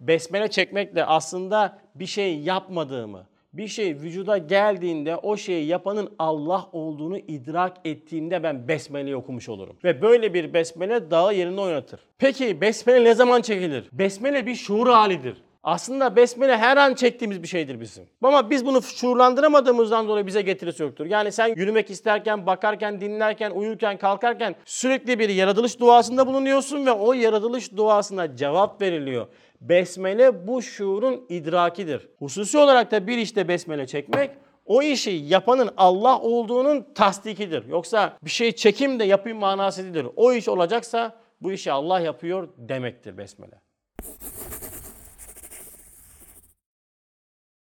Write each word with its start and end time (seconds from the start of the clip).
besmele 0.00 0.48
çekmekle 0.48 1.04
aslında 1.04 1.78
bir 1.94 2.06
şey 2.06 2.38
yapmadığımı, 2.38 3.26
bir 3.52 3.68
şey 3.68 3.94
vücuda 3.94 4.38
geldiğinde 4.38 5.16
o 5.16 5.36
şeyi 5.36 5.66
yapanın 5.66 6.14
Allah 6.18 6.66
olduğunu 6.72 7.18
idrak 7.18 7.76
ettiğimde 7.84 8.42
ben 8.42 8.68
besmeleyi 8.68 9.16
okumuş 9.16 9.48
olurum. 9.48 9.76
Ve 9.84 10.02
böyle 10.02 10.34
bir 10.34 10.54
besmele 10.54 11.10
dağı 11.10 11.34
yerine 11.34 11.60
oynatır. 11.60 12.00
Peki 12.18 12.60
besmele 12.60 13.04
ne 13.04 13.14
zaman 13.14 13.40
çekilir? 13.40 13.88
Besmele 13.92 14.46
bir 14.46 14.54
şuur 14.54 14.86
halidir. 14.86 15.36
Aslında 15.66 16.16
besmele 16.16 16.56
her 16.56 16.76
an 16.76 16.94
çektiğimiz 16.94 17.42
bir 17.42 17.48
şeydir 17.48 17.80
bizim. 17.80 18.04
Ama 18.22 18.50
biz 18.50 18.66
bunu 18.66 18.82
şuurlandıramadığımızdan 18.82 20.08
dolayı 20.08 20.26
bize 20.26 20.42
getirisi 20.42 20.82
yoktur. 20.82 21.06
Yani 21.06 21.32
sen 21.32 21.54
yürümek 21.56 21.90
isterken, 21.90 22.46
bakarken, 22.46 23.00
dinlerken, 23.00 23.50
uyurken, 23.50 23.98
kalkarken 23.98 24.54
sürekli 24.64 25.18
bir 25.18 25.28
yaratılış 25.28 25.80
duasında 25.80 26.26
bulunuyorsun 26.26 26.86
ve 26.86 26.92
o 26.92 27.12
yaratılış 27.12 27.76
duasına 27.76 28.36
cevap 28.36 28.82
veriliyor. 28.82 29.26
Besmele 29.60 30.46
bu 30.46 30.62
şuurun 30.62 31.26
idrakidir. 31.28 32.08
Hususi 32.18 32.58
olarak 32.58 32.90
da 32.90 33.06
bir 33.06 33.18
işte 33.18 33.48
besmele 33.48 33.86
çekmek 33.86 34.30
o 34.66 34.82
işi 34.82 35.10
yapanın 35.10 35.70
Allah 35.76 36.20
olduğunun 36.20 36.86
tasdikidir. 36.94 37.66
Yoksa 37.68 38.18
bir 38.24 38.30
şey 38.30 38.52
çekim 38.52 39.00
de 39.00 39.04
yapayım 39.04 39.38
manası 39.38 39.84
değildir. 39.84 40.06
O 40.16 40.32
iş 40.32 40.48
olacaksa 40.48 41.16
bu 41.40 41.52
işi 41.52 41.72
Allah 41.72 42.00
yapıyor 42.00 42.48
demektir 42.56 43.18
besmele. 43.18 43.60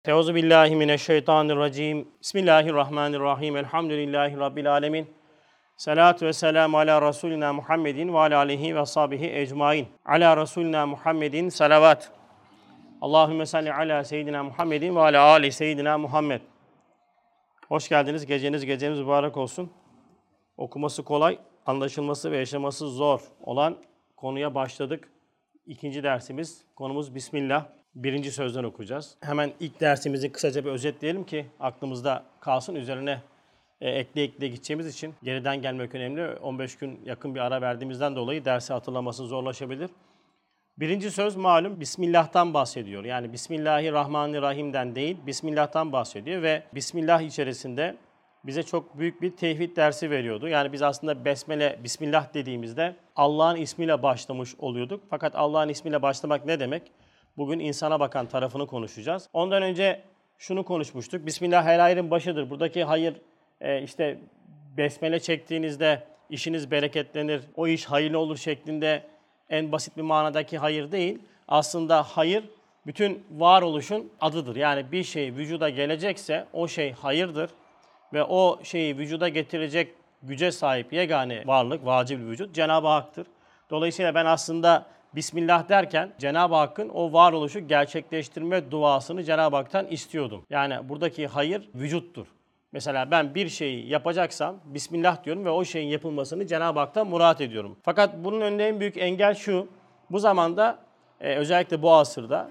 Teuzu 0.03 0.35
billahi 0.35 0.75
mineşşeytanirracim. 0.75 2.07
Bismillahirrahmanirrahim. 2.21 3.57
Elhamdülillahi 3.57 4.37
rabbil 4.37 4.71
alamin. 4.71 5.07
Salatu 5.77 6.25
ve 6.25 6.33
selamu 6.33 6.77
ala 6.77 7.01
Resulina 7.01 7.53
Muhammedin 7.53 8.13
ve 8.13 8.19
ala 8.19 8.37
alihi 8.37 8.75
ve 8.75 8.85
sahbihi 8.85 9.31
ecmain. 9.33 9.87
Ala 10.05 10.37
Resulina 10.37 10.85
Muhammedin 10.85 11.49
salavat. 11.49 12.11
Allahümme 13.01 13.45
salli 13.45 13.73
ala 13.73 14.03
seyyidina 14.03 14.43
Muhammedin 14.43 14.95
ve 14.95 14.99
ala 14.99 15.23
ali 15.23 15.51
seyyidina 15.51 15.97
Muhammed. 15.97 16.41
Hoş 17.67 17.89
geldiniz. 17.89 18.25
Geceniz 18.25 18.65
geceniz 18.65 18.99
mübarek 18.99 19.37
olsun. 19.37 19.71
Okuması 20.57 21.03
kolay, 21.03 21.39
anlaşılması 21.65 22.31
ve 22.31 22.37
yaşaması 22.37 22.87
zor 22.87 23.21
olan 23.41 23.77
konuya 24.17 24.55
başladık. 24.55 25.09
İkinci 25.65 26.03
dersimiz, 26.03 26.65
konumuz 26.75 27.15
Bismillah. 27.15 27.65
Birinci 27.95 28.31
sözden 28.31 28.63
okuyacağız. 28.63 29.17
Hemen 29.21 29.53
ilk 29.59 29.79
dersimizi 29.79 30.31
kısaca 30.31 30.65
bir 30.65 30.69
özetleyelim 30.69 31.23
ki 31.23 31.45
aklımızda 31.59 32.23
kalsın. 32.39 32.75
Üzerine 32.75 33.21
e, 33.83 33.89
ekle 33.89 34.23
ekle 34.23 34.47
gideceğimiz 34.47 34.87
için 34.87 35.13
geriden 35.23 35.61
gelmek 35.61 35.95
önemli. 35.95 36.35
15 36.35 36.77
gün 36.77 36.99
yakın 37.05 37.35
bir 37.35 37.39
ara 37.39 37.61
verdiğimizden 37.61 38.15
dolayı 38.15 38.45
dersi 38.45 38.73
hatırlaması 38.73 39.27
zorlaşabilir. 39.27 39.89
Birinci 40.77 41.11
söz 41.11 41.35
malum 41.35 41.79
Bismillah'tan 41.79 42.53
bahsediyor. 42.53 43.03
Yani 43.03 43.33
Bismillahirrahmanirrahim'den 43.33 44.95
değil, 44.95 45.17
Bismillah'tan 45.27 45.91
bahsediyor 45.91 46.41
ve 46.41 46.63
Bismillah 46.75 47.21
içerisinde 47.21 47.95
bize 48.43 48.63
çok 48.63 48.99
büyük 48.99 49.21
bir 49.21 49.35
tevhid 49.35 49.75
dersi 49.75 50.09
veriyordu. 50.09 50.47
Yani 50.47 50.73
biz 50.73 50.81
aslında 50.81 51.25
Besmele, 51.25 51.79
Bismillah 51.83 52.33
dediğimizde 52.33 52.95
Allah'ın 53.15 53.55
ismiyle 53.55 54.03
başlamış 54.03 54.55
oluyorduk. 54.59 55.03
Fakat 55.09 55.35
Allah'ın 55.35 55.69
ismiyle 55.69 56.01
başlamak 56.01 56.45
ne 56.45 56.59
demek? 56.59 56.91
Bugün 57.37 57.59
insana 57.59 57.99
bakan 57.99 58.25
tarafını 58.25 58.67
konuşacağız. 58.67 59.29
Ondan 59.33 59.63
önce 59.63 60.01
şunu 60.37 60.65
konuşmuştuk. 60.65 61.25
Bismillah 61.25 61.65
her 61.65 61.79
hayrın 61.79 62.11
başıdır. 62.11 62.49
Buradaki 62.49 62.83
hayır 62.83 63.15
e, 63.63 63.81
işte 63.81 64.17
besmele 64.77 65.19
çektiğinizde 65.19 66.03
işiniz 66.29 66.71
bereketlenir, 66.71 67.41
o 67.55 67.67
iş 67.67 67.85
hayırlı 67.85 68.19
olur 68.19 68.37
şeklinde 68.37 69.03
en 69.49 69.71
basit 69.71 69.97
bir 69.97 70.01
manadaki 70.01 70.57
hayır 70.57 70.91
değil. 70.91 71.19
Aslında 71.47 72.03
hayır 72.03 72.43
bütün 72.85 73.23
varoluşun 73.31 74.11
adıdır. 74.21 74.55
Yani 74.55 74.91
bir 74.91 75.03
şey 75.03 75.35
vücuda 75.35 75.69
gelecekse 75.69 76.45
o 76.53 76.67
şey 76.67 76.91
hayırdır 76.91 77.49
ve 78.13 78.23
o 78.23 78.59
şeyi 78.63 78.97
vücuda 78.97 79.29
getirecek 79.29 79.95
güce 80.23 80.51
sahip 80.51 80.93
yegane 80.93 81.43
varlık, 81.47 81.85
vacib 81.85 82.19
vücut 82.19 82.55
Cenab-ı 82.55 82.87
Hak'tır. 82.87 83.27
Dolayısıyla 83.69 84.15
ben 84.15 84.25
aslında 84.25 84.85
Bismillah 85.15 85.69
derken 85.69 86.13
Cenab-ı 86.19 86.55
Hakk'ın 86.55 86.89
o 86.89 87.13
varoluşu 87.13 87.67
gerçekleştirme 87.67 88.71
duasını 88.71 89.23
Cenab-ı 89.23 89.55
Hak'tan 89.55 89.87
istiyordum. 89.87 90.45
Yani 90.49 90.89
buradaki 90.89 91.27
hayır 91.27 91.69
vücuttur. 91.75 92.27
Mesela 92.73 93.11
ben 93.11 93.35
bir 93.35 93.49
şeyi 93.49 93.87
yapacaksam 93.87 94.59
Bismillah 94.65 95.23
diyorum 95.23 95.45
ve 95.45 95.49
o 95.49 95.65
şeyin 95.65 95.87
yapılmasını 95.87 96.47
Cenab-ı 96.47 96.79
Hak'tan 96.79 97.07
murat 97.07 97.41
ediyorum. 97.41 97.77
Fakat 97.83 98.15
bunun 98.17 98.41
önünde 98.41 98.67
en 98.67 98.79
büyük 98.79 98.97
engel 98.97 99.33
şu. 99.33 99.67
Bu 100.11 100.19
zamanda 100.19 100.79
e, 101.21 101.35
özellikle 101.35 101.81
bu 101.81 101.93
asırda 101.93 102.49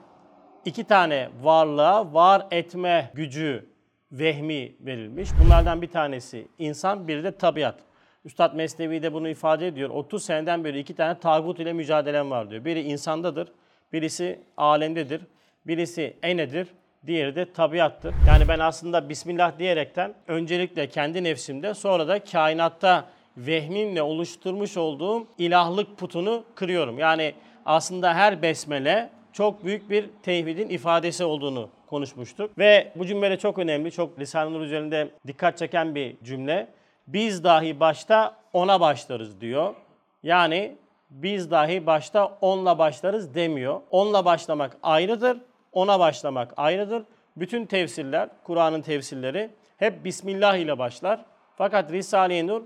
iki 0.65 0.85
tane 0.85 1.29
varlığa 1.43 2.15
var 2.15 2.47
etme 2.51 3.11
gücü, 3.15 3.69
vehmi 4.13 4.77
verilmiş. 4.81 5.31
Bunlardan 5.45 5.83
bir 5.83 5.91
tanesi 5.91 6.49
insan, 6.59 7.09
biri 7.09 7.25
de 7.25 7.37
tabiat. 7.37 7.79
Üstad 8.25 8.55
Mesnevi 8.55 9.03
de 9.03 9.13
bunu 9.13 9.29
ifade 9.29 9.67
ediyor. 9.67 9.91
30 9.91 10.25
seneden 10.25 10.65
beri 10.65 10.79
iki 10.79 10.95
tane 10.95 11.21
tağut 11.21 11.61
ile 11.61 11.73
mücadelem 11.73 12.31
var 12.31 12.51
diyor. 12.51 12.65
Biri 12.65 12.83
insandadır, 12.83 13.53
birisi 13.93 14.41
alemdedir, 14.57 15.23
birisi 15.67 16.17
enedir, 16.23 16.69
diğeri 17.07 17.37
de 17.37 17.53
tabiattır. 17.53 18.15
Yani 18.29 18.49
ben 18.49 18.59
aslında 18.59 19.09
Bismillah 19.09 19.59
diyerekten 19.59 20.15
öncelikle 20.29 20.89
kendi 20.89 21.25
nefsimde 21.25 21.75
sonra 21.75 22.09
da 22.09 22.25
kainatta 22.25 23.05
vehmimle 23.37 24.03
oluşturmuş 24.03 24.77
olduğum 24.77 25.27
ilahlık 25.39 25.99
putunu 25.99 26.45
kırıyorum. 26.55 26.99
Yani 26.99 27.35
aslında 27.67 28.15
her 28.15 28.43
besmele 28.43 29.11
çok 29.33 29.65
büyük 29.65 29.91
bir 29.91 30.11
tevhidin 30.23 30.69
ifadesi 30.69 31.25
olduğunu 31.25 31.69
konuşmuştuk. 31.87 32.59
Ve 32.59 32.93
bu 32.97 33.07
cümle 33.07 33.39
çok 33.39 33.59
önemli, 33.59 33.93
çok 33.93 34.19
lisan 34.19 34.55
üzerinde 34.55 35.09
dikkat 35.27 35.59
çeken 35.59 35.95
bir 35.95 36.17
cümle. 36.25 36.69
Biz 37.07 37.45
dahi 37.45 37.81
başta 37.81 38.37
ona 38.53 38.81
başlarız 38.81 39.41
diyor. 39.41 39.75
Yani 40.23 40.77
biz 41.11 41.51
dahi 41.51 41.87
başta 41.87 42.39
onla 42.41 42.79
başlarız 42.79 43.35
demiyor. 43.35 43.81
Onla 43.91 44.25
başlamak 44.25 44.77
ayrıdır, 44.83 45.39
ona 45.73 46.01
başlamak 46.01 46.55
ayrıdır. 46.57 47.03
Bütün 47.37 47.67
tefsirler, 47.67 48.29
Kur'an'ın 48.45 48.83
tefsirleri 48.83 49.51
hep 49.77 50.05
Bismillah 50.05 50.57
ile 50.57 50.79
başlar. 50.79 51.25
Fakat 51.57 51.93
Risale-i 51.93 52.47
Nur 52.47 52.63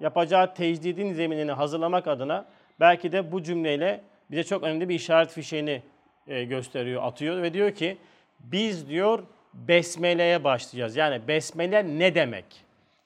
yapacağı 0.00 0.54
tecdidin 0.54 1.12
zeminini 1.12 1.52
hazırlamak 1.52 2.06
adına 2.06 2.44
belki 2.80 3.12
de 3.12 3.32
bu 3.32 3.42
cümleyle 3.42 4.00
bize 4.30 4.44
çok 4.44 4.62
önemli 4.62 4.88
bir 4.88 4.94
işaret 4.94 5.30
fişeğini 5.30 5.82
e, 6.26 6.44
gösteriyor, 6.44 7.02
atıyor 7.02 7.42
ve 7.42 7.54
diyor 7.54 7.70
ki 7.70 7.98
biz 8.40 8.88
diyor 8.88 9.22
besmeleye 9.54 10.44
başlayacağız. 10.44 10.96
Yani 10.96 11.28
besmele 11.28 11.98
ne 11.98 12.14
demek? 12.14 12.44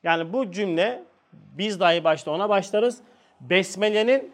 Yani 0.03 0.32
bu 0.32 0.53
cümle 0.53 1.03
biz 1.32 1.80
dahi 1.80 2.04
başta 2.04 2.30
ona 2.30 2.48
başlarız. 2.48 3.00
Besmele'nin 3.41 4.32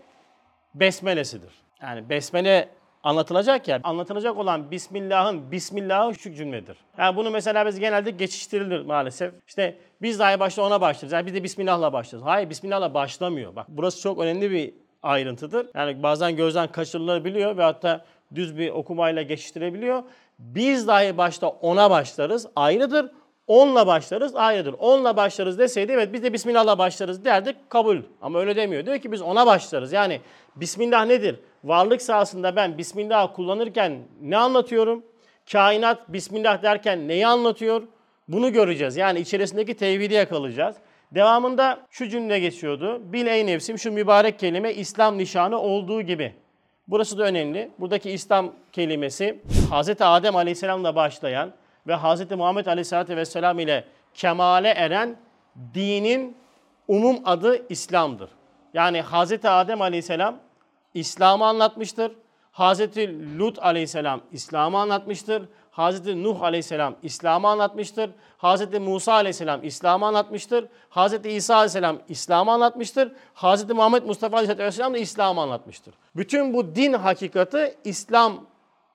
besmelesidir. 0.75 1.52
Yani 1.82 2.08
besmele 2.08 2.69
anlatılacak 3.04 3.69
ya, 3.69 3.81
anlatılacak 3.84 4.38
olan 4.38 4.70
Bismillah'ın 4.70 5.53
Bismillah'ı 5.53 6.15
şu 6.15 6.34
cümledir. 6.34 6.76
Yani 6.98 7.16
bunu 7.16 7.31
mesela 7.31 7.66
biz 7.66 7.78
genelde 7.78 8.10
geçiştirilir 8.10 8.81
maalesef. 8.81 9.34
İşte 9.47 9.78
biz 10.03 10.19
dahi 10.19 10.41
başta 10.41 10.62
ona 10.62 10.81
başlarız. 10.81 11.12
Yani 11.12 11.26
biz 11.26 11.34
de 11.34 11.43
Bismillah'la 11.43 11.93
başlarız. 11.93 12.25
Hayır 12.25 12.50
Bismillah'la 12.50 12.94
başlamıyor. 12.94 13.56
Bak 13.56 13.66
burası 13.69 14.00
çok 14.00 14.19
önemli 14.19 14.50
bir 14.50 14.75
ayrıntıdır. 15.03 15.66
Yani 15.75 16.03
bazen 16.03 16.37
gözden 16.37 16.72
kaçırılabiliyor 16.72 17.56
ve 17.56 17.62
hatta 17.62 18.04
düz 18.34 18.59
bir 18.59 18.70
okumayla 18.70 19.22
geçiştirebiliyor. 19.22 20.03
Biz 20.38 20.88
dahi 20.88 21.16
başta 21.16 21.48
ona 21.48 21.91
başlarız 21.91 22.47
ayrıdır. 22.56 23.10
Onla 23.47 23.87
başlarız 23.87 24.37
ayrıdır. 24.37 24.75
Onla 24.78 25.16
başlarız 25.16 25.59
deseydi 25.59 25.93
evet 25.93 26.12
biz 26.12 26.22
de 26.22 26.32
Bismillah'la 26.32 26.78
başlarız 26.78 27.25
derdik 27.25 27.70
kabul. 27.70 27.98
Ama 28.22 28.38
öyle 28.38 28.56
demiyor. 28.56 28.87
Diyor 28.87 28.98
ki 28.98 29.12
biz 29.12 29.22
ona 29.22 29.47
başlarız. 29.47 29.93
Yani 29.93 30.20
Bismillah 30.56 31.06
nedir? 31.06 31.37
Varlık 31.64 32.02
sahasında 32.02 32.56
ben 32.56 32.78
Bismillah 32.78 33.34
kullanırken 33.34 33.98
ne 34.22 34.36
anlatıyorum? 34.36 35.04
Kainat 35.52 36.12
Bismillah 36.12 36.62
derken 36.62 37.08
neyi 37.08 37.26
anlatıyor? 37.26 37.82
Bunu 38.28 38.52
göreceğiz. 38.52 38.96
Yani 38.96 39.20
içerisindeki 39.20 39.75
tevhidi 39.75 40.14
yakalayacağız. 40.14 40.76
Devamında 41.14 41.81
şu 41.90 42.08
cümle 42.08 42.38
geçiyordu. 42.38 43.12
Bil 43.12 43.26
ey 43.26 43.46
nefsim 43.46 43.78
şu 43.78 43.93
mübarek 43.93 44.38
kelime 44.38 44.75
İslam 44.75 45.19
nişanı 45.19 45.58
olduğu 45.58 46.02
gibi. 46.02 46.34
Burası 46.88 47.19
da 47.19 47.25
önemli. 47.25 47.70
Buradaki 47.78 48.11
İslam 48.11 48.52
kelimesi 48.72 49.43
Hz. 49.70 49.90
Adem 50.00 50.37
Aleyhisselam'la 50.37 50.96
başlayan 50.96 51.52
ve 51.87 51.96
Hz. 51.96 52.31
Muhammed 52.31 52.66
Aleyhisselatü 52.66 53.16
Vesselam 53.16 53.58
ile 53.58 53.84
kemale 54.14 54.69
eren 54.69 55.16
dinin 55.75 56.37
umum 56.88 57.16
adı 57.25 57.66
İslam'dır. 57.69 58.31
Yani 58.75 59.02
Hz. 59.02 59.44
Adem 59.44 59.82
Aleyhisselam 59.82 60.44
İslam'ı 60.94 61.46
anlatmıştır. 61.46 62.12
Hz. 62.52 62.81
Lut 63.38 63.58
Aleyhisselam 63.58 64.20
İslam'ı 64.32 64.79
anlatmıştır. 64.79 65.43
Hz. 65.73 66.06
Nuh 66.06 66.43
Aleyhisselam 66.43 66.96
İslam'ı 67.02 67.49
anlatmıştır. 67.49 68.11
Hz. 68.38 68.79
Musa 68.81 69.12
Aleyhisselam 69.12 69.64
İslam'ı 69.64 70.06
anlatmıştır. 70.06 70.64
Hz. 70.91 71.26
İsa 71.26 71.55
Aleyhisselam 71.55 71.99
İslam'ı 72.08 72.52
anlatmıştır. 72.52 73.12
Hz. 73.35 73.70
Muhammed 73.70 74.02
Mustafa 74.02 74.37
Aleyhisselam 74.37 74.94
da 74.94 74.99
İslam'ı 74.99 75.41
anlatmıştır. 75.41 75.94
Bütün 76.17 76.55
bu 76.55 76.75
din 76.75 76.93
hakikati 76.93 77.76
İslam 77.85 78.47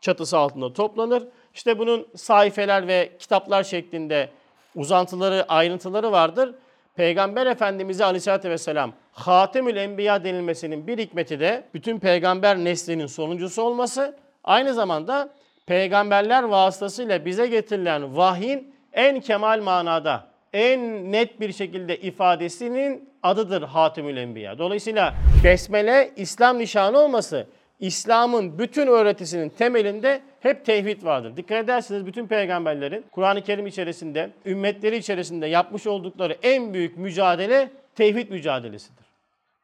çatısı 0.01 0.37
altında 0.37 0.73
toplanır. 0.73 1.23
İşte 1.53 1.79
bunun 1.79 2.07
sayfeler 2.15 2.87
ve 2.87 3.11
kitaplar 3.19 3.63
şeklinde 3.63 4.29
uzantıları, 4.75 5.45
ayrıntıları 5.49 6.11
vardır. 6.11 6.55
Peygamber 6.99 7.47
Efendimiz'e 7.47 8.05
aleyhissalatü 8.05 8.49
vesselam 8.49 8.93
Hatemül 9.11 9.75
Enbiya 9.75 10.23
denilmesinin 10.23 10.87
bir 10.87 10.97
hikmeti 10.97 11.39
de 11.39 11.63
bütün 11.73 11.99
peygamber 11.99 12.57
neslinin 12.57 13.05
sonuncusu 13.05 13.61
olması. 13.61 14.15
Aynı 14.43 14.73
zamanda 14.73 15.29
peygamberler 15.65 16.43
vasıtasıyla 16.43 17.25
bize 17.25 17.47
getirilen 17.47 18.17
vahyin 18.17 18.75
en 18.93 19.19
kemal 19.19 19.61
manada, 19.61 20.27
en 20.53 21.11
net 21.11 21.39
bir 21.39 21.53
şekilde 21.53 21.97
ifadesinin 21.97 23.09
adıdır 23.23 23.61
Hatemül 23.61 24.17
Enbiya. 24.17 24.57
Dolayısıyla 24.57 25.13
Besmele 25.43 26.11
İslam 26.15 26.59
nişanı 26.59 26.99
olması 26.99 27.47
İslam'ın 27.79 28.59
bütün 28.59 28.87
öğretisinin 28.87 29.49
temelinde 29.49 30.21
hep 30.39 30.65
tevhid 30.65 31.03
vardır. 31.03 31.37
Dikkat 31.37 31.63
ederseniz 31.63 32.05
bütün 32.05 32.27
peygamberlerin 32.27 33.05
Kur'an-ı 33.11 33.41
Kerim 33.41 33.67
içerisinde, 33.67 34.29
ümmetleri 34.45 34.97
içerisinde 34.97 35.47
yapmış 35.47 35.87
oldukları 35.87 36.37
en 36.43 36.73
büyük 36.73 36.97
mücadele 36.97 37.71
tevhid 37.95 38.29
mücadelesidir. 38.29 39.05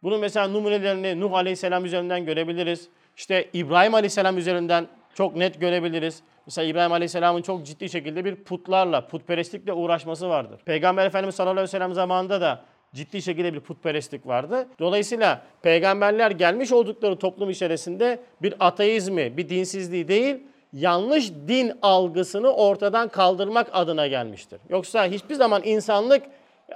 Bunun 0.03 0.19
mesela 0.19 0.47
numunelerini 0.47 1.19
Nuh 1.19 1.33
Aleyhisselam 1.33 1.85
üzerinden 1.85 2.25
görebiliriz. 2.25 2.87
İşte 3.17 3.49
İbrahim 3.53 3.93
Aleyhisselam 3.93 4.37
üzerinden 4.37 4.87
çok 5.13 5.35
net 5.35 5.59
görebiliriz. 5.61 6.21
Mesela 6.45 6.67
İbrahim 6.67 6.91
Aleyhisselam'ın 6.91 7.41
çok 7.41 7.65
ciddi 7.65 7.89
şekilde 7.89 8.25
bir 8.25 8.35
putlarla, 8.35 9.07
putperestlikle 9.07 9.73
uğraşması 9.73 10.29
vardır. 10.29 10.59
Peygamber 10.65 11.05
Efendimiz 11.05 11.35
sallallahu 11.35 11.51
aleyhi 11.51 11.67
ve 11.67 11.71
sellem 11.71 11.93
zamanında 11.93 12.41
da 12.41 12.63
ciddi 12.95 13.21
şekilde 13.21 13.53
bir 13.53 13.59
putperestlik 13.59 14.27
vardı. 14.27 14.67
Dolayısıyla 14.79 15.41
peygamberler 15.61 16.31
gelmiş 16.31 16.71
oldukları 16.71 17.15
toplum 17.15 17.49
içerisinde 17.49 18.19
bir 18.41 18.53
ateizmi, 18.59 19.37
bir 19.37 19.49
dinsizliği 19.49 20.07
değil, 20.07 20.35
yanlış 20.73 21.31
din 21.47 21.71
algısını 21.81 22.49
ortadan 22.49 23.09
kaldırmak 23.09 23.69
adına 23.73 24.07
gelmiştir. 24.07 24.59
Yoksa 24.69 25.05
hiçbir 25.07 25.35
zaman 25.35 25.61
insanlık 25.65 26.23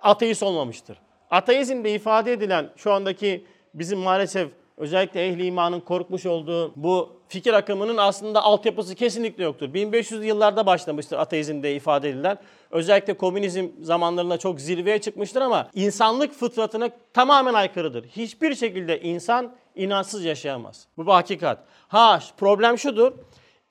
ateist 0.01 0.43
olmamıştır. 0.43 0.97
Ateizmde 1.31 1.93
ifade 1.93 2.33
edilen 2.33 2.69
şu 2.75 2.91
andaki 2.91 3.45
bizim 3.73 3.99
maalesef 3.99 4.49
özellikle 4.77 5.27
ehli 5.27 5.45
imanın 5.45 5.79
korkmuş 5.79 6.25
olduğu 6.25 6.73
bu 6.75 7.18
fikir 7.29 7.53
akımının 7.53 7.97
aslında 7.97 8.43
altyapısı 8.43 8.95
kesinlikle 8.95 9.43
yoktur. 9.43 9.69
1500'lü 9.69 10.23
yıllarda 10.23 10.65
başlamıştır 10.65 11.17
ateizmde 11.17 11.75
ifade 11.75 12.09
edilen. 12.09 12.37
Özellikle 12.71 13.13
komünizm 13.13 13.67
zamanlarında 13.81 14.37
çok 14.37 14.61
zirveye 14.61 15.01
çıkmıştır 15.01 15.41
ama 15.41 15.69
insanlık 15.73 16.33
fıtratına 16.33 16.89
tamamen 17.13 17.53
aykırıdır. 17.53 18.05
Hiçbir 18.05 18.55
şekilde 18.55 19.01
insan 19.01 19.55
inançsız 19.75 20.23
yaşayamaz. 20.25 20.87
Bu 20.97 21.05
bir 21.05 21.11
hakikat. 21.11 21.59
Ha 21.87 22.19
problem 22.37 22.77
şudur. 22.77 23.11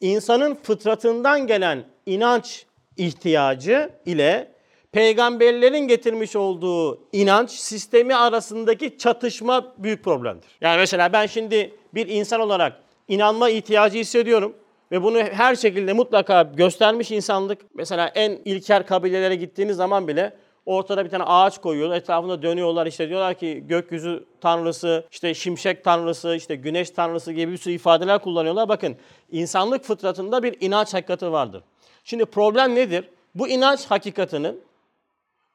İnsanın 0.01 0.55
fıtratından 0.55 1.47
gelen 1.47 1.85
inanç 2.07 2.67
ihtiyacı 2.97 3.91
ile 4.07 4.53
peygamberlerin 4.93 5.89
getirmiş 5.89 6.37
olduğu 6.37 7.01
inanç 7.13 7.51
sistemi 7.51 8.17
arasındaki 8.17 8.99
çatışma 8.99 9.75
büyük 9.79 10.05
problemdir. 10.05 10.49
Yani 10.61 10.79
mesela 10.79 11.13
ben 11.13 11.27
şimdi 11.27 11.75
bir 11.95 12.09
insan 12.09 12.41
olarak 12.41 12.88
inanma 13.09 13.51
ihtiyacı 13.51 13.99
hissediyorum 13.99 14.55
ve 14.93 15.03
bunu 15.03 15.19
her 15.19 15.55
şekilde 15.55 15.93
mutlaka 15.93 16.43
göstermiş 16.43 17.11
insanlık. 17.11 17.59
Mesela 17.75 18.09
en 18.15 18.39
ilker 18.45 18.87
kabilelere 18.87 19.35
gittiğiniz 19.37 19.77
zaman 19.77 20.09
bile 20.09 20.37
ortada 20.67 21.05
bir 21.05 21.11
tane 21.11 21.25
ağaç 21.25 21.59
koyuyorlar, 21.59 21.97
etrafında 21.97 22.43
dönüyorlar 22.43 22.87
işte 22.87 23.09
diyorlar 23.09 23.35
ki 23.35 23.65
gökyüzü 23.69 24.25
tanrısı, 24.41 25.05
işte 25.11 25.35
şimşek 25.35 25.85
tanrısı, 25.85 26.35
işte 26.35 26.57
güneş 26.57 26.91
tanrısı 26.91 27.33
gibi 27.33 27.53
bir 27.53 27.57
sürü 27.59 27.75
ifadeler 27.75 28.19
kullanıyorlar. 28.19 28.69
Bakın 28.69 28.97
insanlık 29.31 29.85
fıtratında 29.85 30.43
bir 30.43 30.57
inanç 30.61 30.95
hakikati 30.95 31.33
vardır. 31.33 31.63
Şimdi 32.05 32.25
problem 32.25 32.75
nedir? 32.75 33.09
Bu 33.35 33.49
inanç 33.49 33.87
hakikatinin 33.87 34.61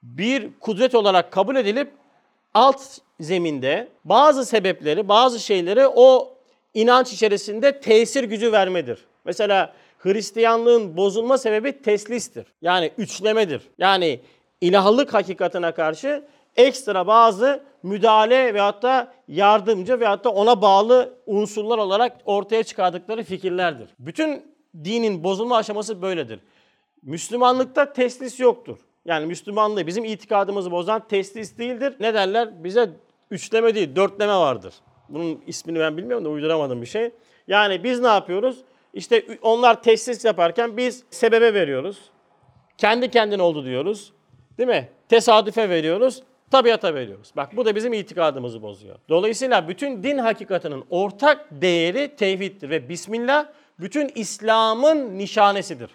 bir 0.03 0.49
kudret 0.59 0.95
olarak 0.95 1.31
kabul 1.31 1.55
edilip 1.55 1.91
alt 2.53 2.81
zeminde 3.19 3.87
bazı 4.05 4.45
sebepleri, 4.45 5.07
bazı 5.07 5.39
şeyleri 5.39 5.87
o 5.87 6.32
inanç 6.73 7.13
içerisinde 7.13 7.79
tesir 7.79 8.23
gücü 8.23 8.51
vermedir. 8.51 9.05
Mesela 9.25 9.73
Hristiyanlığın 9.99 10.97
bozulma 10.97 11.37
sebebi 11.37 11.81
teslistir. 11.81 12.45
Yani 12.61 12.91
üçlemedir. 12.97 13.61
Yani 13.77 14.19
ilahlık 14.61 15.13
hakikatine 15.13 15.71
karşı 15.71 16.23
ekstra 16.55 17.07
bazı 17.07 17.63
müdahale 17.83 18.53
veyahut 18.53 18.83
da 18.83 19.13
yardımcı 19.27 19.99
veyahut 19.99 20.23
da 20.23 20.29
ona 20.29 20.61
bağlı 20.61 21.13
unsurlar 21.25 21.77
olarak 21.77 22.17
ortaya 22.25 22.63
çıkardıkları 22.63 23.23
fikirlerdir. 23.23 23.89
Bütün 23.99 24.53
dinin 24.83 25.23
bozulma 25.23 25.57
aşaması 25.57 26.01
böyledir. 26.01 26.39
Müslümanlıkta 27.01 27.93
teslis 27.93 28.39
yoktur. 28.39 28.77
Yani 29.05 29.25
Müslümanlığı 29.25 29.87
bizim 29.87 30.05
itikadımızı 30.05 30.71
bozan 30.71 31.07
teslis 31.07 31.57
değildir. 31.57 31.95
Ne 31.99 32.13
derler? 32.13 32.63
Bize 32.63 32.89
üçleme 33.31 33.75
değil, 33.75 33.95
dörtleme 33.95 34.33
vardır. 34.33 34.73
Bunun 35.09 35.41
ismini 35.47 35.79
ben 35.79 35.97
bilmiyorum 35.97 36.25
da 36.25 36.29
uyduramadım 36.29 36.81
bir 36.81 36.87
şey. 36.87 37.11
Yani 37.47 37.83
biz 37.83 37.99
ne 37.99 38.07
yapıyoruz? 38.07 38.57
İşte 38.93 39.25
onlar 39.41 39.83
teslis 39.83 40.25
yaparken 40.25 40.77
biz 40.77 41.03
sebebe 41.09 41.53
veriyoruz. 41.53 41.97
Kendi 42.77 43.11
kendine 43.11 43.41
oldu 43.41 43.65
diyoruz. 43.65 44.13
Değil 44.57 44.69
mi? 44.69 44.89
Tesadüfe 45.09 45.69
veriyoruz. 45.69 46.23
Tabiata 46.51 46.95
veriyoruz. 46.95 47.31
Bak 47.35 47.57
bu 47.57 47.65
da 47.65 47.75
bizim 47.75 47.93
itikadımızı 47.93 48.61
bozuyor. 48.61 48.95
Dolayısıyla 49.09 49.67
bütün 49.67 50.03
din 50.03 50.17
hakikatinin 50.17 50.83
ortak 50.89 51.47
değeri 51.51 52.15
tevhiddir 52.15 52.69
ve 52.69 52.89
Bismillah 52.89 53.45
bütün 53.79 54.11
İslam'ın 54.15 55.17
nişanesidir. 55.17 55.89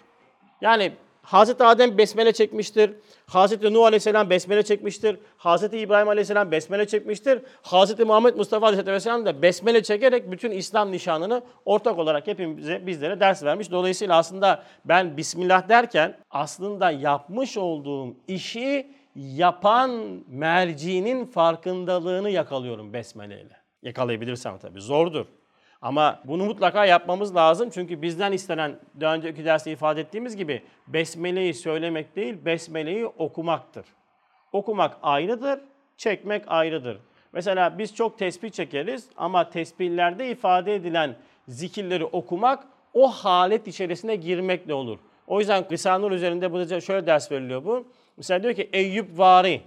Yani 0.61 0.91
Hazreti 1.29 1.63
Adem 1.63 1.97
besmele 1.97 2.33
çekmiştir. 2.33 2.91
Hazreti 3.25 3.73
Nuh 3.73 3.83
Aleyhisselam 3.85 4.29
besmele 4.29 4.63
çekmiştir. 4.63 5.17
Hazreti 5.37 5.77
İbrahim 5.77 6.07
Aleyhisselam 6.07 6.51
besmele 6.51 6.87
çekmiştir. 6.87 7.41
Hazreti 7.61 8.05
Muhammed 8.05 8.35
Mustafa 8.35 8.67
Aleyhisselam 8.67 9.25
da 9.25 9.41
besmele 9.41 9.83
çekerek 9.83 10.31
bütün 10.31 10.51
İslam 10.51 10.91
nişanını 10.91 11.41
ortak 11.65 11.99
olarak 11.99 12.27
hepimize 12.27 12.87
bizlere 12.87 13.19
ders 13.19 13.43
vermiş. 13.43 13.71
Dolayısıyla 13.71 14.17
aslında 14.17 14.63
ben 14.85 15.17
Bismillah 15.17 15.69
derken 15.69 16.17
aslında 16.29 16.91
yapmış 16.91 17.57
olduğum 17.57 18.15
işi 18.27 18.87
yapan 19.15 20.23
mercinin 20.27 21.25
farkındalığını 21.25 22.29
yakalıyorum 22.29 22.93
besmeleyle. 22.93 23.57
Yakalayabilirsem 23.83 24.57
tabii 24.57 24.81
zordur. 24.81 25.25
Ama 25.81 26.19
bunu 26.25 26.45
mutlaka 26.45 26.85
yapmamız 26.85 27.35
lazım. 27.35 27.69
Çünkü 27.73 28.01
bizden 28.01 28.31
istenen 28.31 28.79
daha 28.99 29.15
önceki 29.15 29.45
derste 29.45 29.71
ifade 29.71 30.01
ettiğimiz 30.01 30.35
gibi 30.35 30.63
besmeleyi 30.87 31.53
söylemek 31.53 32.15
değil, 32.15 32.45
besmeleyi 32.45 33.05
okumaktır. 33.05 33.85
Okumak 34.51 34.97
ayrıdır, 35.03 35.59
çekmek 35.97 36.43
ayrıdır. 36.47 36.97
Mesela 37.33 37.77
biz 37.77 37.95
çok 37.95 38.19
tesbih 38.19 38.49
çekeriz 38.49 39.09
ama 39.17 39.49
tesbihlerde 39.49 40.31
ifade 40.31 40.75
edilen 40.75 41.15
zikirleri 41.47 42.05
okumak 42.05 42.67
o 42.93 43.07
halet 43.07 43.67
içerisine 43.67 44.15
girmekle 44.15 44.73
olur. 44.73 44.99
O 45.27 45.39
yüzden 45.39 45.65
Risale-i 45.71 46.15
üzerinde 46.15 46.81
şöyle 46.81 47.07
ders 47.07 47.31
veriliyor 47.31 47.65
bu. 47.65 47.87
Mesela 48.17 48.43
diyor 48.43 48.53
ki 48.53 48.69
Eyüp 48.73 49.19
vari, 49.19 49.61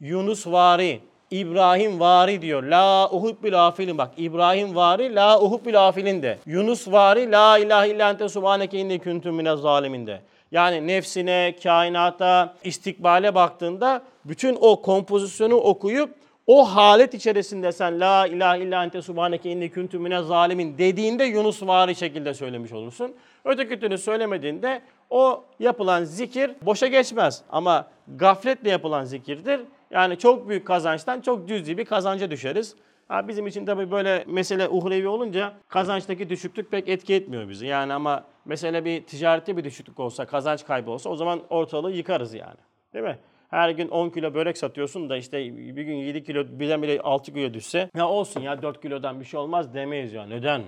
Yunus 0.00 0.46
vari, 0.46 1.00
İbrahim 1.40 2.00
vari 2.00 2.42
diyor. 2.42 2.62
La 2.62 3.10
uhubbil 3.10 3.66
afilin 3.66 3.98
bak. 3.98 4.10
İbrahim 4.16 4.76
vari 4.76 5.14
la 5.14 5.40
uhubbil 5.40 5.88
afilin 5.88 6.22
de. 6.22 6.38
Yunus 6.46 6.88
vari 6.88 7.32
la 7.32 7.58
ilahe 7.58 7.90
illa 7.90 8.10
ente 8.10 8.28
subhaneke 8.28 8.78
inni 8.78 8.98
kuntum 8.98 9.36
minez 9.36 9.60
zalimin 9.60 10.06
de. 10.06 10.20
Yani 10.52 10.86
nefsine, 10.86 11.54
kainata, 11.62 12.54
istikbale 12.64 13.34
baktığında 13.34 14.02
bütün 14.24 14.58
o 14.60 14.82
kompozisyonu 14.82 15.54
okuyup 15.54 16.10
o 16.46 16.64
halet 16.64 17.14
içerisinde 17.14 17.72
sen 17.72 18.00
la 18.00 18.26
ilahe 18.26 18.60
illa 18.60 18.84
ente 18.84 19.02
subhaneke 19.02 19.50
inni 19.50 19.72
kuntum 19.72 20.02
minez 20.02 20.26
zalimin 20.26 20.78
dediğinde 20.78 21.24
Yunus 21.24 21.62
vari 21.62 21.94
şekilde 21.94 22.34
söylemiş 22.34 22.72
olursun. 22.72 23.12
Öteki 23.44 23.80
türlü 23.80 23.98
söylemediğinde 23.98 24.80
o 25.10 25.44
yapılan 25.60 26.04
zikir 26.04 26.50
boşa 26.62 26.86
geçmez 26.86 27.42
ama 27.50 27.86
gafletle 28.16 28.70
yapılan 28.70 29.04
zikirdir. 29.04 29.60
Yani 29.94 30.18
çok 30.18 30.48
büyük 30.48 30.66
kazançtan 30.66 31.20
çok 31.20 31.48
cüzi 31.48 31.78
bir 31.78 31.84
kazanca 31.84 32.30
düşeriz. 32.30 32.76
Ha 33.08 33.28
bizim 33.28 33.46
için 33.46 33.66
tabii 33.66 33.90
böyle 33.90 34.24
mesele 34.26 34.68
uhrevi 34.68 35.08
olunca 35.08 35.54
kazançtaki 35.68 36.28
düşüklük 36.28 36.70
pek 36.70 36.88
etki 36.88 37.14
etmiyor 37.14 37.48
bizi. 37.48 37.66
Yani 37.66 37.92
ama 37.92 38.24
mesele 38.44 38.84
bir 38.84 39.04
ticarette 39.04 39.56
bir 39.56 39.64
düşüklük 39.64 40.00
olsa, 40.00 40.26
kazanç 40.26 40.66
kaybı 40.66 40.90
olsa 40.90 41.10
o 41.10 41.16
zaman 41.16 41.42
ortalığı 41.50 41.92
yıkarız 41.92 42.34
yani. 42.34 42.56
Değil 42.94 43.04
mi? 43.04 43.18
Her 43.50 43.70
gün 43.70 43.88
10 43.88 44.10
kilo 44.10 44.34
börek 44.34 44.58
satıyorsun 44.58 45.10
da 45.10 45.16
işte 45.16 45.56
bir 45.56 45.82
gün 45.82 45.94
7 45.94 46.24
kilo, 46.24 46.44
bile 46.46 46.82
bile 46.82 47.00
6 47.00 47.32
kilo 47.32 47.54
düşse 47.54 47.90
ya 47.96 48.08
olsun 48.08 48.40
ya 48.40 48.62
4 48.62 48.82
kilodan 48.82 49.20
bir 49.20 49.24
şey 49.24 49.40
olmaz 49.40 49.74
demeyiz 49.74 50.12
ya. 50.12 50.26
Neden? 50.26 50.62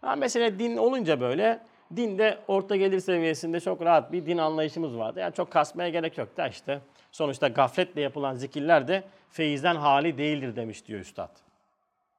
Ha 0.00 0.16
mesela 0.16 0.58
din 0.58 0.76
olunca 0.76 1.20
böyle 1.20 1.60
dinde 1.96 2.38
orta 2.48 2.76
gelir 2.76 3.00
seviyesinde 3.00 3.60
çok 3.60 3.82
rahat 3.82 4.12
bir 4.12 4.26
din 4.26 4.38
anlayışımız 4.38 4.98
vardı. 4.98 5.20
Yani 5.20 5.34
çok 5.34 5.50
kasmaya 5.50 5.88
gerek 5.88 6.18
yok 6.18 6.36
da 6.36 6.48
işte 6.48 6.80
Sonuçta 7.12 7.48
gafletle 7.48 8.00
yapılan 8.00 8.34
zikirler 8.34 8.88
de 8.88 9.04
feyizden 9.30 9.76
hali 9.76 10.18
değildir 10.18 10.56
demiş 10.56 10.86
diyor 10.86 11.00
üstad. 11.00 11.30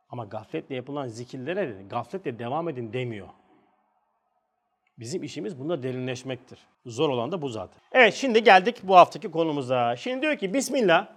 Ama 0.10 0.26
gafletle 0.26 0.76
yapılan 0.76 1.08
zikirlere 1.08 1.78
de 1.78 1.84
gafletle 1.84 2.40
devam 2.40 2.70
edin 2.70 2.94
demiyor. 2.94 3.28
Bizim 5.00 5.24
işimiz 5.24 5.60
bunda 5.60 5.84
derinleşmektir. 5.84 6.60
Zor 6.86 7.10
olan 7.10 7.32
da 7.32 7.42
bu 7.42 7.50
zaten. 7.50 7.82
Evet 7.92 8.14
şimdi 8.14 8.44
geldik 8.44 8.80
bu 8.84 8.96
haftaki 8.96 9.32
konumuza. 9.32 9.96
Şimdi 9.96 10.22
diyor 10.22 10.36
ki 10.36 10.54
Bismillah 10.54 11.08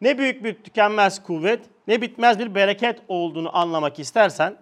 ne 0.00 0.18
büyük 0.18 0.44
bir 0.44 0.54
tükenmez 0.54 1.22
kuvvet 1.22 1.60
ne 1.86 2.02
bitmez 2.02 2.38
bir 2.38 2.54
bereket 2.54 3.02
olduğunu 3.08 3.56
anlamak 3.56 3.98
istersen 3.98 4.56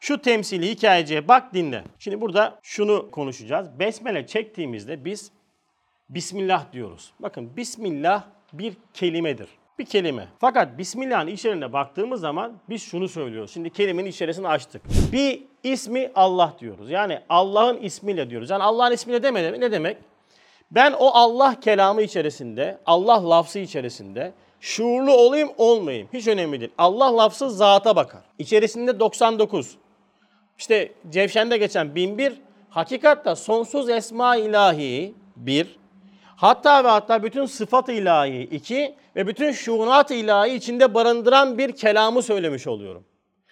şu 0.00 0.22
temsili 0.22 0.70
hikayeciye 0.70 1.28
bak 1.28 1.54
dinle. 1.54 1.84
Şimdi 1.98 2.20
burada 2.20 2.58
şunu 2.62 3.10
konuşacağız. 3.10 3.78
Besmele 3.78 4.26
çektiğimizde 4.26 5.04
biz 5.04 5.32
Bismillah 6.14 6.72
diyoruz. 6.72 7.12
Bakın 7.20 7.56
Bismillah 7.56 8.22
bir 8.52 8.74
kelimedir. 8.94 9.48
Bir 9.78 9.84
kelime. 9.84 10.28
Fakat 10.38 10.78
Bismillah'ın 10.78 11.26
içeriğine 11.26 11.72
baktığımız 11.72 12.20
zaman 12.20 12.52
biz 12.68 12.82
şunu 12.82 13.08
söylüyoruz. 13.08 13.52
Şimdi 13.52 13.70
kelimenin 13.70 14.10
içerisini 14.10 14.48
açtık. 14.48 14.82
Bir 15.12 15.42
ismi 15.62 16.10
Allah 16.14 16.54
diyoruz. 16.60 16.90
Yani 16.90 17.20
Allah'ın 17.28 17.76
ismiyle 17.76 18.30
diyoruz. 18.30 18.50
Yani 18.50 18.62
Allah'ın 18.62 18.92
ismiyle 18.92 19.22
demedim. 19.22 19.60
Ne 19.60 19.72
demek? 19.72 19.96
Ben 20.70 20.92
o 20.92 21.10
Allah 21.14 21.60
kelamı 21.60 22.02
içerisinde, 22.02 22.78
Allah 22.86 23.30
lafzı 23.30 23.58
içerisinde 23.58 24.32
şuurlu 24.60 25.12
olayım 25.12 25.50
olmayayım. 25.58 26.08
Hiç 26.12 26.28
önemli 26.28 26.60
değil. 26.60 26.72
Allah 26.78 27.16
lafzı 27.16 27.50
zata 27.50 27.96
bakar. 27.96 28.22
İçerisinde 28.38 29.00
99. 29.00 29.76
İşte 30.58 30.92
Cevşen'de 31.10 31.58
geçen 31.58 31.94
1001. 31.94 32.40
Hakikatta 32.70 33.36
sonsuz 33.36 33.90
esma 33.90 34.36
ilahi 34.36 35.14
bir. 35.36 35.81
Hatta 36.42 36.84
ve 36.84 36.88
hatta 36.88 37.22
bütün 37.22 37.46
sıfat 37.46 37.88
ilahi 37.88 38.42
iki 38.42 38.94
ve 39.16 39.26
bütün 39.26 39.52
şuunat 39.52 40.10
ilahi 40.10 40.50
içinde 40.50 40.94
barındıran 40.94 41.58
bir 41.58 41.72
kelamı 41.72 42.22
söylemiş 42.22 42.66
oluyorum. 42.66 43.04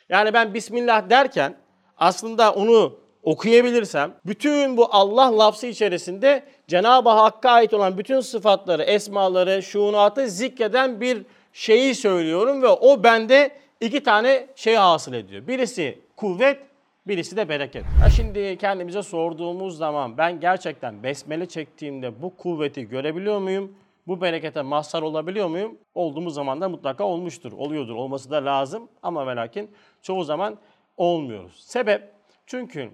Yani 0.09 0.33
ben 0.33 0.55
Bismillah 0.55 1.11
derken 1.11 1.57
aslında 1.97 2.53
onu 2.53 2.99
okuyabilirsem 3.23 4.15
bütün 4.27 4.77
bu 4.77 4.89
Allah 4.91 5.39
lafzı 5.39 5.67
içerisinde 5.67 6.43
Cenab-ı 6.69 7.09
Hakk'a 7.09 7.51
ait 7.51 7.75
olan 7.75 7.99
bütün 7.99 8.21
sıfatları, 8.21 8.83
esmaları, 8.83 9.63
şuunatı 9.63 10.29
zikreden 10.29 11.01
bir 11.01 11.23
şeyi 11.53 11.95
söylüyorum 11.95 12.63
ve 12.63 12.69
o 12.69 13.03
bende 13.03 13.51
iki 13.81 14.03
tane 14.03 14.47
şey 14.57 14.75
hasıl 14.75 15.13
ediyor. 15.13 15.47
Birisi 15.47 15.99
kuvvet, 16.17 16.59
birisi 17.07 17.37
de 17.37 17.49
bereket. 17.49 17.85
Ha 17.85 18.11
şimdi 18.11 18.59
kendimize 18.59 19.03
sorduğumuz 19.03 19.77
zaman 19.77 20.19
ben 20.19 20.41
gerçekten 20.41 21.03
besmele 21.03 21.47
çektiğimde 21.47 22.23
bu 22.23 22.37
kuvveti 22.37 22.89
görebiliyor 22.89 23.39
muyum? 23.39 23.77
Bu 24.07 24.21
berekete 24.21 24.63
mazhar 24.63 25.03
olabiliyor 25.03 25.49
muyum? 25.49 25.79
Olduğumuz 25.95 26.35
zaman 26.35 26.61
da 26.61 26.69
mutlaka 26.69 27.05
olmuştur, 27.05 27.53
oluyordur, 27.53 27.95
olması 27.95 28.31
da 28.31 28.45
lazım 28.45 28.89
ama 29.03 29.27
ve 29.27 29.37
lakin 29.37 29.71
çoğu 30.03 30.25
zaman 30.25 30.59
olmuyoruz. 30.97 31.65
Sebep 31.67 32.13
çünkü 32.47 32.91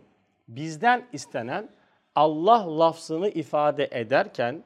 bizden 0.49 1.07
istenen 1.13 1.69
Allah 2.15 2.79
lafzını 2.79 3.29
ifade 3.29 3.89
ederken 3.93 4.65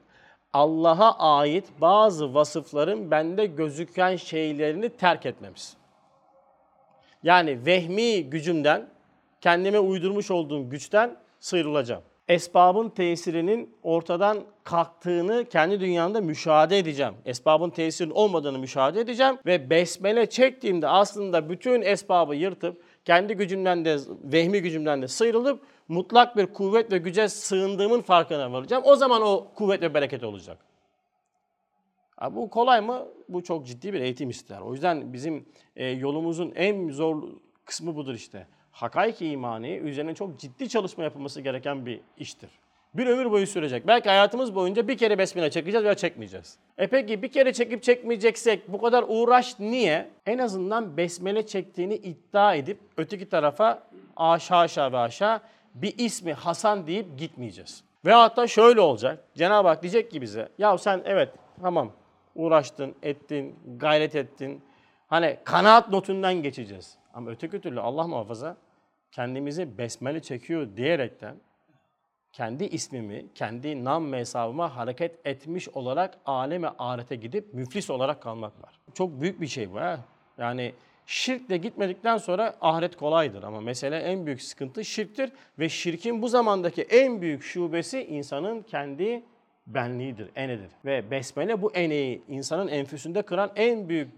Allah'a 0.53 1.39
ait 1.39 1.69
bazı 1.81 2.35
vasıfların 2.35 3.11
bende 3.11 3.47
gözüken 3.47 4.17
şeylerini 4.17 4.89
terk 4.89 5.27
etmemiz. 5.27 5.77
Yani 7.23 7.67
vehmi 7.67 8.31
gücümden, 8.31 8.89
kendime 9.41 9.79
uydurmuş 9.79 10.31
olduğum 10.31 10.71
güçten 10.71 11.17
sıyrılacağım. 11.41 12.03
Esbabın 12.29 12.89
tesirinin 12.89 13.75
ortadan 13.83 14.39
kalktığını 14.65 15.45
kendi 15.45 15.81
dünyamda 15.81 16.21
müşahede 16.21 16.79
edeceğim. 16.79 17.15
Esbabın 17.25 17.71
tesirinin 17.71 18.15
olmadığını 18.15 18.59
müşahede 18.59 19.01
edeceğim 19.01 19.39
ve 19.47 19.71
besmele 19.71 20.31
çektiğimde 20.31 20.89
aslında 20.89 21.49
bütün 21.49 21.83
esbabı 21.83 22.35
yırtıp 22.35 22.83
kendi 23.05 23.35
gücümden 23.35 23.85
de 23.85 23.99
vehmi 24.25 24.63
gücümden 24.63 25.03
de 25.03 25.09
sıyrılıp 25.09 25.63
mutlak 25.89 26.37
bir 26.37 26.47
kuvvet 26.47 26.93
ve 26.93 26.99
güce 26.99 27.29
sığındığımın 27.29 28.01
farkına 28.01 28.53
varacağım. 28.53 28.83
O 28.87 28.97
zaman 28.97 29.23
o 29.23 29.49
kuvvet 29.55 29.83
ve 29.83 29.95
bereket 29.95 30.25
olacak. 30.25 30.59
Ha, 32.17 32.37
bu 32.37 32.51
kolay 32.51 32.81
mı? 32.81 33.07
Bu 33.29 33.43
çok 33.43 33.67
ciddi 33.67 33.93
bir 33.93 34.01
eğitim 34.01 34.31
ister. 34.31 34.61
O 34.61 34.73
yüzden 34.73 35.13
bizim 35.13 35.47
e, 35.77 35.87
yolumuzun 35.87 36.53
en 36.55 36.89
zor 36.89 37.23
kısmı 37.65 37.97
budur 37.97 38.15
işte. 38.15 38.47
Hakaik 38.73 39.23
imani 39.23 39.77
üzerine 39.77 40.15
çok 40.15 40.39
ciddi 40.39 40.69
çalışma 40.69 41.05
yapılması 41.05 41.41
gereken 41.41 41.87
bir 41.87 42.01
iştir. 42.17 42.51
Bir 42.95 43.07
ömür 43.07 43.31
boyu 43.31 43.47
sürecek. 43.47 43.87
Belki 43.87 44.09
hayatımız 44.09 44.55
boyunca 44.55 44.89
bir 44.89 44.99
kere 44.99 45.19
besmele 45.19 45.51
çekeceğiz 45.51 45.85
veya 45.85 45.95
çekmeyeceğiz. 45.95 46.59
E 46.79 46.87
peki 46.87 47.23
bir 47.23 47.33
kere 47.33 47.53
çekip 47.53 47.83
çekmeyeceksek 47.83 48.73
bu 48.73 48.81
kadar 48.81 49.05
uğraş 49.09 49.59
niye? 49.59 50.11
En 50.27 50.39
azından 50.39 50.97
besmele 50.97 51.47
çektiğini 51.47 51.95
iddia 51.95 52.55
edip 52.55 52.79
öteki 52.97 53.29
tarafa 53.29 53.83
aşağı 54.17 54.59
aşağı 54.59 54.93
ve 54.93 54.99
aşağı 54.99 55.41
bir 55.75 55.99
ismi 55.99 56.33
Hasan 56.33 56.87
deyip 56.87 57.19
gitmeyeceğiz. 57.19 57.85
Ve 58.05 58.13
hatta 58.13 58.47
şöyle 58.47 58.81
olacak. 58.81 59.25
Cenab-ı 59.35 59.69
Hak 59.69 59.83
diyecek 59.83 60.11
ki 60.11 60.23
bize 60.23 60.49
ya 60.59 60.79
sen 60.79 61.03
evet 61.05 61.29
tamam 61.61 61.93
uğraştın, 62.35 62.95
ettin, 63.03 63.57
gayret 63.77 64.15
ettin. 64.15 64.63
Hani 65.09 65.37
kanaat 65.45 65.89
notundan 65.89 66.35
geçeceğiz. 66.35 67.00
Ama 67.15 67.31
öteki 67.31 67.61
türlü 67.61 67.81
Allah 67.81 68.07
muhafaza 68.07 68.57
kendimizi 69.13 69.79
besmele 69.79 70.23
çekiyor 70.23 70.69
diyerekten 70.77 71.37
kendi 72.33 72.65
ismimi, 72.65 73.27
kendi 73.35 73.85
nam 73.85 74.13
hesabıma 74.13 74.77
hareket 74.77 75.27
etmiş 75.27 75.69
olarak 75.69 76.19
aleme 76.27 76.69
ahirete 76.79 77.17
gidip 77.17 77.55
müflis 77.55 77.91
olarak 77.91 78.23
kalmak 78.23 78.63
var. 78.63 78.81
Çok 78.95 79.21
büyük 79.21 79.41
bir 79.41 79.47
şey 79.47 79.73
bu 79.73 79.81
ha. 79.81 80.01
Yani 80.39 80.75
şirkle 81.07 81.57
gitmedikten 81.57 82.17
sonra 82.17 82.57
ahiret 82.61 82.97
kolaydır 82.97 83.43
ama 83.43 83.61
mesele 83.61 83.99
en 83.99 84.27
büyük 84.27 84.43
sıkıntı 84.43 84.85
şirktir 84.85 85.33
ve 85.59 85.69
şirkin 85.69 86.23
bu 86.23 86.29
zamandaki 86.29 86.83
en 86.83 87.21
büyük 87.21 87.43
şubesi 87.43 88.05
insanın 88.05 88.63
kendi 88.63 89.23
benliğidir, 89.67 90.31
enedir. 90.37 90.71
Ve 90.85 91.11
besmele 91.11 91.63
bu 91.63 91.73
eneyi 91.73 92.23
insanın 92.29 92.69
enfüsünde 92.69 93.23
kıran 93.23 93.51
en 93.57 93.89
büyük 93.89 94.09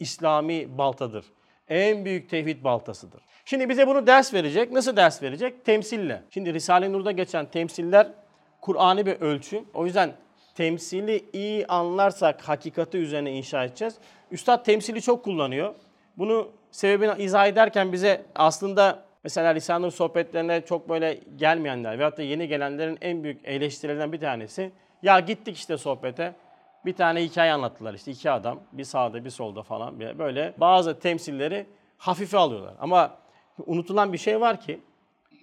İslami 0.00 0.78
baltadır. 0.78 1.24
En 1.68 2.04
büyük 2.04 2.30
tevhid 2.30 2.64
baltasıdır. 2.64 3.20
Şimdi 3.44 3.68
bize 3.68 3.86
bunu 3.86 4.06
ders 4.06 4.34
verecek. 4.34 4.72
Nasıl 4.72 4.96
ders 4.96 5.22
verecek? 5.22 5.64
Temsille. 5.64 6.22
Şimdi 6.30 6.54
Risale-i 6.54 6.92
Nur'da 6.92 7.12
geçen 7.12 7.46
temsiller 7.46 8.08
Kur'an'ı 8.60 9.06
bir 9.06 9.20
ölçü. 9.20 9.64
O 9.74 9.86
yüzden 9.86 10.12
temsili 10.54 11.24
iyi 11.32 11.66
anlarsak 11.66 12.48
hakikati 12.48 12.98
üzerine 12.98 13.32
inşa 13.32 13.64
edeceğiz. 13.64 13.94
Üstad 14.30 14.64
temsili 14.64 15.02
çok 15.02 15.24
kullanıyor. 15.24 15.74
Bunu 16.18 16.48
sebebini 16.70 17.22
izah 17.22 17.46
ederken 17.46 17.92
bize 17.92 18.22
aslında 18.34 19.04
mesela 19.24 19.54
Risale-i 19.54 19.82
Nur 19.82 19.90
sohbetlerine 19.90 20.60
çok 20.60 20.88
böyle 20.88 21.20
gelmeyenler 21.36 21.98
veyahut 21.98 22.18
da 22.18 22.22
yeni 22.22 22.48
gelenlerin 22.48 22.98
en 23.00 23.24
büyük 23.24 23.40
eleştirilerinden 23.44 24.12
bir 24.12 24.20
tanesi 24.20 24.72
ya 25.02 25.20
gittik 25.20 25.56
işte 25.56 25.78
sohbete 25.78 26.34
bir 26.86 26.96
tane 26.96 27.24
hikaye 27.24 27.52
anlattılar 27.52 27.94
işte 27.94 28.10
iki 28.10 28.30
adam 28.30 28.60
bir 28.72 28.84
sağda 28.84 29.24
bir 29.24 29.30
solda 29.30 29.62
falan 29.62 30.00
böyle 30.00 30.54
bazı 30.58 30.98
temsilleri 30.98 31.66
hafife 31.98 32.38
alıyorlar. 32.38 32.74
Ama 32.80 33.10
unutulan 33.66 34.12
bir 34.12 34.18
şey 34.18 34.40
var 34.40 34.60
ki 34.60 34.80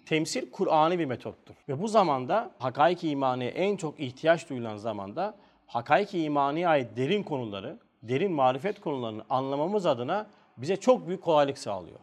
temsil 0.05 0.51
Kur'an'ı 0.51 0.99
bir 0.99 1.05
metottur. 1.05 1.55
Ve 1.69 1.81
bu 1.81 1.87
zamanda 1.87 2.51
hakaik 2.59 3.03
imani 3.03 3.45
en 3.45 3.77
çok 3.77 3.99
ihtiyaç 3.99 4.49
duyulan 4.49 4.77
zamanda 4.77 5.35
hakaik 5.67 6.13
imaniye 6.13 6.67
ait 6.67 6.97
derin 6.97 7.23
konuları, 7.23 7.79
derin 8.03 8.31
marifet 8.31 8.81
konularını 8.81 9.23
anlamamız 9.29 9.85
adına 9.85 10.27
bize 10.57 10.75
çok 10.75 11.07
büyük 11.07 11.23
kolaylık 11.23 11.57
sağlıyor. 11.57 11.99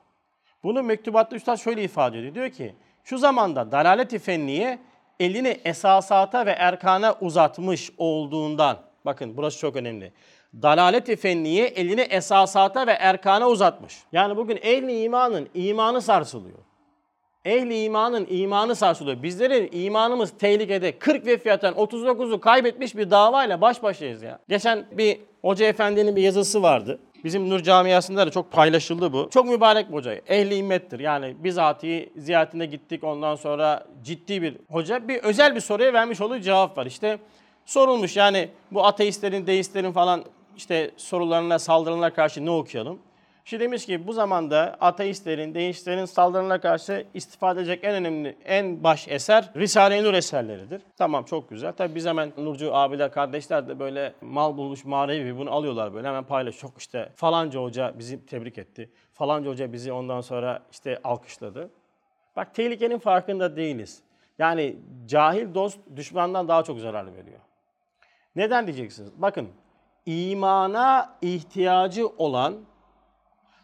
Bunu 0.62 0.82
mektubatta 0.82 1.36
Üstad 1.36 1.56
şöyle 1.56 1.84
ifade 1.84 2.18
ediyor. 2.18 2.34
Diyor 2.34 2.50
ki 2.50 2.74
şu 3.04 3.18
zamanda 3.18 3.72
dalalet-i 3.72 4.18
fenniye 4.18 4.78
elini 5.20 5.60
esasata 5.64 6.46
ve 6.46 6.50
erkana 6.50 7.14
uzatmış 7.20 7.90
olduğundan, 7.98 8.78
bakın 9.06 9.36
burası 9.36 9.58
çok 9.58 9.76
önemli. 9.76 10.12
Dalalet-i 10.62 11.16
fenniye 11.16 11.66
elini 11.66 12.00
esasata 12.00 12.86
ve 12.86 12.92
erkana 12.92 13.48
uzatmış. 13.48 13.98
Yani 14.12 14.36
bugün 14.36 14.58
ehli 14.62 15.02
imanın 15.02 15.48
imanı 15.54 16.02
sarsılıyor. 16.02 16.58
Ehli 17.44 17.82
imanın 17.82 18.26
imanı 18.30 18.76
sarsılıyor. 18.76 19.22
Bizlerin 19.22 19.68
imanımız 19.72 20.32
tehlikede 20.38 20.98
40 20.98 21.26
ve 21.26 21.38
fiyattan 21.38 21.74
39'u 21.74 22.40
kaybetmiş 22.40 22.96
bir 22.96 23.10
davayla 23.10 23.60
baş 23.60 23.82
başayız 23.82 24.22
ya. 24.22 24.38
Geçen 24.48 24.86
bir 24.92 25.20
hoca 25.42 25.66
efendinin 25.66 26.16
bir 26.16 26.22
yazısı 26.22 26.62
vardı. 26.62 26.98
Bizim 27.24 27.50
Nur 27.50 27.60
camiasında 27.60 28.26
da 28.26 28.30
çok 28.30 28.52
paylaşıldı 28.52 29.12
bu. 29.12 29.28
Çok 29.30 29.48
mübarek 29.48 29.88
bir 29.88 29.94
hoca. 29.94 30.12
Ehli 30.12 30.54
immettir. 30.54 31.00
Yani 31.00 31.36
bizatihi 31.38 32.12
ziyaretine 32.16 32.66
gittik 32.66 33.04
ondan 33.04 33.34
sonra 33.34 33.86
ciddi 34.02 34.42
bir 34.42 34.56
hoca. 34.70 35.08
Bir 35.08 35.22
özel 35.22 35.54
bir 35.54 35.60
soruya 35.60 35.92
vermiş 35.92 36.20
olduğu 36.20 36.38
cevap 36.38 36.78
var. 36.78 36.86
İşte 36.86 37.18
sorulmuş 37.66 38.16
yani 38.16 38.48
bu 38.70 38.86
ateistlerin, 38.86 39.46
deistlerin 39.46 39.92
falan 39.92 40.24
işte 40.56 40.90
sorularına, 40.96 41.58
saldırılarına 41.58 42.12
karşı 42.12 42.46
ne 42.46 42.50
okuyalım? 42.50 42.98
Şimdi 43.44 43.64
demiş 43.64 43.86
ki 43.86 44.06
bu 44.06 44.12
zamanda 44.12 44.76
ateistlerin, 44.80 45.54
deistlerin 45.54 46.04
saldırılarına 46.04 46.60
karşı 46.60 47.06
istifade 47.14 47.60
edecek 47.60 47.84
en 47.84 47.94
önemli, 47.94 48.36
en 48.44 48.84
baş 48.84 49.08
eser 49.08 49.50
Risale-i 49.56 50.04
Nur 50.04 50.14
eserleridir. 50.14 50.82
Tamam 50.96 51.24
çok 51.24 51.50
güzel. 51.50 51.72
Tabi 51.72 51.94
biz 51.94 52.06
hemen 52.06 52.32
Nurcu 52.38 52.74
abiler, 52.74 53.12
kardeşler 53.12 53.68
de 53.68 53.78
böyle 53.78 54.14
mal 54.20 54.56
bulmuş 54.56 54.84
manevi 54.84 55.38
bunu 55.38 55.50
alıyorlar 55.50 55.94
böyle 55.94 56.08
hemen 56.08 56.24
paylaş. 56.24 56.58
Çok 56.58 56.78
işte 56.78 57.12
falanca 57.16 57.60
hoca 57.60 57.94
bizi 57.98 58.26
tebrik 58.26 58.58
etti. 58.58 58.90
Falanca 59.12 59.50
hoca 59.50 59.72
bizi 59.72 59.92
ondan 59.92 60.20
sonra 60.20 60.62
işte 60.72 61.00
alkışladı. 61.04 61.70
Bak 62.36 62.54
tehlikenin 62.54 62.98
farkında 62.98 63.56
değiliz. 63.56 64.02
Yani 64.38 64.76
cahil 65.06 65.54
dost 65.54 65.78
düşmandan 65.96 66.48
daha 66.48 66.62
çok 66.62 66.78
zarar 66.78 67.06
veriyor. 67.14 67.40
Neden 68.36 68.66
diyeceksiniz? 68.66 69.10
Bakın 69.16 69.48
imana 70.06 71.16
ihtiyacı 71.22 72.08
olan, 72.08 72.54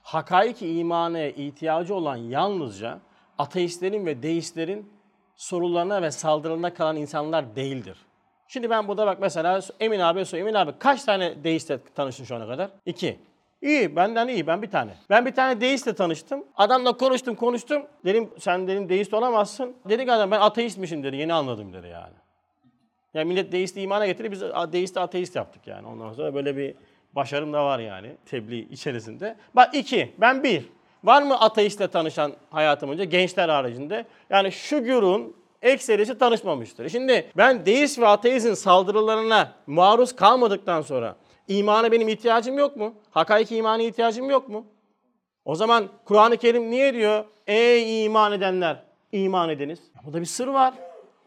hakaik 0.02 0.62
imana 0.62 1.20
ihtiyacı 1.20 1.94
olan 1.94 2.16
yalnızca 2.16 2.98
ateistlerin 3.38 4.06
ve 4.06 4.22
deistlerin 4.22 4.92
sorularına 5.36 6.02
ve 6.02 6.10
saldırılarına 6.10 6.74
kalan 6.74 6.96
insanlar 6.96 7.56
değildir. 7.56 7.98
Şimdi 8.48 8.70
ben 8.70 8.88
burada 8.88 9.06
bak 9.06 9.18
mesela 9.20 9.60
Emin 9.80 10.00
abi 10.00 10.24
soruyor. 10.24 10.48
Emin 10.48 10.58
abi 10.58 10.72
kaç 10.78 11.04
tane 11.04 11.44
deistle 11.44 11.78
tanıştın 11.94 12.24
şu 12.24 12.36
ana 12.36 12.46
kadar? 12.46 12.70
İki. 12.86 13.18
İyi 13.62 13.96
benden 13.96 14.28
iyi 14.28 14.46
ben 14.46 14.62
bir 14.62 14.70
tane. 14.70 14.94
Ben 15.10 15.26
bir 15.26 15.34
tane 15.34 15.60
deistle 15.60 15.94
tanıştım. 15.94 16.44
Adamla 16.56 16.96
konuştum 16.96 17.34
konuştum. 17.34 17.82
Dedim 18.04 18.30
sen 18.38 18.68
dedim 18.68 18.88
deist 18.88 19.14
olamazsın. 19.14 19.76
Dedi 19.88 20.04
ki 20.04 20.12
adam 20.12 20.30
ben 20.30 20.40
ateistmişim 20.40 21.02
dedi 21.02 21.16
yeni 21.16 21.34
anladım 21.34 21.72
dedi 21.72 21.86
yani. 21.86 22.21
Yani 23.14 23.24
millet 23.24 23.52
deisti 23.52 23.80
imana 23.80 24.06
getirdi 24.06 24.32
biz 24.32 24.40
deisti 24.72 25.00
ateist 25.00 25.36
yaptık 25.36 25.66
yani. 25.66 25.86
Ondan 25.86 26.12
sonra 26.12 26.34
böyle 26.34 26.56
bir 26.56 26.74
başarım 27.12 27.52
da 27.52 27.64
var 27.64 27.78
yani 27.78 28.10
tebliğ 28.26 28.68
içerisinde. 28.70 29.36
Bak 29.54 29.74
iki 29.74 30.12
ben 30.18 30.44
bir. 30.44 30.64
Var 31.04 31.22
mı 31.22 31.40
ateistle 31.40 31.88
tanışan 31.88 32.32
hayatım 32.50 32.90
önce 32.90 33.04
gençler 33.04 33.48
haricinde? 33.48 34.06
Yani 34.30 34.52
şu 34.52 34.84
gürün 34.84 35.36
ekserisi 35.62 36.18
tanışmamıştır. 36.18 36.88
Şimdi 36.88 37.30
ben 37.36 37.66
deist 37.66 37.98
ve 37.98 38.06
ateizmin 38.06 38.54
saldırılarına 38.54 39.52
maruz 39.66 40.16
kalmadıktan 40.16 40.82
sonra 40.82 41.16
imana 41.48 41.92
benim 41.92 42.08
ihtiyacım 42.08 42.58
yok 42.58 42.76
mu? 42.76 42.94
Hakaiki 43.10 43.56
imana 43.56 43.82
ihtiyacım 43.82 44.30
yok 44.30 44.48
mu? 44.48 44.66
O 45.44 45.54
zaman 45.54 45.88
Kur'an-ı 46.04 46.36
Kerim 46.36 46.70
niye 46.70 46.94
diyor? 46.94 47.24
Ey 47.46 48.04
iman 48.04 48.32
edenler, 48.32 48.82
iman 49.12 49.50
ediniz. 49.50 49.78
Burada 50.04 50.20
bir 50.20 50.26
sır 50.26 50.48
var. 50.48 50.74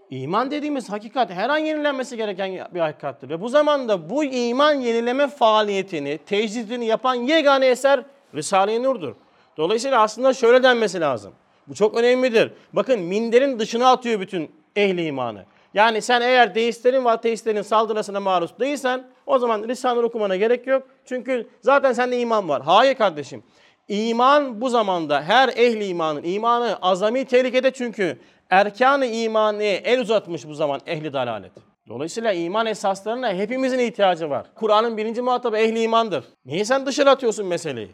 İman 0.09 0.51
dediğimiz 0.51 0.89
hakikat 0.89 1.29
her 1.29 1.50
an 1.50 1.57
yenilenmesi 1.57 2.17
gereken 2.17 2.67
bir 2.74 2.79
hakikattır. 2.79 3.29
Ve 3.29 3.41
bu 3.41 3.50
zamanda 3.50 4.09
bu 4.09 4.24
iman 4.24 4.74
yenileme 4.74 5.27
faaliyetini, 5.27 6.17
tecdidini 6.17 6.85
yapan 6.85 7.15
yegane 7.15 7.67
eser 7.67 8.03
Risale-i 8.35 8.83
Nur'dur. 8.83 9.15
Dolayısıyla 9.57 10.01
aslında 10.01 10.33
şöyle 10.33 10.63
denmesi 10.63 11.00
lazım. 11.00 11.33
Bu 11.67 11.75
çok 11.75 11.97
önemlidir. 11.97 12.53
Bakın 12.74 13.00
minderin 13.00 13.59
dışına 13.59 13.91
atıyor 13.91 14.19
bütün 14.19 14.51
ehli 14.75 15.05
imanı. 15.05 15.45
Yani 15.74 16.01
sen 16.01 16.21
eğer 16.21 16.55
deistlerin 16.55 17.05
ve 17.05 17.09
ateistlerin 17.09 17.62
saldırısına 17.62 18.19
maruz 18.19 18.59
değilsen 18.59 19.03
o 19.25 19.39
zaman 19.39 19.67
Risale-i 19.67 20.03
okumana 20.03 20.35
gerek 20.35 20.67
yok. 20.67 20.88
Çünkü 21.05 21.47
zaten 21.62 21.93
sende 21.93 22.19
iman 22.19 22.50
var. 22.50 22.62
Hayır 22.62 22.95
kardeşim. 22.95 23.43
İman 23.88 24.62
bu 24.62 24.69
zamanda 24.69 25.21
her 25.21 25.50
ehli 25.50 25.85
imanın 25.85 26.24
imanı 26.24 26.77
azami 26.81 27.25
tehlikede 27.25 27.71
çünkü 27.71 28.19
erkan-ı 28.50 29.06
imaniye 29.06 29.75
el 29.75 30.02
uzatmış 30.02 30.48
bu 30.48 30.54
zaman 30.54 30.82
ehli 30.86 31.14
dalalet. 31.14 31.52
Dolayısıyla 31.88 32.34
iman 32.34 32.66
esaslarına 32.66 33.34
hepimizin 33.34 33.80
ihtiyacı 33.80 34.30
var. 34.30 34.48
Kur'an'ın 34.56 34.98
birinci 34.98 35.22
muhatabı 35.22 35.58
ehli 35.58 35.82
imandır. 35.82 36.25
Niye 36.46 36.66
sen 36.66 36.86
dışarı 36.86 37.10
atıyorsun 37.10 37.46
meseleyi? 37.46 37.92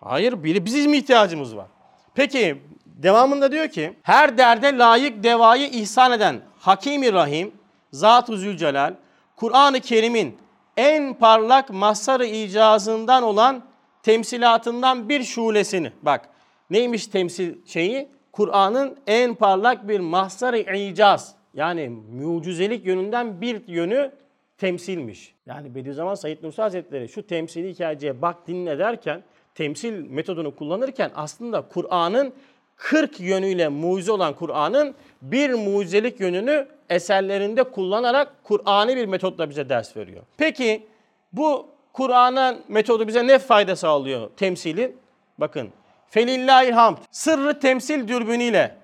Hayır, 0.00 0.44
biri 0.44 0.64
bizim 0.64 0.94
ihtiyacımız 0.94 1.56
var? 1.56 1.66
Peki 2.14 2.62
devamında 2.86 3.52
diyor 3.52 3.68
ki 3.68 3.94
her 4.02 4.38
derde 4.38 4.78
layık 4.78 5.24
devayı 5.24 5.68
ihsan 5.68 6.12
eden 6.12 6.40
Hakimi 6.58 7.12
Rahim, 7.12 7.52
Zat-ı 7.92 8.36
Zülcelal, 8.36 8.94
Kur'an-ı 9.36 9.80
Kerim'in 9.80 10.38
en 10.76 11.14
parlak 11.14 11.70
mazhar 11.70 12.20
icazından 12.20 13.22
olan 13.22 13.62
temsilatından 14.02 15.08
bir 15.08 15.24
şulesini. 15.24 15.92
Bak 16.02 16.28
neymiş 16.70 17.06
temsil 17.06 17.66
şeyi? 17.66 18.08
Kur'an'ın 18.32 18.96
en 19.06 19.34
parlak 19.34 19.88
bir 19.88 20.00
mazhar 20.00 20.54
icaz. 20.74 21.34
Yani 21.54 21.88
mucizelik 22.12 22.86
yönünden 22.86 23.40
bir 23.40 23.68
yönü 23.68 24.12
temsilmiş. 24.58 25.34
Yani 25.46 25.74
Bediüzzaman 25.74 26.14
Said 26.14 26.42
Nursi 26.42 26.62
Hazretleri 26.62 27.08
şu 27.08 27.26
temsili 27.26 27.74
hikayeye 27.74 28.22
bak 28.22 28.36
dinle 28.46 28.78
derken 28.78 29.22
temsil 29.54 29.92
metodunu 29.92 30.56
kullanırken 30.56 31.10
aslında 31.14 31.62
Kur'an'ın 31.62 32.32
40 32.76 33.20
yönüyle 33.20 33.68
mucize 33.68 34.12
olan 34.12 34.34
Kur'an'ın 34.34 34.94
bir 35.22 35.50
mucizelik 35.50 36.20
yönünü 36.20 36.68
eserlerinde 36.90 37.62
kullanarak 37.62 38.32
Kur'an'ı 38.44 38.96
bir 38.96 39.06
metotla 39.06 39.50
bize 39.50 39.68
ders 39.68 39.96
veriyor. 39.96 40.22
Peki 40.36 40.86
bu 41.32 41.66
Kur'an'ın 41.92 42.60
metodu 42.68 43.08
bize 43.08 43.26
ne 43.26 43.38
fayda 43.38 43.76
sağlıyor 43.76 44.30
temsili? 44.36 44.96
Bakın. 45.38 45.70
Felillahil 46.12 46.72
hamd. 46.72 46.96
Sırrı 47.10 47.60
temsil 47.60 48.08
dürbünüyle 48.08 48.76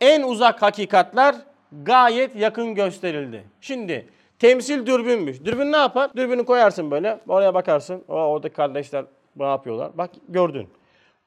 en 0.00 0.22
uzak 0.22 0.62
hakikatler 0.62 1.34
gayet 1.82 2.36
yakın 2.36 2.74
gösterildi. 2.74 3.44
Şimdi 3.60 4.08
temsil 4.38 4.86
dürbünmüş. 4.86 5.44
Dürbün 5.44 5.72
ne 5.72 5.76
yapar? 5.76 6.10
Dürbünü 6.16 6.44
koyarsın 6.44 6.90
böyle. 6.90 7.20
Oraya 7.28 7.54
bakarsın. 7.54 8.04
O 8.08 8.14
oradaki 8.14 8.54
kardeşler 8.54 9.04
ne 9.36 9.46
yapıyorlar? 9.46 9.90
Bak 9.98 10.10
gördün. 10.28 10.68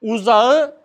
Uzağı 0.01 0.75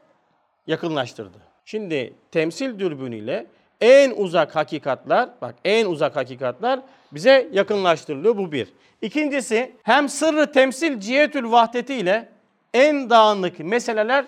yakınlaştırdı. 0.67 1.39
Şimdi 1.65 2.15
temsil 2.33 2.79
dürbünüyle 2.79 3.47
en 3.81 4.11
uzak 4.11 4.57
hakikatler, 4.57 5.29
bak 5.43 5.55
en 5.65 5.87
uzak 5.87 6.17
hakikatler 6.17 6.81
bize 7.13 7.49
yakınlaştırılıyor 7.53 8.37
bu 8.37 8.53
bir. 8.53 8.69
İkincisi 9.03 9.73
hem 9.83 10.09
sırrı 10.09 10.53
temsil 10.53 11.01
cihetül 11.01 11.51
vahdeti 11.51 11.95
ile 11.95 12.29
en 12.75 13.11
dağınık 13.11 13.59
meseleler 13.59 14.25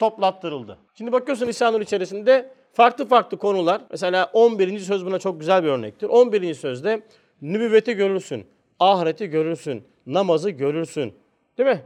toplattırıldı. 0.00 0.78
Şimdi 0.94 1.12
bakıyorsun 1.12 1.48
İsa'nın 1.48 1.80
içerisinde 1.80 2.50
farklı 2.72 3.06
farklı 3.06 3.38
konular. 3.38 3.80
Mesela 3.90 4.30
11. 4.32 4.78
söz 4.78 5.06
buna 5.06 5.18
çok 5.18 5.40
güzel 5.40 5.64
bir 5.64 5.68
örnektir. 5.68 6.08
11. 6.08 6.54
sözde 6.54 7.02
nübüvveti 7.42 7.94
görürsün, 7.94 8.46
ahireti 8.80 9.26
görürsün, 9.26 9.84
namazı 10.06 10.50
görürsün. 10.50 11.14
Değil 11.58 11.68
mi? 11.68 11.82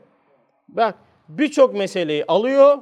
Bak 0.68 0.94
birçok 1.28 1.74
meseleyi 1.74 2.24
alıyor. 2.28 2.78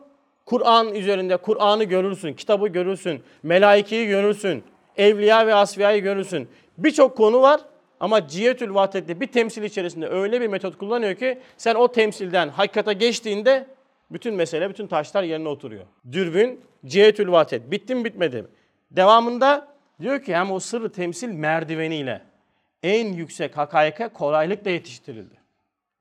Kur'an 0.46 0.94
üzerinde 0.94 1.36
Kur'an'ı 1.36 1.84
görürsün, 1.84 2.32
kitabı 2.32 2.68
görürsün, 2.68 3.22
melaikeyi 3.42 4.08
görürsün, 4.08 4.64
evliya 4.96 5.46
ve 5.46 5.54
asfiyayı 5.54 6.02
görürsün. 6.02 6.48
Birçok 6.78 7.16
konu 7.16 7.42
var 7.42 7.60
ama 8.00 8.28
cihetül 8.28 8.74
vahdette 8.74 9.20
bir 9.20 9.26
temsil 9.26 9.62
içerisinde 9.62 10.08
öyle 10.08 10.40
bir 10.40 10.48
metot 10.48 10.78
kullanıyor 10.78 11.14
ki 11.14 11.38
sen 11.56 11.74
o 11.74 11.92
temsilden 11.92 12.48
hakikate 12.48 12.92
geçtiğinde 12.92 13.66
bütün 14.12 14.34
mesele, 14.34 14.70
bütün 14.70 14.86
taşlar 14.86 15.22
yerine 15.22 15.48
oturuyor. 15.48 15.84
Dürbün, 16.12 16.60
cihetül 16.86 17.32
vahdet. 17.32 17.70
Bitti 17.70 17.94
mi 17.94 18.04
bitmedi 18.04 18.42
mi? 18.42 18.48
Devamında 18.90 19.68
diyor 20.00 20.22
ki 20.22 20.36
hem 20.36 20.52
o 20.52 20.60
sırrı 20.60 20.92
temsil 20.92 21.28
merdiveniyle 21.28 22.22
en 22.82 23.12
yüksek 23.12 23.56
hakaike 23.56 24.08
kolaylıkla 24.08 24.70
yetiştirildi. 24.70 25.34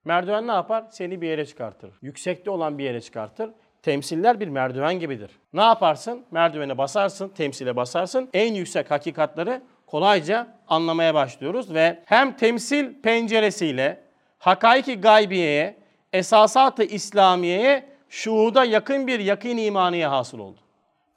Merdiven 0.05 0.47
ne 0.47 0.51
yapar? 0.51 0.83
Seni 0.91 1.21
bir 1.21 1.27
yere 1.27 1.45
çıkartır. 1.45 1.91
Yüksekte 2.01 2.51
olan 2.51 2.77
bir 2.77 2.83
yere 2.83 3.01
çıkartır. 3.01 3.49
Temsiller 3.81 4.39
bir 4.39 4.47
merdiven 4.47 4.99
gibidir. 4.99 5.31
Ne 5.53 5.61
yaparsın? 5.61 6.25
Merdivene 6.31 6.77
basarsın, 6.77 7.29
temsile 7.29 7.75
basarsın. 7.75 8.29
En 8.33 8.53
yüksek 8.53 8.91
hakikatları 8.91 9.61
kolayca 9.87 10.47
anlamaya 10.67 11.13
başlıyoruz 11.13 11.73
ve 11.73 12.03
hem 12.05 12.37
temsil 12.37 13.01
penceresiyle 13.01 14.01
hakaiki 14.39 15.01
gaybiyeye, 15.01 15.77
esasat-ı 16.13 16.83
İslamiye'ye 16.83 17.90
şuhuda 18.11 18.65
yakın 18.65 19.07
bir 19.07 19.19
yakın 19.19 19.57
imaniye 19.57 20.07
hasıl 20.07 20.39
oldu. 20.39 20.57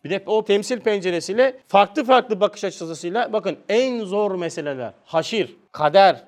Bir 0.04 0.10
de 0.10 0.22
o 0.26 0.44
temsil 0.44 0.80
penceresiyle 0.80 1.56
farklı 1.68 2.04
farklı 2.04 2.40
bakış 2.40 2.64
açısıyla 2.64 3.32
bakın 3.32 3.56
en 3.68 4.04
zor 4.04 4.34
meseleler, 4.34 4.92
haşir, 5.04 5.56
kader. 5.72 6.24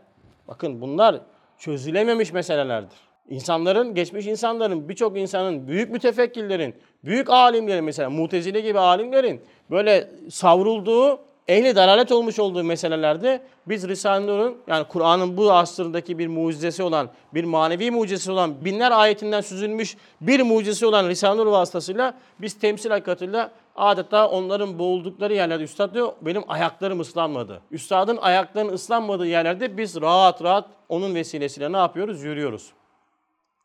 Bakın 0.49 0.81
bunlar 0.81 1.21
çözülememiş 1.59 2.33
meselelerdir. 2.33 2.99
İnsanların, 3.29 3.95
geçmiş 3.95 4.27
insanların, 4.27 4.89
birçok 4.89 5.19
insanın, 5.19 5.69
büyük 5.69 5.91
mütefekkirlerin, 5.91 6.75
büyük 7.05 7.31
alimlerin 7.31 7.85
mesela 7.85 8.11
mutezile 8.11 8.61
gibi 8.61 8.79
alimlerin 8.79 9.41
böyle 9.71 10.11
savrulduğu, 10.31 11.21
ehli 11.49 11.77
dalalet 11.77 12.13
olmuş 12.13 12.39
olduğu 12.39 12.65
meselelerde 12.65 13.43
biz 13.67 13.89
Risale-i 13.89 14.55
yani 14.67 14.85
Kur'an'ın 14.85 15.37
bu 15.37 15.53
asrındaki 15.53 16.19
bir 16.19 16.27
mucizesi 16.27 16.83
olan, 16.83 17.11
bir 17.35 17.45
manevi 17.45 17.91
mucizesi 17.91 18.33
olan, 18.33 18.65
binler 18.65 18.93
ayetinden 18.93 19.41
süzülmüş 19.41 19.97
bir 20.21 20.43
mucizesi 20.43 20.87
olan 20.87 21.09
Risale-i 21.09 21.39
Nur 21.39 21.47
vasıtasıyla 21.47 22.15
biz 22.41 22.59
temsil 22.59 22.91
hakikatıyla 22.91 23.51
adeta 23.77 24.29
onların 24.29 24.79
boğuldukları 24.79 25.35
yerlerde 25.35 25.65
Üstad 25.65 25.95
diyor 25.95 26.13
benim 26.23 26.43
ayaklarım 26.49 27.01
ıslanmadı. 27.01 27.61
Üstadın 27.71 28.17
ayaklarının 28.17 28.73
ıslanmadığı 28.73 29.27
yerlerde 29.27 29.77
biz 29.77 30.01
rahat 30.01 30.43
rahat 30.43 30.69
onun 30.89 31.15
vesilesiyle 31.15 31.73
ne 31.73 31.77
yapıyoruz? 31.77 32.23
Yürüyoruz. 32.23 32.73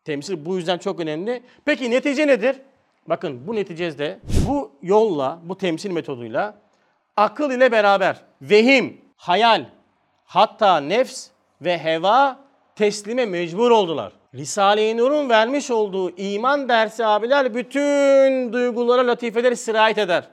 Temsil 0.05 0.45
bu 0.45 0.57
yüzden 0.57 0.77
çok 0.77 0.99
önemli. 0.99 1.43
Peki 1.65 1.91
netice 1.91 2.27
nedir? 2.27 2.55
Bakın 3.07 3.47
bu 3.47 3.55
neticede 3.55 4.19
bu 4.47 4.71
yolla, 4.81 5.39
bu 5.43 5.57
temsil 5.57 5.91
metoduyla 5.91 6.55
akıl 7.23 7.51
ile 7.51 7.71
beraber 7.71 8.15
vehim, 8.41 9.01
hayal, 9.17 9.65
hatta 10.25 10.77
nefs 10.77 11.27
ve 11.61 11.77
heva 11.77 12.39
teslime 12.75 13.25
mecbur 13.25 13.71
oldular. 13.71 14.13
Risale-i 14.35 14.97
Nur'un 14.97 15.29
vermiş 15.29 15.71
olduğu 15.71 16.09
iman 16.17 16.69
dersi 16.69 17.05
abiler 17.05 17.55
bütün 17.55 18.53
duygulara, 18.53 19.07
latifeleri 19.07 19.57
sirayet 19.57 19.97
eder. 19.97 20.23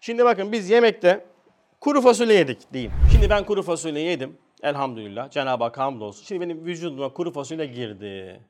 Şimdi 0.00 0.24
bakın 0.24 0.52
biz 0.52 0.70
yemekte 0.70 1.30
Kuru 1.80 2.00
fasulye 2.00 2.34
yedik 2.34 2.72
diyeyim. 2.72 2.92
Şimdi 3.12 3.30
ben 3.30 3.44
kuru 3.44 3.62
fasulye 3.62 4.02
yedim. 4.02 4.38
Elhamdülillah. 4.62 5.30
Cenab-ı 5.30 5.64
Hak 5.64 5.78
hamdolsun. 5.78 6.24
Şimdi 6.24 6.40
benim 6.40 6.64
vücuduma 6.64 7.12
kuru 7.12 7.32
fasulye 7.32 7.66
girdi. 7.66 8.40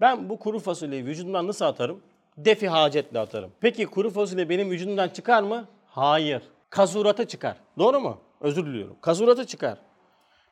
Ben 0.00 0.28
bu 0.28 0.38
kuru 0.38 0.58
fasulyeyi 0.58 1.06
vücudumdan 1.06 1.46
nasıl 1.46 1.64
atarım? 1.64 2.00
Defi 2.36 2.68
hacetle 2.68 3.18
atarım. 3.18 3.50
Peki 3.60 3.86
kuru 3.86 4.10
fasulye 4.10 4.48
benim 4.48 4.70
vücudumdan 4.70 5.08
çıkar 5.08 5.42
mı? 5.42 5.64
Hayır. 5.86 6.42
Kazuratı 6.70 7.28
çıkar. 7.28 7.56
Doğru 7.78 8.00
mu? 8.00 8.18
Özür 8.40 8.66
diliyorum. 8.66 8.96
Kazuratı 9.00 9.46
çıkar. 9.46 9.78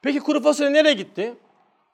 Peki 0.02 0.20
kuru 0.20 0.42
fasulye 0.42 0.72
nereye 0.72 0.94
gitti? 0.94 1.35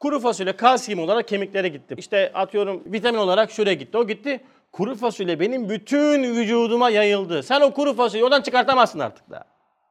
Kuru 0.01 0.21
fasulye 0.21 0.57
kalsiyum 0.57 1.01
olarak 1.01 1.29
kemiklere 1.29 1.69
gitti. 1.69 1.95
İşte 1.99 2.33
atıyorum 2.35 2.83
vitamin 2.87 3.19
olarak 3.19 3.51
şuraya 3.51 3.75
gitti. 3.75 3.99
O 3.99 4.07
gitti. 4.07 4.45
Kuru 4.73 4.95
fasulye 4.95 5.41
benim 5.41 5.69
bütün 5.69 6.23
vücuduma 6.23 6.91
yayıldı. 6.91 7.43
Sen 7.43 7.61
o 7.61 7.75
kuru 7.75 7.95
fasulyeyi 7.95 8.25
oradan 8.25 8.43
çıkartamazsın 8.43 8.99
artık 8.99 9.31
daha. 9.31 9.45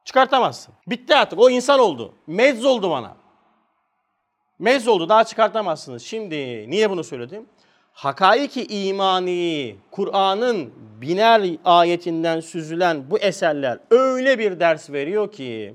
Çıkartamazsın. 0.04 0.74
Bitti 0.86 1.14
artık. 1.16 1.38
O 1.38 1.50
insan 1.50 1.80
oldu. 1.80 2.14
Mezz 2.26 2.64
oldu 2.64 2.90
bana. 2.90 3.16
Mezz 4.58 4.88
oldu. 4.88 5.08
Daha 5.08 5.24
çıkartamazsınız. 5.24 6.02
Şimdi 6.02 6.70
niye 6.70 6.90
bunu 6.90 7.04
söyledim? 7.04 7.46
Hakaiki 7.94 8.66
imani, 8.66 9.76
Kur'an'ın 9.90 10.72
biner 11.00 11.42
ayetinden 11.64 12.40
süzülen 12.40 13.10
bu 13.10 13.18
eserler 13.18 13.78
öyle 13.90 14.38
bir 14.38 14.60
ders 14.60 14.90
veriyor 14.90 15.32
ki 15.32 15.74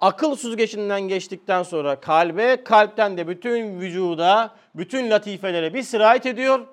akıl 0.00 0.36
süzgecinden 0.36 1.00
geçtikten 1.00 1.62
sonra 1.62 2.00
kalbe, 2.00 2.64
kalpten 2.64 3.16
de 3.16 3.28
bütün 3.28 3.80
vücuda, 3.80 4.54
bütün 4.74 5.10
latifelere 5.10 5.74
bir 5.74 5.82
sirayet 5.82 6.26
ediyor. 6.26 6.66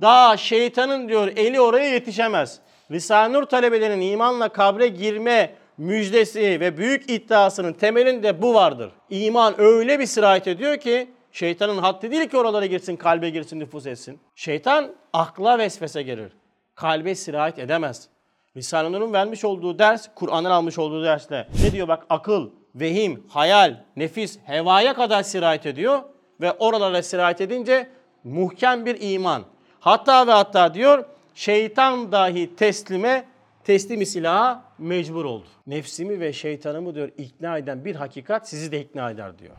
Daha 0.00 0.36
şeytanın 0.36 1.08
diyor 1.08 1.28
eli 1.36 1.60
oraya 1.60 1.92
yetişemez. 1.92 2.60
Risale-i 2.90 3.32
Nur 3.32 3.42
talebelerinin 3.42 4.12
imanla 4.12 4.48
kabre 4.48 4.88
girme 4.88 5.54
müjdesi 5.78 6.60
ve 6.60 6.76
büyük 6.76 7.10
iddiasının 7.10 7.72
temelinde 7.72 8.42
bu 8.42 8.54
vardır. 8.54 8.90
İman 9.10 9.60
öyle 9.60 9.98
bir 9.98 10.06
sirayet 10.06 10.46
ediyor 10.46 10.76
ki 10.76 11.08
şeytanın 11.32 11.78
haddi 11.78 12.10
değil 12.10 12.28
ki 12.28 12.36
oralara 12.36 12.66
girsin, 12.66 12.96
kalbe 12.96 13.30
girsin, 13.30 13.60
nüfus 13.60 13.86
etsin. 13.86 14.20
Şeytan 14.34 14.92
akla 15.12 15.58
vesvese 15.58 16.02
gelir. 16.02 16.32
Kalbe 16.74 17.14
sirayet 17.14 17.58
edemez. 17.58 18.08
Risale-i 18.56 18.92
Nur'un 18.92 19.12
vermiş 19.12 19.44
olduğu 19.44 19.78
ders, 19.78 20.08
Kur'an'ın 20.14 20.50
almış 20.50 20.78
olduğu 20.78 21.04
dersle. 21.04 21.48
Ne 21.64 21.72
diyor 21.72 21.88
bak 21.88 22.06
akıl, 22.10 22.50
vehim, 22.74 23.26
hayal, 23.28 23.84
nefis, 23.96 24.38
hevaya 24.44 24.94
kadar 24.94 25.22
sirayet 25.22 25.66
ediyor. 25.66 26.02
Ve 26.40 26.52
oralara 26.52 27.02
sirayet 27.02 27.40
edince 27.40 27.90
muhkem 28.24 28.86
bir 28.86 29.12
iman. 29.12 29.42
Hatta 29.80 30.26
ve 30.26 30.32
hatta 30.32 30.74
diyor 30.74 31.04
şeytan 31.34 32.12
dahi 32.12 32.56
teslime, 32.56 33.24
teslimi 33.64 34.06
silaha 34.06 34.62
mecbur 34.78 35.24
oldu. 35.24 35.46
Nefsimi 35.66 36.20
ve 36.20 36.32
şeytanımı 36.32 36.94
diyor 36.94 37.08
ikna 37.18 37.58
eden 37.58 37.84
bir 37.84 37.94
hakikat 37.94 38.48
sizi 38.48 38.72
de 38.72 38.80
ikna 38.80 39.10
eder 39.10 39.38
diyor. 39.38 39.54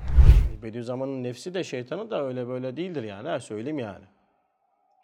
Bediüzzaman'ın 0.63 1.23
nefsi 1.23 1.53
de 1.53 1.63
şeytanı 1.63 2.11
da 2.11 2.25
öyle 2.25 2.47
böyle 2.47 2.77
değildir 2.77 3.03
yani. 3.03 3.27
Ha, 3.29 3.39
söyleyeyim 3.39 3.79
yani. 3.79 4.05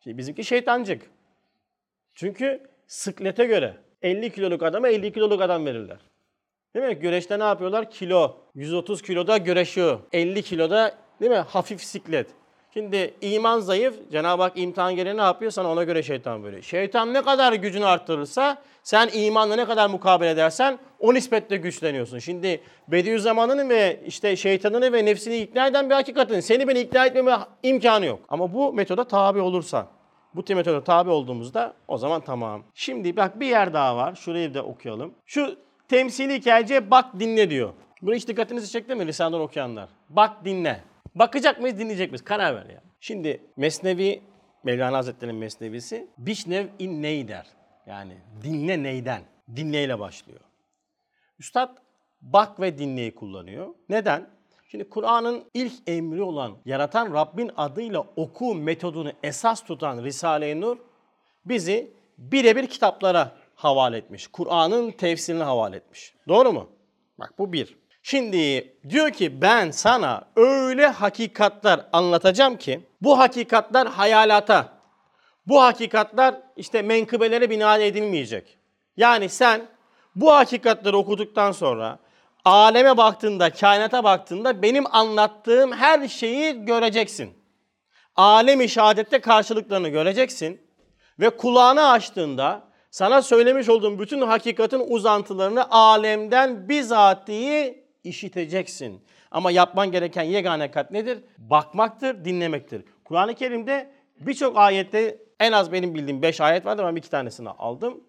Şimdi 0.04 0.17
bizimki 0.17 0.43
şeytancık. 0.43 1.10
Çünkü 2.15 2.70
sıklete 2.88 3.46
göre 3.46 3.78
50 4.02 4.32
kiloluk 4.32 4.63
adama 4.63 4.88
50 4.88 5.13
kiloluk 5.13 5.41
adam 5.41 5.65
verirler. 5.65 6.00
Değil 6.76 6.86
mi? 6.86 6.96
Güreşte 6.96 7.39
ne 7.39 7.43
yapıyorlar? 7.43 7.91
Kilo. 7.91 8.38
130 8.56 9.02
kiloda 9.02 9.38
güreşiyor. 9.38 10.00
50 10.13 10.43
kiloda 10.43 10.98
değil 11.22 11.32
mi? 11.32 11.38
Hafif 11.38 11.84
siklet. 11.84 12.28
Şimdi 12.77 13.13
iman 13.21 13.59
zayıf. 13.59 14.11
Cenab-ı 14.11 14.43
Hak 14.43 14.53
imtihan 14.55 14.95
gereği 14.95 15.17
ne 15.17 15.21
yapıyor? 15.21 15.51
Sana 15.51 15.71
ona 15.71 15.83
göre 15.83 16.03
şeytan 16.03 16.43
veriyor. 16.43 16.61
Şeytan 16.61 17.13
ne 17.13 17.21
kadar 17.21 17.53
gücünü 17.53 17.85
arttırırsa 17.85 18.57
sen 18.83 19.09
imanla 19.13 19.55
ne 19.55 19.65
kadar 19.65 19.89
mukabele 19.89 20.29
edersen 20.29 20.79
o 20.99 21.13
nispetle 21.13 21.57
güçleniyorsun. 21.57 22.19
Şimdi 22.19 22.61
Bediüzzaman'ın 22.87 23.69
ve 23.69 24.03
işte 24.05 24.35
şeytanını 24.35 24.93
ve 24.93 25.05
nefsini 25.05 25.37
ikna 25.37 25.67
eden 25.67 25.89
bir 25.89 25.95
hakikatin 25.95 26.39
seni 26.39 26.67
beni 26.67 26.79
ikna 26.79 27.05
etmeme 27.05 27.37
imkanı 27.63 28.05
yok. 28.05 28.19
Ama 28.29 28.53
bu 28.53 28.73
metoda 28.73 29.03
tabi 29.03 29.39
olursan 29.39 29.87
bu 30.35 30.55
metoda 30.55 30.83
tabi 30.83 31.09
olduğumuzda 31.09 31.73
o 31.87 31.97
zaman 31.97 32.21
tamam. 32.21 32.63
Şimdi 32.73 33.17
bak 33.17 33.39
bir 33.39 33.47
yer 33.47 33.73
daha 33.73 33.97
var. 33.97 34.15
Şurayı 34.15 34.53
da 34.53 34.63
okuyalım. 34.63 35.13
Şu 35.25 35.55
temsili 35.87 36.33
hikayece 36.33 36.91
bak 36.91 37.05
dinle 37.19 37.49
diyor. 37.49 37.73
Bunu 38.01 38.15
hiç 38.15 38.27
dikkatinizi 38.27 38.71
çekti 38.71 38.95
mi 38.95 39.05
Risale'den 39.05 39.39
okuyanlar? 39.39 39.89
Bak 40.09 40.45
dinle. 40.45 40.83
Bakacak 41.19 41.62
mıyız 41.62 41.80
dinleyecek 41.80 42.12
miyiz? 42.12 42.23
Karar 42.23 42.56
ver 42.56 42.65
ya. 42.65 42.82
Şimdi 42.99 43.41
Mesnevi, 43.58 44.21
Mevlana 44.63 44.97
Hazretleri'nin 44.97 45.39
Mesnevisi 45.39 46.08
Bişnev 46.17 46.67
in 46.80 47.01
ney 47.01 47.27
der. 47.27 47.47
Yani 47.86 48.17
dinle 48.43 48.84
neyden? 48.84 49.21
Dinleyle 49.56 49.99
başlıyor. 49.99 50.39
Üstad 51.39 51.77
bak 52.21 52.60
ve 52.60 52.77
dinleyi 52.77 53.15
kullanıyor. 53.15 53.67
Neden? 53.89 54.30
Şimdi 54.67 54.89
Kur'an'ın 54.89 55.43
ilk 55.53 55.73
emri 55.88 56.21
olan 56.21 56.58
yaratan 56.65 57.13
Rabbin 57.13 57.51
adıyla 57.58 58.06
oku 58.15 58.56
metodunu 58.56 59.12
esas 59.23 59.63
tutan 59.63 60.03
Risale-i 60.03 60.62
Nur 60.62 60.77
bizi 61.45 61.91
birebir 62.17 62.67
kitaplara 62.67 63.36
havale 63.56 63.97
etmiş. 63.97 64.27
Kur'an'ın 64.27 64.91
tefsirini 64.91 65.43
havale 65.43 65.75
etmiş. 65.75 66.15
Doğru 66.27 66.53
mu? 66.53 66.69
Bak 67.19 67.34
bu 67.39 67.53
bir. 67.53 67.77
Şimdi 68.10 68.74
diyor 68.89 69.10
ki 69.10 69.41
ben 69.41 69.72
sana 69.72 70.22
öyle 70.36 70.88
hakikatler 70.88 71.86
anlatacağım 71.93 72.58
ki 72.58 72.80
bu 73.02 73.20
hakikatler 73.20 73.86
hayalata, 73.86 74.70
bu 75.48 75.62
hakikatler 75.62 76.36
işte 76.56 76.82
menkıbelere 76.82 77.50
bina 77.50 77.78
edilmeyecek. 77.78 78.58
Yani 78.98 79.30
sen 79.30 79.67
bu 80.15 80.34
hakikatleri 80.34 80.96
okuduktan 80.96 81.52
sonra 81.52 82.00
aleme 82.46 82.98
baktığında, 82.98 83.50
kainata 83.50 84.04
baktığında 84.04 84.62
benim 84.62 84.96
anlattığım 84.96 85.72
her 85.72 86.08
şeyi 86.08 86.65
göreceksin. 86.65 87.34
Alem-i 88.15 88.70
şehadette 88.70 89.20
karşılıklarını 89.20 89.89
göreceksin 89.89 90.62
ve 91.20 91.30
kulağını 91.30 91.89
açtığında 91.89 92.63
sana 92.91 93.22
söylemiş 93.22 93.70
olduğum 93.70 94.00
bütün 94.00 94.22
hakikatin 94.22 94.84
uzantılarını 94.88 95.72
alemden 95.72 96.70
bizatihi 96.70 97.87
işiteceksin. 98.08 99.04
Ama 99.32 99.52
yapman 99.52 99.91
gereken 99.91 100.24
yegane 100.24 100.72
kat 100.72 100.91
nedir? 100.91 101.24
Bakmaktır, 101.38 102.26
dinlemektir. 102.26 102.86
Kur'an-ı 103.04 103.36
Kerim'de 103.36 103.91
birçok 104.20 104.58
ayette 104.58 105.17
en 105.39 105.52
az 105.52 105.72
benim 105.72 105.96
bildiğim 105.96 106.22
5 106.22 106.41
ayet 106.41 106.65
vardı 106.65 106.84
ben 106.86 106.96
iki 106.96 107.10
tanesini 107.10 107.50
aldım. 107.50 108.04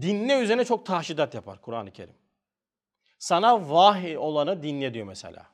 Dinle 0.00 0.40
üzerine 0.40 0.64
çok 0.64 0.86
tahşidat 0.86 1.34
yapar 1.34 1.60
Kur'an-ı 1.60 1.90
Kerim. 1.90 2.14
Sana 3.18 3.70
vahiy 3.70 4.18
olanı 4.18 4.62
dinle 4.62 4.94
diyor 4.94 5.06
mesela. 5.06 5.46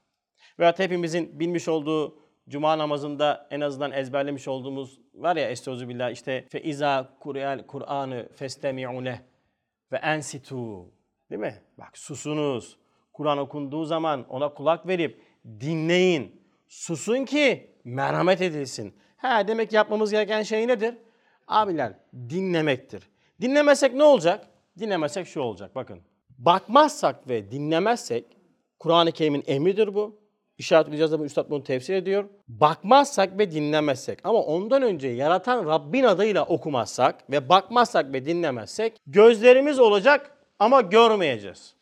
Veyahut 0.58 0.78
hepimizin 0.78 1.40
bilmiş 1.40 1.68
olduğu 1.68 2.26
Cuma 2.48 2.78
namazında 2.78 3.48
en 3.50 3.60
azından 3.60 3.92
ezberlemiş 3.92 4.48
olduğumuz 4.48 5.00
var 5.14 5.36
ya 5.36 5.50
Estaizu 5.50 5.88
billah 5.88 6.10
işte 6.10 6.46
fe 6.48 6.62
iza 6.62 7.16
kur'an 7.20 7.66
Kur'an'ı 7.66 8.28
festemi'une 8.34 9.22
ve 9.92 9.96
ensitu. 9.96 10.90
Değil 11.30 11.40
mi? 11.40 11.62
Bak 11.78 11.98
susunuz. 11.98 12.78
Kur'an 13.16 13.38
okunduğu 13.38 13.84
zaman 13.84 14.24
ona 14.28 14.54
kulak 14.54 14.86
verip 14.86 15.20
dinleyin. 15.60 16.42
Susun 16.68 17.24
ki 17.24 17.70
merhamet 17.84 18.40
edilsin. 18.40 18.94
Ha 19.16 19.48
demek 19.48 19.72
yapmamız 19.72 20.10
gereken 20.10 20.42
şey 20.42 20.68
nedir? 20.68 20.94
Abiler 21.48 21.92
dinlemektir. 22.14 23.02
Dinlemesek 23.40 23.94
ne 23.94 24.04
olacak? 24.04 24.46
Dinlemesek 24.78 25.26
şu 25.26 25.40
olacak 25.40 25.74
bakın. 25.74 26.00
Bakmazsak 26.38 27.28
ve 27.28 27.50
dinlemezsek 27.50 28.24
Kur'an-ı 28.78 29.12
Kerim'in 29.12 29.44
emridir 29.46 29.94
bu. 29.94 30.20
İşaretleyeceğiz 30.58 31.12
de 31.12 31.18
bu 31.18 31.24
Üstad 31.24 31.50
bunu 31.50 31.62
tefsir 31.62 31.94
ediyor. 31.94 32.24
Bakmazsak 32.48 33.38
ve 33.38 33.50
dinlemezsek 33.50 34.18
ama 34.24 34.42
ondan 34.42 34.82
önce 34.82 35.08
yaratan 35.08 35.66
Rabbin 35.66 36.04
adıyla 36.04 36.44
okumazsak 36.44 37.30
ve 37.30 37.48
bakmazsak 37.48 38.12
ve 38.12 38.24
dinlemezsek 38.24 38.96
gözlerimiz 39.06 39.78
olacak 39.78 40.32
ama 40.58 40.80
görmeyeceğiz. 40.80 41.74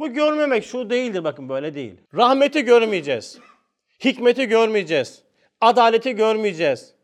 Bu 0.00 0.12
görmemek 0.12 0.64
şu 0.64 0.90
değildir 0.90 1.24
bakın 1.24 1.48
böyle 1.48 1.74
değil. 1.74 2.00
Rahmeti 2.14 2.64
görmeyeceğiz. 2.64 3.38
Hikmeti 4.04 4.46
görmeyeceğiz. 4.46 5.22
Adaleti 5.60 6.16
görmeyeceğiz. 6.16 6.94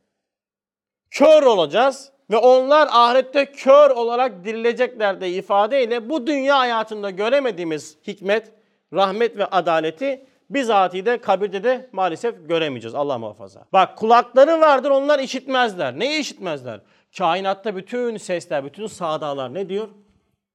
Kör 1.11 1.43
olacağız 1.43 2.13
ve 2.31 2.37
onlar 2.37 2.89
ahirette 2.91 3.53
kör 3.53 3.91
olarak 3.91 4.45
dirilecekler 4.45 5.21
de 5.21 5.31
ifadeyle 5.31 6.09
bu 6.09 6.27
dünya 6.27 6.59
hayatında 6.59 7.11
göremediğimiz 7.11 7.99
hikmet, 8.07 8.53
rahmet 8.93 9.37
ve 9.39 9.47
adaleti 9.47 10.27
bizatihi 10.51 11.07
de 11.07 11.21
kabirde 11.21 11.65
de 11.65 11.91
maalesef 11.93 12.49
göremeyeceğiz. 12.49 12.95
Allah 12.95 13.19
muhafaza. 13.19 13.65
Bak 13.73 13.99
kulakları 13.99 14.61
vardır 14.61 14.91
onlar 14.91 15.19
işitmezler. 15.19 15.99
Neyi 15.99 16.21
işitmezler? 16.21 16.81
Kainatta 17.19 17.77
bütün 17.77 18.17
sesler, 18.17 18.65
bütün 18.65 18.87
sadalar 18.87 19.55
ne 19.55 19.69
diyor? 19.69 19.89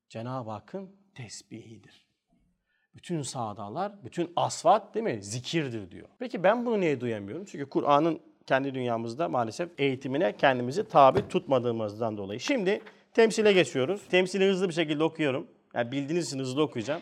Cenab-ı 0.09 0.51
Hakk'ın 0.51 0.89
tesbihidir. 1.15 2.00
Bütün 2.95 3.21
sadalar, 3.21 3.91
bütün 4.03 4.31
asvat 4.35 4.95
değil 4.95 5.03
mi? 5.03 5.23
Zikirdir 5.23 5.91
diyor. 5.91 6.07
Peki 6.19 6.43
ben 6.43 6.65
bunu 6.65 6.79
niye 6.79 7.01
duyamıyorum? 7.01 7.45
Çünkü 7.45 7.69
Kur'an'ın 7.69 8.19
kendi 8.47 8.75
dünyamızda 8.75 9.29
maalesef 9.29 9.69
eğitimine 9.77 10.37
kendimizi 10.37 10.87
tabi 10.87 11.27
tutmadığımızdan 11.27 12.17
dolayı. 12.17 12.39
Şimdi 12.39 12.81
temsile 13.13 13.53
geçiyoruz. 13.53 14.01
Temsili 14.09 14.49
hızlı 14.49 14.69
bir 14.69 14.73
şekilde 14.73 15.03
okuyorum. 15.03 15.47
Yani 15.73 15.91
bildiğiniz 15.91 16.27
için 16.27 16.39
hızlı 16.39 16.61
okuyacağım. 16.61 17.01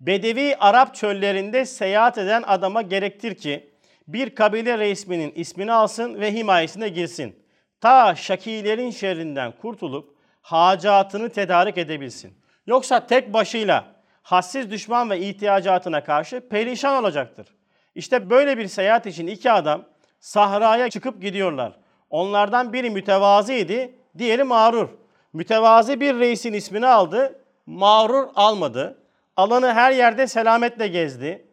Bedevi 0.00 0.56
Arap 0.56 0.94
çöllerinde 0.94 1.64
seyahat 1.64 2.18
eden 2.18 2.42
adama 2.46 2.82
gerektir 2.82 3.34
ki 3.34 3.70
bir 4.08 4.34
kabile 4.34 4.78
resminin 4.78 5.32
ismini 5.34 5.72
alsın 5.72 6.20
ve 6.20 6.34
himayesine 6.34 6.88
girsin. 6.88 7.36
Ta 7.80 8.14
şakilerin 8.14 8.90
şerrinden 8.90 9.52
kurtulup 9.52 10.16
hacatını 10.42 11.28
tedarik 11.28 11.78
edebilsin. 11.78 12.32
Yoksa 12.66 13.06
tek 13.06 13.32
başıyla 13.32 13.91
hassiz 14.22 14.70
düşman 14.70 15.10
ve 15.10 15.20
ihtiyacatına 15.20 16.04
karşı 16.04 16.48
perişan 16.48 17.04
olacaktır. 17.04 17.46
İşte 17.94 18.30
böyle 18.30 18.58
bir 18.58 18.66
seyahat 18.66 19.06
için 19.06 19.26
iki 19.26 19.52
adam 19.52 19.84
sahraya 20.20 20.90
çıkıp 20.90 21.22
gidiyorlar. 21.22 21.72
Onlardan 22.10 22.72
biri 22.72 22.90
mütevazıydı, 22.90 23.90
diğeri 24.18 24.44
mağrur. 24.44 24.88
Mütevazi 25.32 26.00
bir 26.00 26.18
reisin 26.18 26.52
ismini 26.52 26.86
aldı, 26.86 27.40
mağrur 27.66 28.28
almadı. 28.34 28.98
Alanı 29.36 29.72
her 29.72 29.92
yerde 29.92 30.26
selametle 30.26 30.88
gezdi. 30.88 31.46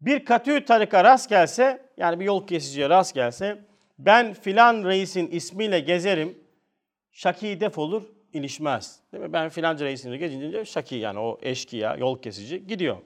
Bir 0.00 0.24
katü 0.24 0.64
tarika 0.64 1.04
rast 1.04 1.28
gelse, 1.28 1.82
yani 1.96 2.20
bir 2.20 2.24
yol 2.24 2.46
kesiciye 2.46 2.88
rast 2.88 3.14
gelse, 3.14 3.58
ben 3.98 4.34
filan 4.34 4.84
reisin 4.84 5.26
ismiyle 5.26 5.80
gezerim, 5.80 6.38
şaki 7.12 7.60
defolur, 7.60 8.02
ilişmez. 8.32 9.00
Değil 9.12 9.24
mi? 9.24 9.32
Ben 9.32 9.48
filanca 9.48 9.86
reisin 9.86 10.18
gezince 10.18 10.64
şaki 10.64 10.96
yani 10.96 11.18
o 11.18 11.38
eşkıya, 11.42 11.96
yol 11.96 12.22
kesici 12.22 12.66
gidiyor. 12.66 12.96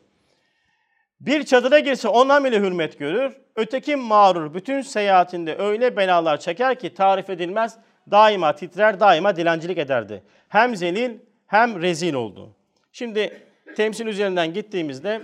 Bir 1.21 1.43
çadıra 1.43 1.79
girse 1.79 2.09
ondan 2.09 2.45
bile 2.45 2.61
hürmet 2.61 2.99
görür. 2.99 3.37
Öteki 3.57 3.97
mağrur 3.97 4.55
bütün 4.55 4.81
seyahatinde 4.81 5.57
öyle 5.59 5.97
belalar 5.97 6.41
çeker 6.41 6.79
ki 6.79 6.95
tarif 6.95 7.31
edilmez. 7.31 7.79
Daima 8.11 8.55
titrer, 8.55 9.01
daima 9.01 9.37
dilencilik 9.37 9.79
ederdi. 9.79 10.23
Hem 10.49 10.77
zelil 10.77 11.19
hem 11.47 11.83
rezil 11.83 12.15
oldu. 12.15 12.57
Şimdi 12.93 13.43
temsil 13.77 14.07
üzerinden 14.07 14.55
gittiğimizde 14.55 15.23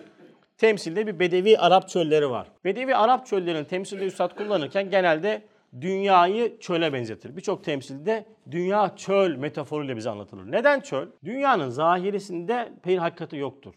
temsilde 0.59 1.07
bir 1.07 1.19
Bedevi 1.19 1.59
Arap 1.59 1.89
çölleri 1.89 2.31
var. 2.31 2.47
Bedevi 2.65 2.97
Arap 2.97 3.27
çöllerinin 3.27 3.65
temsilde 3.65 4.05
üstad 4.05 4.37
kullanırken 4.37 4.91
genelde 4.91 5.43
dünyayı 5.81 6.61
çöle 6.61 6.93
benzetir. 6.93 7.37
Birçok 7.37 7.65
temsilde 7.65 8.27
dünya 8.51 8.97
çöl 8.97 9.37
metaforuyla 9.37 9.97
bize 9.97 10.11
anlatılır. 10.11 10.53
Neden 10.53 10.81
çöl? 10.81 11.07
Dünyanın 11.25 11.69
zahirisinde 11.69 12.73
peyir 12.83 12.99
hakikati 12.99 13.37
yoktur. 13.37 13.75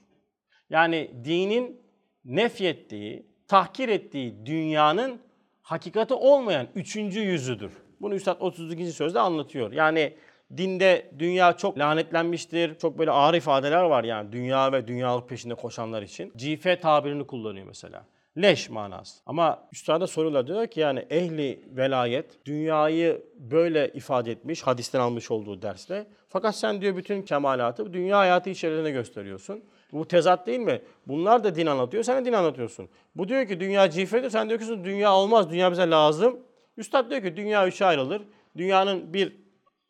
Yani 0.70 1.12
dinin 1.26 1.82
nefyettiği, 2.26 3.26
tahkir 3.48 3.90
ettiği 3.90 4.46
dünyanın 4.46 5.22
hakikati 5.62 6.14
olmayan 6.14 6.68
üçüncü 6.76 7.20
yüzüdür. 7.20 7.72
Bunu 8.02 8.16
Üstad 8.16 8.38
32. 8.40 8.86
sözde 8.92 9.20
anlatıyor. 9.20 9.72
Yani 9.72 10.14
dinde 10.58 11.12
dünya 11.20 11.58
çok 11.58 11.80
lanetlenmiştir. 11.80 12.76
Çok 12.76 13.00
böyle 13.00 13.12
ağır 13.12 13.34
ifadeler 13.34 13.84
var 13.84 14.04
yani 14.04 14.32
dünya 14.32 14.72
ve 14.72 14.88
dünyalık 14.88 15.30
peşinde 15.30 15.56
koşanlar 15.56 16.02
için. 16.02 16.34
Cife 16.38 16.80
tabirini 16.80 17.28
kullanıyor 17.28 17.68
mesela. 17.68 18.06
Leş 18.38 18.70
manası. 18.70 19.22
Ama 19.26 19.68
üstada 19.72 20.08
sorular 20.08 20.48
diyor 20.48 20.68
ki 20.68 20.80
yani 20.80 21.06
ehli 21.10 21.62
velayet 21.72 22.46
dünyayı 22.46 23.22
böyle 23.36 23.92
ifade 23.94 24.32
etmiş 24.32 24.62
hadisten 24.62 25.00
almış 25.00 25.32
olduğu 25.32 25.62
derste. 25.62 26.08
Fakat 26.30 26.56
sen 26.56 26.82
diyor 26.82 26.96
bütün 26.96 27.22
kemalatı 27.22 27.94
dünya 27.94 28.18
hayatı 28.18 28.50
içerisinde 28.50 28.92
gösteriyorsun. 28.92 29.64
Bu 29.92 30.08
tezat 30.08 30.48
değil 30.48 30.60
mi? 30.60 30.82
Bunlar 31.08 31.44
da 31.44 31.56
din 31.56 31.66
anlatıyor, 31.66 32.04
sen 32.04 32.22
de 32.22 32.30
din 32.30 32.34
anlatıyorsun. 32.34 32.90
Bu 33.16 33.28
diyor 33.28 33.48
ki 33.48 33.60
dünya 33.60 33.90
cifredir, 33.90 34.30
sen 34.30 34.50
diyorsun 34.50 34.84
dünya 34.84 35.14
olmaz, 35.14 35.50
dünya 35.50 35.72
bize 35.72 35.90
lazım. 35.90 36.40
Üstad 36.78 37.10
diyor 37.10 37.22
ki 37.22 37.38
dünya 37.38 37.68
üçe 37.68 37.86
ayrılır. 37.86 38.22
Dünyanın 38.58 39.14
bir 39.14 39.42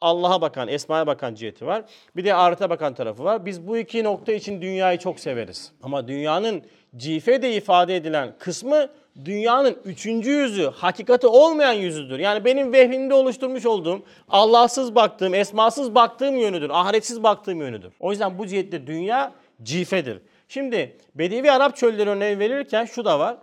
Allah'a 0.02 0.42
bakan, 0.42 0.68
esmaya 0.68 1.08
bakan 1.08 1.36
ciheti 1.36 1.66
var. 1.66 1.86
Bir 2.16 2.26
de 2.26 2.36
ahirete 2.36 2.70
bakan 2.70 2.94
tarafı 2.94 3.24
var. 3.24 3.46
Biz 3.46 3.68
bu 3.68 3.78
iki 3.78 4.04
nokta 4.04 4.34
için 4.34 4.62
dünyayı 4.62 5.00
çok 5.00 5.20
severiz. 5.20 5.72
Ama 5.84 6.08
dünyanın 6.08 6.64
cifede 6.98 7.56
ifade 7.56 7.96
edilen 7.96 8.34
kısmı 8.40 8.90
dünyanın 9.26 9.78
üçüncü 9.86 10.32
yüzü, 10.32 10.72
hakikati 10.76 11.28
olmayan 11.28 11.74
yüzüdür. 11.74 12.20
Yani 12.20 12.46
benim 12.46 12.74
vehmimde 12.74 13.14
oluşturmuş 13.14 13.66
olduğum, 13.66 14.02
Allahsız 14.30 14.96
baktığım, 14.96 15.34
esmasız 15.34 15.96
baktığım 15.96 16.38
yönüdür, 16.38 16.70
ahiretsiz 16.70 17.24
baktığım 17.24 17.62
yönüdür. 17.62 17.94
O 18.00 18.12
yüzden 18.12 18.38
bu 18.38 18.48
cihette 18.48 18.88
dünya 18.88 19.34
cifedir. 19.64 20.22
Şimdi 20.48 20.98
Bedevi 21.16 21.52
Arap 21.52 21.78
çölleri 21.78 22.10
örneği 22.10 22.40
verirken 22.40 22.86
şu 22.86 23.06
da 23.06 23.20
var. 23.20 23.38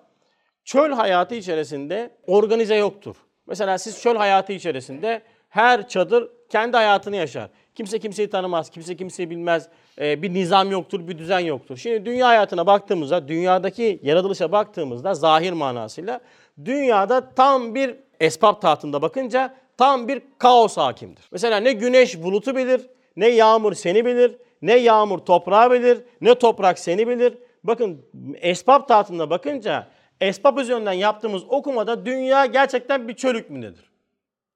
Çöl 0.64 0.92
hayatı 0.92 1.34
içerisinde 1.34 2.10
organize 2.26 2.74
yoktur. 2.74 3.16
Mesela 3.46 3.78
siz 3.78 4.02
çöl 4.02 4.16
hayatı 4.16 4.52
içerisinde 4.52 5.22
her 5.48 5.88
çadır 5.88 6.28
kendi 6.50 6.76
hayatını 6.76 7.16
yaşar. 7.16 7.50
Kimse 7.74 7.98
kimseyi 7.98 8.30
tanımaz, 8.30 8.70
kimse 8.70 8.96
kimseyi 8.96 9.30
bilmez. 9.30 9.68
Ee, 10.00 10.22
bir 10.22 10.34
nizam 10.34 10.70
yoktur, 10.70 11.08
bir 11.08 11.18
düzen 11.18 11.38
yoktur. 11.38 11.76
Şimdi 11.76 12.06
dünya 12.06 12.28
hayatına 12.28 12.66
baktığımızda, 12.66 13.28
dünyadaki 13.28 14.00
yaratılışa 14.02 14.52
baktığımızda 14.52 15.14
zahir 15.14 15.52
manasıyla 15.52 16.20
dünyada 16.64 17.30
tam 17.30 17.74
bir 17.74 17.96
esbab 18.20 18.60
tahtında 18.60 19.02
bakınca 19.02 19.54
tam 19.76 20.08
bir 20.08 20.22
kaos 20.38 20.76
hakimdir. 20.76 21.24
Mesela 21.32 21.56
ne 21.56 21.72
güneş 21.72 22.22
bulutu 22.22 22.56
bilir, 22.56 22.80
ne 23.16 23.28
yağmur 23.28 23.74
seni 23.74 24.04
bilir, 24.04 24.36
ne 24.62 24.76
yağmur 24.76 25.18
toprağı 25.18 25.70
bilir, 25.70 25.98
ne 26.20 26.34
toprak 26.34 26.78
seni 26.78 27.08
bilir. 27.08 27.38
Bakın 27.64 28.06
esbab 28.34 28.88
tahtında 28.88 29.30
bakınca 29.30 29.86
esbab 30.20 30.58
üzerinden 30.58 30.92
yaptığımız 30.92 31.42
okumada 31.48 32.06
dünya 32.06 32.46
gerçekten 32.46 33.08
bir 33.08 33.14
çöl 33.14 33.34
hükmündedir. 33.34 33.90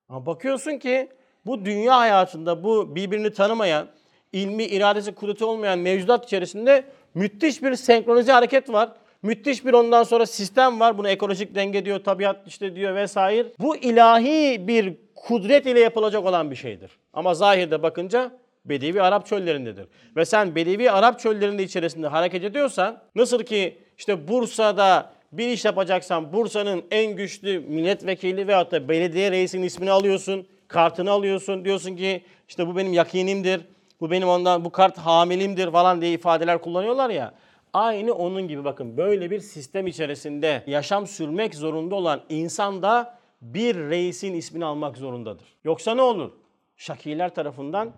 Ama 0.09 0.27
bakıyorsun 0.27 0.79
ki 0.79 1.09
bu 1.47 1.65
dünya 1.65 1.99
hayatında 1.99 2.65
bu 2.65 2.95
birbirini 2.97 3.33
tanımayan, 3.33 3.89
ilmi, 4.33 4.65
iradesi, 4.65 5.15
kudreti 5.15 5.45
olmayan 5.45 5.79
mevcudat 5.79 6.25
içerisinde 6.25 6.85
müthiş 7.15 7.63
bir 7.63 7.75
senkronize 7.75 8.33
hareket 8.33 8.73
var. 8.73 8.93
Müthiş 9.23 9.65
bir 9.65 9.73
ondan 9.73 10.03
sonra 10.03 10.27
sistem 10.27 10.81
var. 10.81 10.99
Bunu 10.99 11.09
ekolojik 11.09 11.55
denge 11.55 11.85
diyor, 11.85 12.05
tabiat 12.05 12.37
işte 12.47 12.77
diyor 12.77 12.95
vesaire. 12.95 13.49
Bu 13.59 13.77
ilahi 13.77 14.69
bir 14.69 14.95
kudret 15.15 15.67
ile 15.67 15.81
yapılacak 15.81 16.27
olan 16.27 16.51
bir 16.51 16.57
şeydir. 16.57 16.91
Ama 17.13 17.35
zahirde 17.35 17.83
bakınca 17.83 18.31
Bedevi 18.65 19.03
Arap 19.03 19.27
çöllerindedir. 19.27 19.87
Ve 20.17 20.25
sen 20.25 20.55
Bedevi 20.55 20.91
Arap 20.91 21.21
çöllerinde 21.21 21.63
içerisinde 21.63 22.07
hareket 22.07 22.45
ediyorsan 22.45 23.03
nasıl 23.15 23.43
ki 23.43 23.79
işte 23.99 24.29
Bursa'da 24.29 25.13
bir 25.33 25.49
iş 25.49 25.65
yapacaksan 25.65 26.33
Bursa'nın 26.33 26.85
en 26.91 27.17
güçlü 27.17 27.61
milletvekili 27.61 28.49
veyahut 28.49 28.73
da 28.73 28.89
belediye 28.89 29.31
reisinin 29.31 29.63
ismini 29.63 29.91
alıyorsun, 29.91 30.47
kartını 30.69 31.11
alıyorsun. 31.11 31.65
Diyorsun 31.65 31.97
ki 31.97 32.23
işte 32.49 32.67
bu 32.67 32.77
benim 32.77 32.93
yakinimdir, 32.93 33.61
bu 34.03 34.11
benim 34.11 34.29
ondan 34.29 34.65
bu 34.65 34.71
kart 34.71 34.99
hamilimdir 34.99 35.73
falan 35.73 36.01
diye 36.01 36.13
ifadeler 36.13 36.61
kullanıyorlar 36.61 37.11
ya. 37.11 37.35
Aynı 37.73 38.13
onun 38.13 38.49
gibi 38.49 38.65
bakın 38.65 38.97
böyle 38.97 39.31
bir 39.31 39.41
sistem 39.41 39.87
içerisinde 39.87 40.65
yaşam 40.67 41.07
sürmek 41.07 41.55
zorunda 41.55 41.95
olan 41.95 42.23
insan 42.29 42.83
da 42.83 43.19
bir 43.43 43.77
reisin 43.77 44.35
ismini 44.35 44.65
almak 44.65 44.97
zorundadır. 44.97 45.47
Yoksa 45.65 45.95
ne 45.95 46.03
olur? 46.03 46.33
Şakiler 46.77 47.35
tarafından 47.35 47.93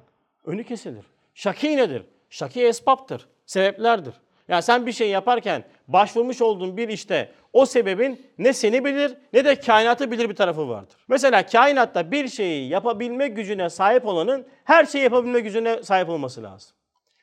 önü 0.45 0.65
kesilir. 0.65 1.05
Şaki 1.35 1.77
nedir? 1.77 2.03
Şaki 2.31 2.63
esbaptır, 2.63 3.29
sebeplerdir. 3.47 4.15
Yani 4.49 4.63
sen 4.63 4.87
bir 4.87 4.93
şey 4.93 5.11
yaparken 5.11 5.65
başvurmuş 5.89 6.43
olduğun 6.43 6.77
bir 6.77 6.89
işte 6.89 7.31
o 7.53 7.67
sebebin 7.67 8.27
ne 8.39 8.53
seni 8.53 8.85
bilir 8.85 9.15
ne 9.33 9.45
de 9.45 9.61
kainatı 9.61 10.11
bilir 10.11 10.29
bir 10.31 10.35
tarafı 10.35 10.69
vardır. 10.69 10.97
Mesela 11.09 11.47
kainatta 11.47 12.11
bir 12.11 12.29
şeyi 12.29 12.69
yapabilme 12.69 13.29
gücüne 13.29 13.71
sahip 13.71 14.07
olanın 14.07 14.47
her 14.65 14.85
şeyi 14.85 15.05
yapabilme 15.05 15.41
gücüne 15.41 15.83
sahip 15.83 16.09
olması 16.09 16.43
lazım. 16.43 16.71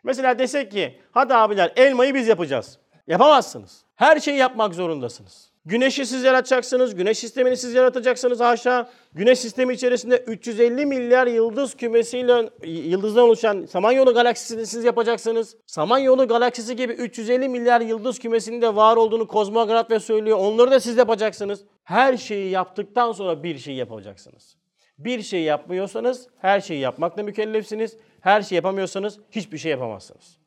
Mesela 0.04 0.40
desek 0.40 0.72
ki 0.72 1.00
hadi 1.12 1.34
abiler 1.34 1.72
elmayı 1.76 2.16
biz 2.16 2.28
yapacağız. 2.28 2.80
Yapamazsınız. 3.08 3.86
Her 3.96 4.20
şeyi 4.20 4.38
yapmak 4.38 4.76
zorundasınız. 4.76 5.51
Güneşi 5.66 6.06
siz 6.06 6.24
yaratacaksınız, 6.24 6.96
güneş 6.96 7.18
sistemini 7.18 7.58
siz 7.58 7.74
yaratacaksınız 7.74 8.40
haşa. 8.40 8.90
Güneş 9.14 9.40
sistemi 9.40 9.74
içerisinde 9.74 10.18
350 10.18 10.86
milyar 10.86 11.28
yıldız 11.28 11.76
kümesiyle 11.76 12.50
yıldızdan 12.64 13.24
oluşan 13.24 13.66
Samanyolu 13.66 14.14
galaksisini 14.14 14.66
siz 14.66 14.84
yapacaksınız. 14.84 15.58
Samanyolu 15.66 16.28
galaksisi 16.28 16.76
gibi 16.76 16.94
350 16.94 17.50
milyar 17.50 17.82
yıldız 17.82 18.20
kümesinin 18.20 18.62
de 18.62 18.76
var 18.76 18.98
olduğunu 18.98 19.28
kozmograf 19.28 19.92
ve 19.92 20.00
söylüyor. 20.00 20.38
Onları 20.38 20.72
da 20.72 20.80
siz 20.80 20.98
yapacaksınız. 20.98 21.64
Her 21.84 22.18
şeyi 22.18 22.52
yaptıktan 22.52 23.12
sonra 23.12 23.44
bir 23.44 23.58
şey 23.58 23.76
yapacaksınız. 23.76 24.58
Bir 24.98 25.22
şey 25.22 25.44
yapmıyorsanız 25.44 26.28
her 26.38 26.62
şeyi 26.62 26.80
yapmakla 26.80 27.24
mükellefsiniz. 27.24 27.98
Her 28.22 28.42
şey 28.42 28.56
yapamıyorsanız 28.56 29.20
hiçbir 29.32 29.58
şey 29.58 29.72
yapamazsınız. 29.72 30.38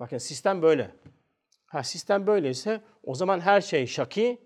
Bakın 0.00 0.18
sistem 0.18 0.62
böyle. 0.62 0.90
Ha 1.66 1.82
sistem 1.82 2.26
böyleyse 2.26 2.80
o 3.02 3.14
zaman 3.14 3.40
her 3.40 3.60
şey 3.60 3.86
şaki, 3.86 4.45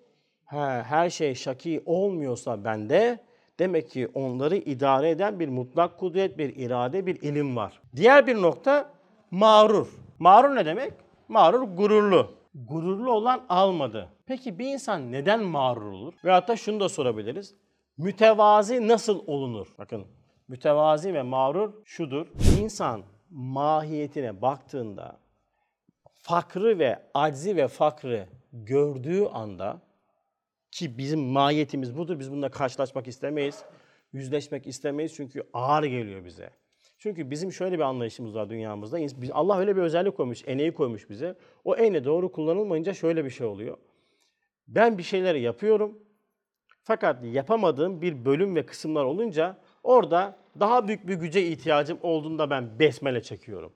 ha, 0.51 0.85
her 0.87 1.11
şey 1.11 1.35
şaki 1.35 1.83
olmuyorsa 1.87 2.65
bende 2.65 3.19
demek 3.59 3.91
ki 3.91 4.09
onları 4.15 4.57
idare 4.57 5.11
eden 5.11 5.41
bir 5.41 5.49
mutlak 5.49 5.99
kudret, 5.99 6.39
bir 6.39 6.57
irade, 6.57 7.07
bir 7.07 7.23
ilim 7.23 7.57
var. 7.57 7.81
Diğer 7.97 8.27
bir 8.27 8.43
nokta 8.43 8.91
mağrur. 9.31 9.89
Mağrur 10.19 10.57
ne 10.57 10.67
demek? 10.67 10.93
Mağrur 11.29 11.63
gururlu. 11.63 12.31
Gururlu 12.55 13.13
olan 13.13 13.41
almadı. 13.49 14.09
Peki 14.27 14.59
bir 14.59 14.67
insan 14.67 15.13
neden 15.13 15.43
mağrur 15.43 15.93
olur? 15.93 16.15
Ve 16.25 16.31
hatta 16.31 16.57
şunu 16.57 16.81
da 16.81 16.89
sorabiliriz. 16.89 17.55
Mütevazi 17.99 18.89
nasıl 18.89 19.23
olunur? 19.27 19.67
Bakın 19.79 20.05
mütevazi 20.49 21.15
ve 21.15 21.23
mağrur 21.23 21.73
şudur. 21.85 22.27
İnsan 22.61 23.03
mahiyetine 23.31 24.43
baktığında 24.43 25.19
fakrı 26.17 26.79
ve 26.79 26.99
aczi 27.15 27.57
ve 27.57 27.69
fakrı 27.69 28.27
gördüğü 28.53 29.27
anda 29.27 29.81
ki 30.71 30.99
bizim 30.99 31.21
mahiyetimiz 31.21 31.97
budur. 31.97 32.19
Biz 32.19 32.31
bununla 32.31 32.51
karşılaşmak 32.51 33.09
istemeyiz. 33.09 33.65
Yüzleşmek 34.13 34.67
istemeyiz 34.67 35.15
çünkü 35.15 35.43
ağır 35.53 35.85
geliyor 35.85 36.25
bize. 36.25 36.51
Çünkü 36.99 37.31
bizim 37.31 37.53
şöyle 37.53 37.75
bir 37.75 37.83
anlayışımız 37.83 38.35
var 38.35 38.51
dünyamızda. 38.51 38.99
Allah 39.33 39.59
öyle 39.59 39.77
bir 39.77 39.83
özellik 39.83 40.17
koymuş, 40.17 40.43
eneği 40.47 40.75
koymuş 40.75 41.11
bize. 41.11 41.35
O 41.65 41.77
ene 41.77 42.05
doğru 42.05 42.33
kullanılmayınca 42.33 42.95
şöyle 42.95 43.25
bir 43.25 43.31
şey 43.31 43.47
oluyor. 43.47 43.77
Ben 44.69 44.99
bir 44.99 45.03
şeyleri 45.03 45.41
yapıyorum. 45.41 45.99
Fakat 46.83 47.25
yapamadığım 47.25 48.03
bir 48.03 48.25
bölüm 48.25 48.57
ve 48.57 48.67
kısımlar 48.67 49.05
olunca 49.05 49.57
orada 49.83 50.37
daha 50.61 50.89
büyük 50.89 51.09
bir 51.09 51.15
güce 51.15 51.47
ihtiyacım 51.47 51.99
olduğunda 52.03 52.51
ben 52.51 52.79
besmele 52.79 53.23
çekiyorum. 53.23 53.73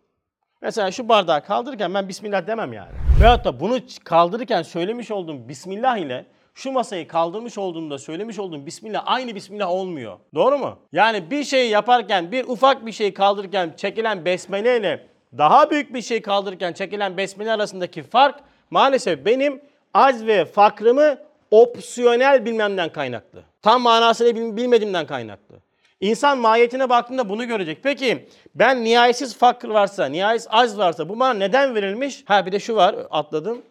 Mesela 0.62 0.90
şu 0.90 1.08
bardağı 1.08 1.44
kaldırırken 1.44 1.94
ben 1.94 2.08
Bismillah 2.08 2.46
demem 2.46 2.72
yani. 2.72 2.92
Veyahut 3.20 3.44
da 3.44 3.60
bunu 3.60 3.78
kaldırırken 4.04 4.62
söylemiş 4.62 5.10
olduğum 5.10 5.48
Bismillah 5.48 5.96
ile 5.96 6.26
şu 6.54 6.72
masayı 6.72 7.08
kaldırmış 7.08 7.58
olduğumda 7.58 7.98
söylemiş 7.98 8.38
olduğum 8.38 8.66
Bismillah 8.66 9.02
aynı 9.06 9.34
Bismillah 9.34 9.70
olmuyor. 9.70 10.18
Doğru 10.34 10.58
mu? 10.58 10.78
Yani 10.92 11.30
bir 11.30 11.44
şeyi 11.44 11.70
yaparken, 11.70 12.32
bir 12.32 12.44
ufak 12.44 12.86
bir 12.86 12.92
şey 12.92 13.14
kaldırırken 13.14 13.74
çekilen 13.76 14.24
besmele 14.24 14.76
ile 14.78 15.06
daha 15.38 15.70
büyük 15.70 15.94
bir 15.94 16.02
şey 16.02 16.22
kaldırırken 16.22 16.72
çekilen 16.72 17.16
besmele 17.16 17.52
arasındaki 17.52 18.02
fark 18.02 18.40
maalesef 18.70 19.24
benim 19.24 19.60
az 19.94 20.26
ve 20.26 20.44
fakrımı 20.44 21.18
opsiyonel 21.50 22.44
bilmemden 22.44 22.92
kaynaklı. 22.92 23.42
Tam 23.62 23.82
manasını 23.82 24.36
bil- 24.36 24.56
bilmediğimden 24.56 25.06
kaynaklı. 25.06 25.56
İnsan 26.00 26.38
mahiyetine 26.38 26.88
baktığında 26.88 27.28
bunu 27.28 27.46
görecek. 27.46 27.78
Peki 27.82 28.28
ben 28.54 28.84
nihayetsiz 28.84 29.36
fakir 29.36 29.68
varsa, 29.68 30.06
nihayetsiz 30.06 30.48
az 30.52 30.78
varsa 30.78 31.08
bu 31.08 31.20
bana 31.20 31.34
neden 31.34 31.74
verilmiş? 31.74 32.24
Ha 32.26 32.46
bir 32.46 32.52
de 32.52 32.60
şu 32.60 32.76
var 32.76 32.96
atladım. 33.10 33.62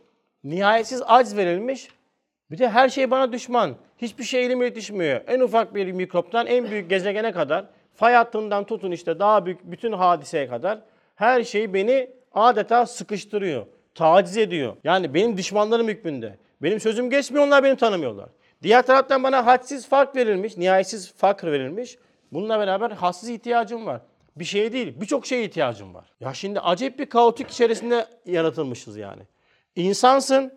Nihayetsiz 0.43 1.01
az 1.05 1.37
verilmiş. 1.37 1.87
Bir 2.51 2.57
de 2.57 2.69
her 2.69 2.89
şey 2.89 3.11
bana 3.11 3.31
düşman. 3.31 3.75
Hiçbir 3.97 4.23
şey 4.23 4.45
elime 4.45 4.65
yetişmiyor. 4.65 5.21
En 5.27 5.39
ufak 5.39 5.75
bir 5.75 5.91
mikroptan 5.91 6.47
en 6.47 6.71
büyük 6.71 6.89
gezegene 6.89 7.31
kadar, 7.31 7.65
fay 7.93 8.13
hattından 8.13 8.63
tutun 8.63 8.91
işte 8.91 9.19
daha 9.19 9.45
büyük 9.45 9.59
bütün 9.63 9.91
hadiseye 9.91 10.47
kadar 10.47 10.79
her 11.15 11.43
şey 11.43 11.73
beni 11.73 12.09
adeta 12.33 12.85
sıkıştırıyor. 12.85 13.65
Taciz 13.95 14.37
ediyor. 14.37 14.75
Yani 14.83 15.13
benim 15.13 15.37
düşmanlarım 15.37 15.87
hükmünde. 15.87 16.37
Benim 16.61 16.79
sözüm 16.79 17.09
geçmiyor, 17.09 17.47
onlar 17.47 17.63
beni 17.63 17.75
tanımıyorlar. 17.75 18.29
Diğer 18.63 18.85
taraftan 18.85 19.23
bana 19.23 19.45
hadsiz 19.45 19.87
fark 19.87 20.15
verilmiş, 20.15 20.57
nihayetsiz 20.57 21.13
fakr 21.13 21.45
verilmiş. 21.51 21.97
Bununla 22.31 22.59
beraber 22.59 22.91
hassiz 22.91 23.29
ihtiyacım 23.29 23.85
var. 23.85 24.01
Bir 24.35 24.45
şey 24.45 24.73
değil, 24.73 25.01
birçok 25.01 25.25
şeye 25.25 25.43
ihtiyacım 25.43 25.93
var. 25.93 26.05
Ya 26.19 26.33
şimdi 26.33 26.59
acayip 26.59 26.99
bir 26.99 27.05
kaotik 27.05 27.49
içerisinde 27.49 28.05
yaratılmışız 28.25 28.97
yani. 28.97 29.21
İnsansın, 29.75 30.53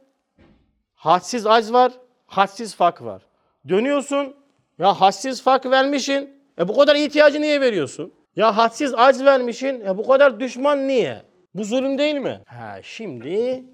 hadsiz 1.06 1.46
acz 1.46 1.72
var, 1.72 1.92
hadsiz 2.26 2.74
fakr 2.74 3.02
var. 3.02 3.22
Dönüyorsun, 3.68 4.36
ya 4.78 5.00
hadsiz 5.00 5.42
fakr 5.42 5.70
vermişsin, 5.70 6.30
e 6.58 6.68
bu 6.68 6.76
kadar 6.76 6.96
ihtiyacı 6.96 7.40
niye 7.40 7.60
veriyorsun? 7.60 8.12
Ya 8.36 8.56
hadsiz 8.56 8.94
acz 8.94 9.24
vermişsin, 9.24 9.80
e 9.80 9.98
bu 9.98 10.06
kadar 10.06 10.40
düşman 10.40 10.88
niye? 10.88 11.22
Bu 11.54 11.64
zulüm 11.64 11.98
değil 11.98 12.14
mi? 12.14 12.42
Ha 12.46 12.78
şimdi 12.82 13.64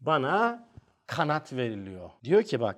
bana 0.00 0.68
kanat 1.06 1.52
veriliyor. 1.52 2.10
Diyor 2.24 2.42
ki 2.42 2.60
bak, 2.60 2.76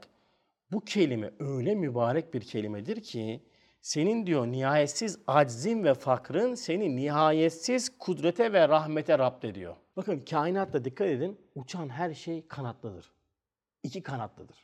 bu 0.72 0.80
kelime 0.80 1.30
öyle 1.40 1.74
mübarek 1.74 2.34
bir 2.34 2.40
kelimedir 2.40 3.02
ki 3.02 3.40
senin 3.80 4.26
diyor 4.26 4.46
nihayetsiz 4.46 5.18
aczin 5.26 5.84
ve 5.84 5.94
fakrın 5.94 6.54
seni 6.54 6.96
nihayetsiz 6.96 7.98
kudrete 7.98 8.52
ve 8.52 8.68
rahmete 8.68 9.18
rapt 9.18 9.44
ediyor. 9.44 9.76
Bakın 9.96 10.20
kainatta 10.30 10.84
dikkat 10.84 11.08
edin 11.08 11.40
uçan 11.54 11.88
her 11.88 12.14
şey 12.14 12.46
kanatlıdır. 12.46 13.12
İki 13.82 14.02
kanatlıdır. 14.02 14.56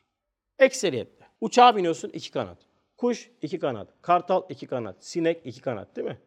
Ekseriyetle. 0.59 1.27
Uçağa 1.41 1.77
biniyorsun 1.77 2.09
iki 2.09 2.31
kanat. 2.31 2.59
Kuş 2.97 3.31
iki 3.43 3.59
kanat. 3.59 3.89
Kartal 4.03 4.43
iki 4.49 4.67
kanat. 4.67 4.97
Sinek 5.05 5.47
iki 5.47 5.61
kanat 5.61 5.97
değil 5.97 6.09
mi? 6.09 6.19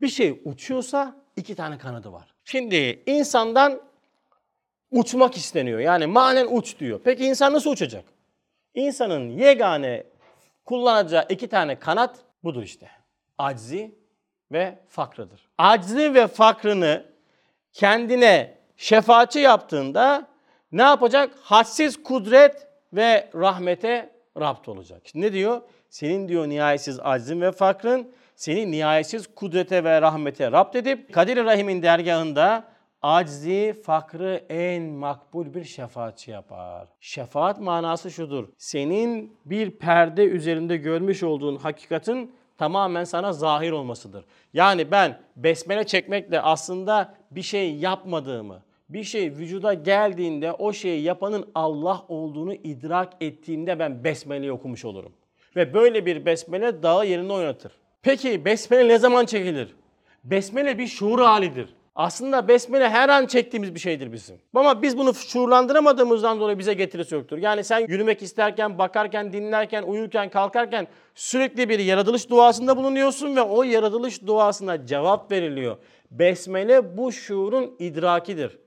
Bir 0.00 0.08
şey 0.08 0.40
uçuyorsa 0.44 1.16
iki 1.36 1.54
tane 1.54 1.78
kanadı 1.78 2.12
var. 2.12 2.34
Şimdi 2.44 3.02
insandan 3.06 3.80
uçmak 4.90 5.36
isteniyor. 5.36 5.78
Yani 5.78 6.06
manen 6.06 6.46
uç 6.50 6.78
diyor. 6.78 7.00
Peki 7.04 7.24
insan 7.24 7.52
nasıl 7.52 7.70
uçacak? 7.70 8.04
İnsanın 8.74 9.30
yegane 9.30 10.04
kullanacağı 10.64 11.26
iki 11.28 11.48
tane 11.48 11.78
kanat 11.78 12.18
budur 12.44 12.62
işte. 12.62 12.90
Aczi 13.38 13.94
ve 14.52 14.78
fakrıdır. 14.88 15.48
Aczi 15.58 16.14
ve 16.14 16.26
fakrını 16.26 17.04
kendine 17.72 18.58
şefaatçi 18.76 19.38
yaptığında 19.38 20.28
ne 20.72 20.82
yapacak? 20.82 21.30
Hadsiz 21.42 22.02
kudret 22.02 22.68
ve 22.92 23.30
rahmete 23.34 24.10
rapt 24.40 24.68
olacak. 24.68 25.02
Şimdi 25.04 25.26
ne 25.26 25.32
diyor? 25.32 25.60
Senin 25.90 26.28
diyor 26.28 26.48
nihayetsiz 26.48 27.00
aczin 27.00 27.40
ve 27.40 27.52
fakrın 27.52 28.12
seni 28.36 28.70
nihayetsiz 28.70 29.34
kudrete 29.34 29.84
ve 29.84 30.02
rahmete 30.02 30.52
rapt 30.52 30.76
edip 30.76 31.12
Kadir-i 31.12 31.44
Rahim'in 31.44 31.82
dergahında 31.82 32.64
aczi, 33.02 33.82
fakrı 33.86 34.44
en 34.48 34.82
makbul 34.82 35.54
bir 35.54 35.64
şefaatçi 35.64 36.30
yapar. 36.30 36.88
Şefaat 37.00 37.60
manası 37.60 38.10
şudur. 38.10 38.48
Senin 38.58 39.36
bir 39.44 39.70
perde 39.70 40.24
üzerinde 40.24 40.76
görmüş 40.76 41.22
olduğun 41.22 41.56
hakikatin 41.56 42.34
tamamen 42.58 43.04
sana 43.04 43.32
zahir 43.32 43.70
olmasıdır. 43.70 44.24
Yani 44.52 44.90
ben 44.90 45.20
besmele 45.36 45.84
çekmekle 45.84 46.40
aslında 46.40 47.14
bir 47.30 47.42
şey 47.42 47.76
yapmadığımı, 47.76 48.62
bir 48.88 49.04
şey 49.04 49.30
vücuda 49.30 49.74
geldiğinde 49.74 50.52
o 50.52 50.72
şeyi 50.72 51.02
yapanın 51.02 51.50
Allah 51.54 52.04
olduğunu 52.08 52.54
idrak 52.54 53.12
ettiğimde 53.20 53.78
ben 53.78 54.04
besmeleyi 54.04 54.52
okumuş 54.52 54.84
olurum. 54.84 55.12
Ve 55.56 55.74
böyle 55.74 56.06
bir 56.06 56.26
besmele 56.26 56.82
dağı 56.82 57.06
yerine 57.06 57.32
oynatır. 57.32 57.72
Peki 58.02 58.44
besmele 58.44 58.88
ne 58.88 58.98
zaman 58.98 59.26
çekilir? 59.26 59.74
Besmele 60.24 60.78
bir 60.78 60.86
şuur 60.86 61.18
halidir. 61.18 61.68
Aslında 61.96 62.48
besmele 62.48 62.88
her 62.88 63.08
an 63.08 63.26
çektiğimiz 63.26 63.74
bir 63.74 63.80
şeydir 63.80 64.12
bizim. 64.12 64.36
Ama 64.54 64.82
biz 64.82 64.98
bunu 64.98 65.14
şuurlandıramadığımızdan 65.14 66.40
dolayı 66.40 66.58
bize 66.58 66.74
getirisi 66.74 67.14
yoktur. 67.14 67.38
Yani 67.38 67.64
sen 67.64 67.86
yürümek 67.88 68.22
isterken, 68.22 68.78
bakarken, 68.78 69.32
dinlerken, 69.32 69.82
uyurken, 69.82 70.30
kalkarken 70.30 70.86
sürekli 71.14 71.68
bir 71.68 71.78
yaratılış 71.78 72.30
duasında 72.30 72.76
bulunuyorsun 72.76 73.36
ve 73.36 73.42
o 73.42 73.62
yaratılış 73.62 74.26
duasına 74.26 74.86
cevap 74.86 75.32
veriliyor. 75.32 75.76
Besmele 76.10 76.96
bu 76.96 77.12
şuurun 77.12 77.76
idrakidir. 77.78 78.58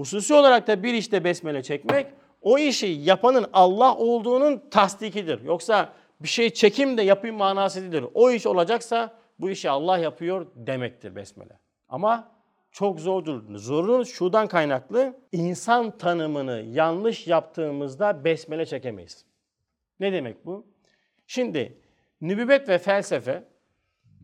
Hususi 0.00 0.34
olarak 0.34 0.66
da 0.66 0.82
bir 0.82 0.94
işte 0.94 1.24
besmele 1.24 1.62
çekmek 1.62 2.06
o 2.42 2.58
işi 2.58 2.86
yapanın 2.86 3.46
Allah 3.52 3.96
olduğunun 3.96 4.62
tasdikidir. 4.70 5.42
Yoksa 5.42 5.92
bir 6.20 6.28
şey 6.28 6.50
çekim 6.50 6.98
de 6.98 7.02
yapayım 7.02 7.36
manası 7.36 7.82
değildir. 7.82 8.04
O 8.14 8.30
iş 8.30 8.46
olacaksa 8.46 9.14
bu 9.38 9.50
işi 9.50 9.70
Allah 9.70 9.98
yapıyor 9.98 10.46
demektir 10.54 11.16
besmele. 11.16 11.58
Ama 11.88 12.28
çok 12.72 13.00
zordur. 13.00 13.58
Zorun 13.58 14.02
şuradan 14.02 14.46
kaynaklı. 14.46 15.16
İnsan 15.32 15.98
tanımını 15.98 16.64
yanlış 16.68 17.26
yaptığımızda 17.26 18.24
besmele 18.24 18.66
çekemeyiz. 18.66 19.24
Ne 20.00 20.12
demek 20.12 20.46
bu? 20.46 20.66
Şimdi 21.26 21.78
nübüvvet 22.20 22.68
ve 22.68 22.78
felsefe 22.78 23.44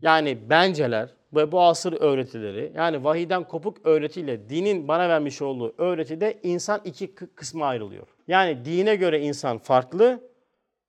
yani 0.01 0.49
benceler 0.49 1.09
ve 1.35 1.51
bu 1.51 1.61
asır 1.61 1.93
öğretileri 1.93 2.71
yani 2.75 3.03
vahiden 3.03 3.43
kopuk 3.43 3.77
öğretiyle 3.85 4.49
dinin 4.49 4.87
bana 4.87 5.09
vermiş 5.09 5.41
olduğu 5.41 5.73
öğretide 5.77 6.39
insan 6.43 6.81
iki 6.85 7.07
kı- 7.07 7.35
kısma 7.35 7.65
ayrılıyor. 7.65 8.07
Yani 8.27 8.65
dine 8.65 8.95
göre 8.95 9.19
insan 9.19 9.57
farklı, 9.57 10.19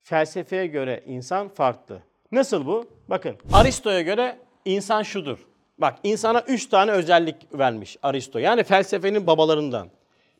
felsefeye 0.02 0.66
göre 0.66 1.02
insan 1.06 1.48
farklı. 1.48 2.02
Nasıl 2.32 2.66
bu? 2.66 2.84
Bakın 3.08 3.36
Aristo'ya 3.52 4.00
göre 4.00 4.38
insan 4.64 5.02
şudur. 5.02 5.38
Bak 5.78 5.98
insana 6.02 6.44
üç 6.48 6.66
tane 6.66 6.90
özellik 6.90 7.36
vermiş 7.58 7.96
Aristo. 8.02 8.38
Yani 8.38 8.64
felsefenin 8.64 9.26
babalarından. 9.26 9.88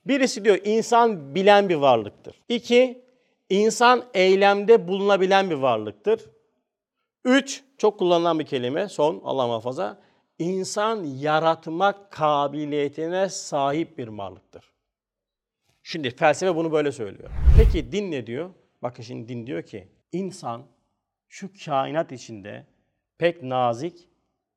Birisi 0.07 0.45
diyor 0.45 0.59
insan 0.65 1.35
bilen 1.35 1.69
bir 1.69 1.75
varlıktır. 1.75 2.35
İki, 2.49 3.03
insan 3.51 4.05
eylemde 4.15 4.89
bulunabilen 4.89 5.51
bir 5.51 5.55
varlıktır. 5.55 6.21
Üç, 7.29 7.65
çok 7.79 7.99
kullanılan 7.99 8.39
bir 8.39 8.47
kelime, 8.47 8.89
son 8.89 9.21
Allah 9.25 9.47
muhafaza. 9.47 10.01
İnsan 10.39 11.05
yaratmak 11.05 12.13
kabiliyetine 12.13 13.29
sahip 13.29 13.99
bir 13.99 14.09
varlıktır. 14.09 14.73
Şimdi 15.83 16.11
felsefe 16.11 16.57
bunu 16.57 16.73
böyle 16.73 16.93
söylüyor. 16.93 17.31
Peki 17.57 17.93
din 17.93 18.11
ne 18.11 18.27
diyor? 18.27 18.51
Bakın 18.83 19.03
şimdi 19.03 19.29
din 19.29 19.47
diyor 19.47 19.63
ki 19.63 19.89
insan 20.13 20.63
şu 21.29 21.51
kainat 21.65 22.13
içinde 22.13 22.67
pek 23.19 23.43
nazik, 23.43 24.09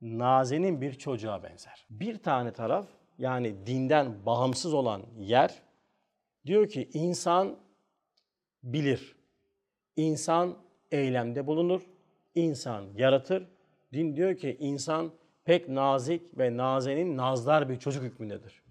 nazenin 0.01 0.81
bir 0.81 0.93
çocuğa 0.93 1.43
benzer. 1.43 1.85
Bir 1.89 2.17
tane 2.17 2.53
taraf 2.53 2.85
yani 3.17 3.65
dinden 3.65 4.25
bağımsız 4.25 4.73
olan 4.73 5.01
yer 5.19 5.61
diyor 6.45 6.69
ki 6.69 6.89
insan 6.93 7.57
bilir. 8.63 9.15
İnsan 9.95 10.57
eylemde 10.91 11.47
bulunur. 11.47 11.90
İnsan 12.35 12.85
yaratır. 12.95 13.43
Din 13.93 14.15
diyor 14.15 14.37
ki 14.37 14.57
insan 14.59 15.11
pek 15.45 15.69
nazik 15.69 16.37
ve 16.37 16.57
nazenin 16.57 17.17
nazlar 17.17 17.69
bir 17.69 17.79
çocuk 17.79 18.03
hükmündedir. 18.03 18.61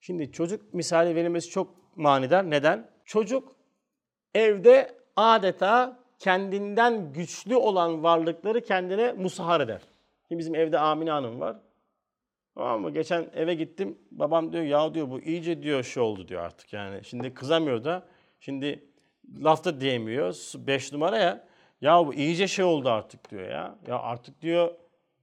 Şimdi 0.00 0.32
çocuk 0.32 0.74
misali 0.74 1.14
verilmesi 1.14 1.50
çok 1.50 1.96
manidar. 1.96 2.50
Neden? 2.50 2.90
Çocuk 3.04 3.56
evde 4.34 4.98
adeta 5.16 6.00
kendinden 6.18 7.12
güçlü 7.12 7.56
olan 7.56 8.02
varlıkları 8.02 8.60
kendine 8.60 9.12
musahar 9.12 9.60
eder. 9.60 9.80
Şimdi 10.28 10.38
bizim 10.38 10.54
evde 10.54 10.78
Amine 10.78 11.10
Hanım 11.10 11.40
var. 11.40 11.56
Tamam 12.54 12.80
mı? 12.80 12.90
Geçen 12.90 13.26
eve 13.34 13.54
gittim. 13.54 13.98
Babam 14.10 14.52
diyor 14.52 14.64
ya 14.64 14.94
diyor 14.94 15.10
bu 15.10 15.20
iyice 15.20 15.62
diyor 15.62 15.82
şey 15.82 16.02
oldu 16.02 16.28
diyor 16.28 16.42
artık 16.42 16.72
yani. 16.72 17.04
Şimdi 17.04 17.34
kızamıyor 17.34 17.84
da. 17.84 18.06
Şimdi 18.40 18.88
lafta 19.40 19.80
diyemiyor. 19.80 20.52
5 20.66 20.92
numaraya. 20.92 21.24
Ya 21.24 21.44
bu 21.92 22.14
iyice 22.14 22.48
şey 22.48 22.64
oldu 22.64 22.90
artık 22.90 23.30
diyor 23.30 23.48
ya. 23.50 23.74
Ya 23.88 23.98
artık 23.98 24.42
diyor 24.42 24.70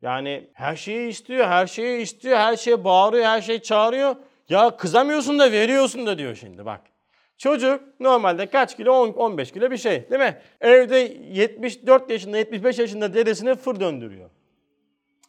yani 0.02 0.50
her 0.54 0.76
şeyi 0.76 1.10
istiyor, 1.10 1.48
her 1.48 1.68
şeyi 1.68 2.02
istiyor, 2.02 2.38
her 2.38 2.58
şeye 2.58 2.84
bağırıyor, 2.84 3.26
her 3.26 3.42
şey 3.42 3.60
çağırıyor. 3.60 4.16
Ya 4.50 4.78
kızamıyorsun 4.78 5.40
da 5.40 5.52
veriyorsun 5.52 6.06
da 6.06 6.18
diyor 6.18 6.36
şimdi 6.36 6.66
bak. 6.66 6.82
Çocuk 7.38 7.82
normalde 8.00 8.46
kaç 8.46 8.78
kilo? 8.78 8.92
10, 8.94 9.10
15 9.10 9.52
kilo 9.52 9.72
bir 9.72 9.78
şey 9.78 10.10
değil 10.10 10.22
mi? 10.22 10.38
Evde 10.62 10.98
74 10.98 12.10
yaşında, 12.10 12.38
75 12.38 12.80
yaşında 12.80 13.14
dedesine 13.14 13.56
fır 13.56 13.80
döndürüyor. 13.80 14.30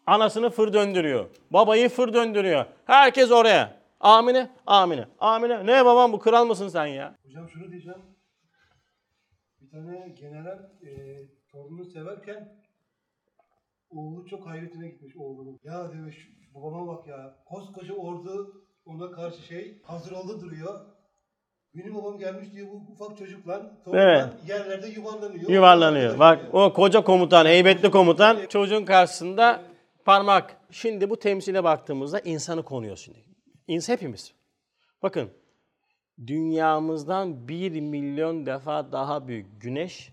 Anasını 0.07 0.51
fır 0.51 0.72
döndürüyor. 0.72 1.26
Babayı 1.51 1.89
fır 1.89 2.14
döndürüyor. 2.14 2.64
Herkes 2.85 3.30
oraya. 3.30 3.76
Amine, 4.01 4.51
amine, 4.66 5.07
amine. 5.18 5.66
Ne 5.66 5.85
babam 5.85 6.12
bu 6.12 6.18
kral 6.18 6.45
mısın 6.47 6.68
sen 6.68 6.87
ya? 6.87 7.14
Hocam 7.26 7.49
şunu 7.49 7.70
diyeceğim. 7.70 7.99
Tane 9.73 10.14
general 10.20 10.59
e, 10.87 11.23
torununu 11.53 11.85
severken 11.85 12.59
oğlu 13.91 14.27
çok 14.27 14.47
hayretine 14.47 14.89
gitmiş 14.89 15.16
oğlunun. 15.16 15.61
Ya 15.64 15.93
demiş 15.93 16.29
babama 16.55 16.87
bak 16.87 17.07
ya 17.07 17.37
koskoca 17.47 17.95
ordu 17.95 18.62
ona 18.87 19.11
karşı 19.11 19.43
şey 19.43 19.83
hazır 19.83 20.12
oldu 20.12 20.41
duruyor. 20.41 20.81
Benim 21.75 21.95
babam 21.95 22.18
gelmiş 22.18 22.53
diyor 22.53 22.68
bu 22.68 22.93
ufak 22.93 23.18
çocuk 23.18 23.49
lan. 23.49 23.81
Torunlar 23.85 24.07
Evet. 24.07 24.49
yerlerde 24.49 24.89
yuvarlanıyor. 24.89 25.51
Yuvarlanıyor. 25.51 26.18
Bak 26.18 26.55
o 26.55 26.73
koca 26.73 27.05
komutan, 27.05 27.47
heybetli 27.47 27.91
komutan 27.91 28.47
çocuğun 28.49 28.85
karşısında 28.85 29.62
parmak. 30.05 30.57
Şimdi 30.70 31.11
bu 31.11 31.18
temsile 31.18 31.64
baktığımızda 31.64 32.20
insanı 32.20 32.62
konuyor 32.62 32.97
şimdi. 32.97 33.18
İnsan 33.66 33.93
hepimiz. 33.93 34.35
Bakın 35.03 35.31
dünyamızdan 36.27 37.49
bir 37.49 37.81
milyon 37.81 38.47
defa 38.47 38.93
daha 38.93 39.29
büyük 39.29 39.63
güneş 39.63 40.13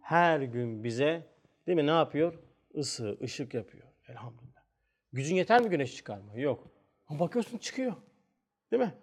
her 0.00 0.40
gün 0.40 0.84
bize 0.84 1.26
değil 1.66 1.76
mi 1.76 1.86
ne 1.86 1.90
yapıyor? 1.90 2.34
Isı, 2.74 3.18
ışık 3.22 3.54
yapıyor. 3.54 3.84
Elhamdülillah. 4.08 4.60
Gücün 5.12 5.34
yeter 5.36 5.62
mi 5.62 5.68
güneş 5.68 5.96
çıkarmaya? 5.96 6.40
Yok. 6.40 6.68
Bakıyorsun 7.10 7.58
çıkıyor. 7.58 7.92
Değil 8.72 8.82
mi? 8.82 8.94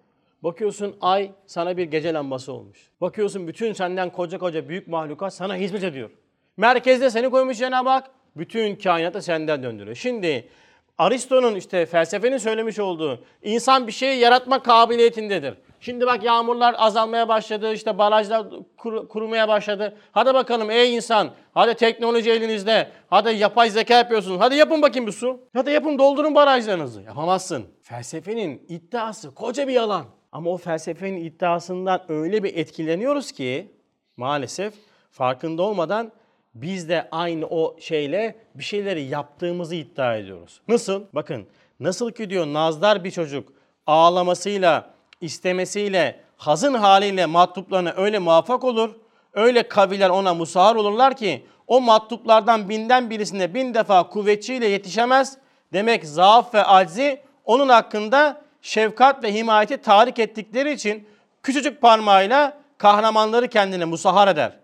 Bakıyorsun 0.43 0.97
ay 1.01 1.31
sana 1.45 1.77
bir 1.77 1.83
gece 1.83 2.13
lambası 2.13 2.53
olmuş. 2.53 2.91
Bakıyorsun 3.01 3.47
bütün 3.47 3.73
senden 3.73 4.11
koca 4.11 4.37
koca 4.37 4.69
büyük 4.69 4.87
mahlukat 4.87 5.33
sana 5.33 5.55
hizmet 5.55 5.83
ediyor. 5.83 6.09
Merkezde 6.57 7.09
seni 7.09 7.29
koymuş 7.29 7.57
Cenab-ı 7.57 7.89
Hak. 7.89 8.11
Bütün 8.35 8.75
kainatı 8.75 9.21
senden 9.21 9.63
döndürüyor. 9.63 9.95
Şimdi 9.95 10.49
Aristo'nun 10.97 11.55
işte 11.55 11.85
felsefenin 11.85 12.37
söylemiş 12.37 12.79
olduğu 12.79 13.23
insan 13.43 13.87
bir 13.87 13.91
şeyi 13.91 14.19
yaratma 14.19 14.63
kabiliyetindedir. 14.63 15.57
Şimdi 15.79 16.05
bak 16.05 16.23
yağmurlar 16.23 16.75
azalmaya 16.77 17.27
başladı, 17.27 17.73
işte 17.73 17.97
barajlar 17.97 18.45
kuru- 18.77 19.07
kurumaya 19.07 19.47
başladı. 19.47 19.97
Hadi 20.11 20.33
bakalım 20.33 20.71
ey 20.71 20.95
insan, 20.95 21.31
hadi 21.53 21.73
teknoloji 21.73 22.31
elinizde, 22.31 22.89
hadi 23.09 23.35
yapay 23.35 23.69
zeka 23.69 23.93
yapıyorsunuz. 23.93 24.39
Hadi 24.39 24.55
yapın 24.55 24.81
bakayım 24.81 25.07
bir 25.07 25.11
su. 25.11 25.39
Hadi 25.53 25.71
yapın 25.71 25.99
doldurun 25.99 26.35
barajlarınızı. 26.35 27.01
Yapamazsın. 27.01 27.65
Felsefenin 27.81 28.65
iddiası 28.69 29.35
koca 29.35 29.67
bir 29.67 29.73
yalan. 29.73 30.05
Ama 30.31 30.49
o 30.49 30.57
felsefenin 30.57 31.17
iddiasından 31.25 32.01
öyle 32.09 32.43
bir 32.43 32.57
etkileniyoruz 32.57 33.31
ki 33.31 33.71
maalesef 34.17 34.73
farkında 35.11 35.63
olmadan 35.63 36.11
biz 36.55 36.89
de 36.89 37.07
aynı 37.11 37.45
o 37.45 37.75
şeyle 37.79 38.35
bir 38.55 38.63
şeyleri 38.63 39.03
yaptığımızı 39.03 39.75
iddia 39.75 40.15
ediyoruz. 40.15 40.61
Nasıl? 40.67 41.03
Bakın 41.13 41.45
nasıl 41.79 42.11
ki 42.11 42.29
diyor 42.29 42.45
nazdar 42.45 43.03
bir 43.03 43.11
çocuk 43.11 43.53
ağlamasıyla, 43.85 44.93
istemesiyle, 45.21 46.19
hazın 46.37 46.73
haliyle 46.73 47.25
matluplarına 47.25 47.93
öyle 47.97 48.19
muvaffak 48.19 48.63
olur, 48.63 48.95
öyle 49.33 49.67
kaviler 49.67 50.09
ona 50.09 50.33
musahar 50.33 50.75
olurlar 50.75 51.17
ki 51.17 51.45
o 51.67 51.81
matluplardan 51.81 52.69
binden 52.69 53.09
birisine 53.09 53.53
bin 53.53 53.73
defa 53.73 54.09
kuvvetçiyle 54.09 54.67
yetişemez. 54.67 55.37
Demek 55.73 56.05
zaaf 56.05 56.53
ve 56.53 56.63
aczi 56.63 57.21
onun 57.45 57.69
hakkında 57.69 58.41
şefkat 58.61 59.23
ve 59.23 59.33
himayeti 59.33 59.77
tahrik 59.77 60.19
ettikleri 60.19 60.71
için 60.71 61.07
küçücük 61.43 61.81
parmağıyla 61.81 62.57
kahramanları 62.77 63.47
kendine 63.47 63.85
musahar 63.85 64.27
eder. 64.27 64.57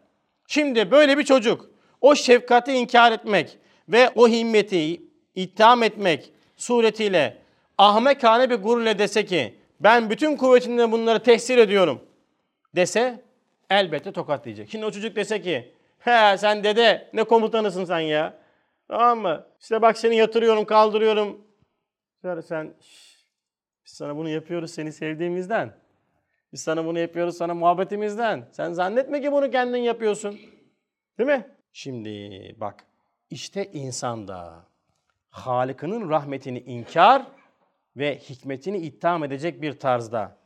Şimdi 0.47 0.91
böyle 0.91 1.18
bir 1.18 1.24
çocuk 1.24 1.70
o 2.01 2.16
şefkati 2.16 2.74
inkar 2.74 3.12
etmek 3.12 3.58
ve 3.89 4.10
o 4.16 4.28
himmeti 4.28 5.01
itham 5.36 5.84
etmek 5.84 6.32
suretiyle 6.58 7.38
ahmekane 7.78 8.49
bir 8.49 8.56
gurur 8.56 8.82
ile 8.82 8.99
dese 8.99 9.26
ki 9.26 9.56
ben 9.84 10.09
bütün 10.09 10.38
kuvvetimle 10.38 10.91
bunları 10.91 11.23
tehsil 11.23 11.57
ediyorum 11.57 12.01
dese 12.75 13.23
elbette 13.69 14.11
tokatlayacak. 14.11 14.69
Şimdi 14.69 14.86
o 14.86 14.91
çocuk 14.91 15.15
dese 15.15 15.41
ki 15.41 15.73
he 15.99 16.38
sen 16.38 16.63
dede 16.63 17.09
ne 17.13 17.23
komutanısın 17.23 17.86
sen 17.86 17.99
ya. 17.99 18.38
Tamam 18.88 19.19
mı? 19.19 19.47
İşte 19.61 19.81
bak 19.81 19.97
seni 19.97 20.15
yatırıyorum 20.15 20.65
kaldırıyorum. 20.65 21.41
Sen, 22.21 22.73
biz 23.86 23.91
sana 23.91 24.15
bunu 24.15 24.29
yapıyoruz 24.29 24.71
seni 24.71 24.91
sevdiğimizden. 24.91 25.73
Biz 26.53 26.61
sana 26.61 26.86
bunu 26.86 26.99
yapıyoruz 26.99 27.38
sana 27.38 27.53
muhabbetimizden. 27.53 28.47
Sen 28.51 28.73
zannetme 28.73 29.21
ki 29.21 29.31
bunu 29.31 29.51
kendin 29.51 29.77
yapıyorsun. 29.77 30.39
Değil 31.17 31.29
mi? 31.29 31.47
Şimdi 31.73 32.55
bak 32.59 32.86
işte 33.29 33.71
insanda 33.71 34.65
Halık'ının 35.29 36.09
rahmetini 36.09 36.59
inkar 36.59 37.25
ve 37.98 38.20
hikmetini 38.20 38.78
itham 38.78 39.24
edecek 39.24 39.62
bir 39.62 39.80
tarzda 39.80 40.38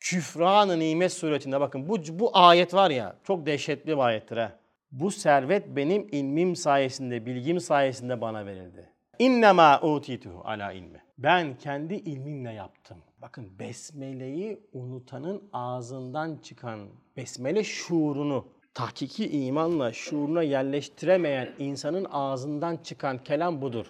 küfran-ı 0.00 0.78
nimet 0.78 1.12
suretinde 1.12 1.60
bakın 1.60 1.88
bu, 1.88 1.98
bu 2.08 2.30
ayet 2.32 2.74
var 2.74 2.90
ya 2.90 3.16
çok 3.24 3.46
dehşetli 3.46 3.92
bir 3.92 3.98
ayettir 3.98 4.36
ha. 4.36 4.58
Bu 4.92 5.10
servet 5.10 5.76
benim 5.76 6.08
ilmim 6.12 6.56
sayesinde, 6.56 7.26
bilgim 7.26 7.60
sayesinde 7.60 8.20
bana 8.20 8.46
verildi. 8.46 8.90
İnnemâ 9.18 9.80
utituhu 9.80 10.42
ala 10.44 10.72
ilmi. 10.72 11.02
Ben 11.18 11.56
kendi 11.56 11.94
ilmimle 11.94 12.52
yaptım. 12.52 12.98
Bakın 13.22 13.58
besmeleyi 13.58 14.60
unutanın 14.72 15.42
ağzından 15.52 16.36
çıkan 16.36 16.88
besmele 17.16 17.64
şuurunu 17.64 18.46
tahkiki 18.74 19.30
imanla 19.30 19.92
şuuruna 19.92 20.42
yerleştiremeyen 20.42 21.54
insanın 21.58 22.06
ağzından 22.10 22.76
çıkan 22.76 23.18
kelam 23.18 23.62
budur. 23.62 23.86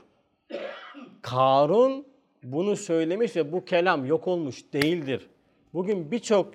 Karun 1.23 2.07
bunu 2.43 2.77
söylemiş 2.77 3.37
ve 3.37 3.53
bu 3.53 3.65
kelam 3.65 4.07
yok 4.07 4.29
olmuş 4.29 4.73
değildir. 4.73 5.27
Bugün 5.75 6.11
birçok 6.11 6.53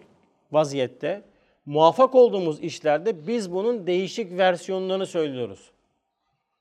vaziyette 0.52 1.22
muvaffak 1.66 2.16
olduğumuz 2.16 2.60
işlerde 2.60 3.28
biz 3.28 3.52
bunun 3.52 3.88
değişik 3.88 4.38
versiyonlarını 4.38 5.06
söylüyoruz. 5.06 5.72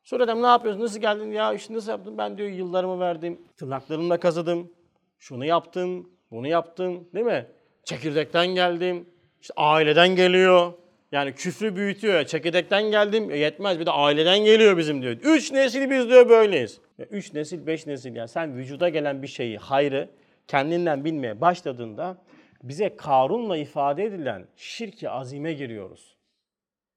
Sonra 0.02 0.34
ne 0.34 0.46
yapıyorsun? 0.46 0.82
Nasıl 0.82 1.00
geldin? 1.00 1.30
Ya 1.30 1.52
işte 1.52 1.74
nasıl 1.74 1.90
yaptın? 1.90 2.18
Ben 2.18 2.38
diyor 2.38 2.48
yıllarımı 2.48 3.00
verdim. 3.00 3.40
Tırnaklarımla 3.56 4.20
kazıdım. 4.20 4.70
Şunu 5.18 5.44
yaptım. 5.44 6.10
Bunu 6.30 6.48
yaptım. 6.48 7.08
Değil 7.14 7.26
mi? 7.26 7.46
Çekirdekten 7.84 8.46
geldim. 8.46 9.06
İşte 9.40 9.54
aileden 9.56 10.16
geliyor. 10.16 10.72
Yani 11.12 11.32
küfrü 11.32 11.76
büyütüyor. 11.76 12.24
Çekirdekten 12.24 12.82
geldim. 12.90 13.30
E, 13.30 13.38
yetmez 13.38 13.80
bir 13.80 13.86
de 13.86 13.90
aileden 13.90 14.38
geliyor 14.38 14.76
bizim 14.76 15.02
diyor. 15.02 15.16
Üç 15.22 15.52
nesil 15.52 15.90
biz 15.90 16.08
diyor 16.08 16.28
böyleyiz. 16.28 16.80
Ya 16.99 17.07
üç 17.07 17.34
nesil, 17.34 17.66
beş 17.66 17.86
nesil 17.86 18.16
yani 18.16 18.28
sen 18.28 18.57
vücuda 18.57 18.88
gelen 18.88 19.22
bir 19.22 19.26
şeyi, 19.26 19.59
hayrı 19.59 20.11
kendinden 20.49 21.05
bilmeye 21.05 21.40
başladığında 21.40 22.18
bize 22.62 22.97
Karun'la 22.97 23.57
ifade 23.57 24.05
edilen 24.05 24.47
şirki 24.57 25.11
azime 25.11 25.53
giriyoruz. 25.53 26.16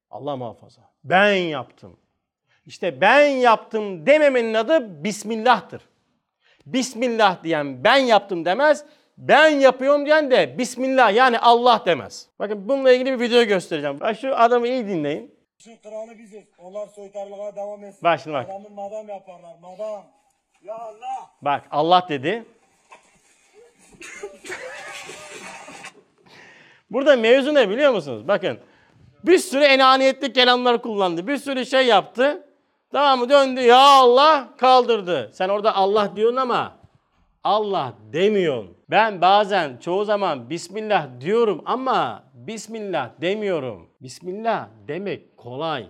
Allah 0.09 0.35
muhafaza. 0.35 0.81
Ben 1.03 1.33
yaptım. 1.33 1.97
İşte 2.65 3.01
ben 3.01 3.27
yaptım 3.27 4.05
dememenin 4.05 4.53
adı 4.53 5.03
Bismillah'tır. 5.03 5.81
Bismillah 6.65 7.43
diyen 7.43 7.83
ben 7.83 7.97
yaptım 7.97 8.45
demez. 8.45 8.85
Ben 9.17 9.49
yapıyorum 9.49 10.05
diyen 10.05 10.31
de 10.31 10.57
Bismillah 10.57 11.13
yani 11.13 11.39
Allah 11.39 11.83
demez. 11.85 12.29
Bakın 12.39 12.69
bununla 12.69 12.91
ilgili 12.91 13.11
bir 13.11 13.19
video 13.19 13.43
göstereceğim. 13.43 13.99
Şu 14.21 14.35
adamı 14.35 14.67
iyi 14.67 14.87
dinleyin. 14.87 15.38
Şu 15.63 15.81
kralı 15.81 16.17
biziz. 16.17 16.43
Onlar 16.57 16.87
soytarlığa 16.87 17.55
devam 17.55 17.83
etsin. 17.83 18.03
Bak 18.03 18.19
şimdi 18.19 18.33
bak. 18.33 18.49
Adamı 18.49 18.69
madam 18.69 19.09
yaparlar. 19.09 19.55
Madam. 19.61 20.03
Ya 20.61 20.75
Allah. 20.75 21.31
Bak 21.41 21.63
Allah 21.71 22.05
dedi. 22.09 22.45
Burada 26.91 27.15
mevzu 27.15 27.53
ne 27.53 27.69
biliyor 27.69 27.93
musunuz? 27.93 28.27
Bakın 28.27 28.59
bir 29.23 29.37
sürü 29.37 29.63
enaniyetli 29.63 30.33
kelamlar 30.33 30.81
kullandı. 30.81 31.27
Bir 31.27 31.37
sürü 31.37 31.65
şey 31.65 31.87
yaptı. 31.87 32.47
Tamam 32.91 33.19
mı? 33.19 33.29
Döndü 33.29 33.61
ya 33.61 33.79
Allah 33.79 34.49
kaldırdı. 34.57 35.31
Sen 35.33 35.49
orada 35.49 35.75
Allah 35.75 36.15
diyorsun 36.15 36.37
ama 36.37 36.78
Allah 37.43 37.93
demiyorsun. 38.13 38.77
Ben 38.89 39.21
bazen 39.21 39.77
çoğu 39.77 40.05
zaman 40.05 40.49
Bismillah 40.49 41.07
diyorum 41.21 41.61
ama 41.65 42.23
Bismillah 42.33 43.09
demiyorum. 43.21 43.89
Bismillah 44.01 44.67
demek 44.87 45.37
kolay. 45.37 45.85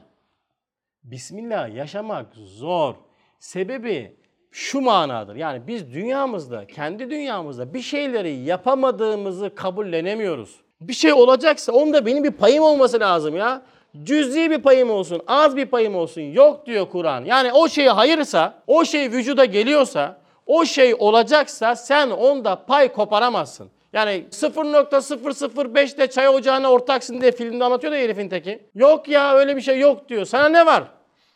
Bismillah 1.03 1.75
yaşamak 1.75 2.35
zor. 2.35 2.95
Sebebi 3.39 4.17
şu 4.51 4.81
manadır. 4.81 5.35
Yani 5.35 5.67
biz 5.67 5.93
dünyamızda, 5.93 6.67
kendi 6.67 7.09
dünyamızda 7.09 7.73
bir 7.73 7.81
şeyleri 7.81 8.31
yapamadığımızı 8.31 9.55
kabullenemiyoruz. 9.55 10.55
Bir 10.81 10.93
şey 10.93 11.13
olacaksa 11.13 11.71
onda 11.71 12.05
benim 12.05 12.23
bir 12.23 12.31
payım 12.31 12.63
olması 12.63 12.99
lazım 12.99 13.35
ya. 13.35 13.61
Cüz'i 14.03 14.51
bir 14.51 14.61
payım 14.61 14.91
olsun, 14.91 15.21
az 15.27 15.55
bir 15.55 15.65
payım 15.65 15.95
olsun. 15.95 16.21
Yok 16.21 16.65
diyor 16.65 16.89
Kur'an. 16.89 17.25
Yani 17.25 17.53
o 17.53 17.67
şey 17.67 17.87
hayırsa, 17.87 18.63
o 18.67 18.85
şey 18.85 19.11
vücuda 19.11 19.45
geliyorsa, 19.45 20.18
o 20.49 20.65
şey 20.65 20.95
olacaksa 20.99 21.75
sen 21.75 22.09
onda 22.09 22.65
pay 22.65 22.93
koparamazsın. 22.93 23.69
Yani 23.93 24.25
0.005'te 24.31 26.09
çay 26.09 26.29
ocağına 26.29 26.71
ortaksın 26.71 27.21
diye 27.21 27.31
filmde 27.31 27.63
anlatıyor 27.63 27.93
da 27.93 27.97
herifin 27.97 28.29
teki. 28.29 28.69
Yok 28.75 29.07
ya 29.07 29.35
öyle 29.35 29.55
bir 29.55 29.61
şey 29.61 29.79
yok 29.79 30.09
diyor. 30.09 30.25
Sana 30.25 30.49
ne 30.49 30.65
var? 30.65 30.83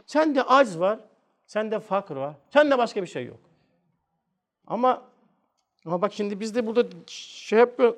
Sende 0.06 0.44
acz 0.44 0.80
var. 0.80 1.00
Sende 1.48 1.80
fakr 1.80 2.12
var. 2.16 2.34
Sende 2.54 2.78
başka 2.78 3.02
bir 3.02 3.08
şey 3.08 3.26
yok. 3.26 3.40
Ama 4.68 5.02
ama 5.86 6.02
bak 6.02 6.14
şimdi 6.14 6.40
biz 6.40 6.56
de 6.56 6.68
burada 6.68 6.84
şey 7.08 7.60
yapıyor. 7.60 7.96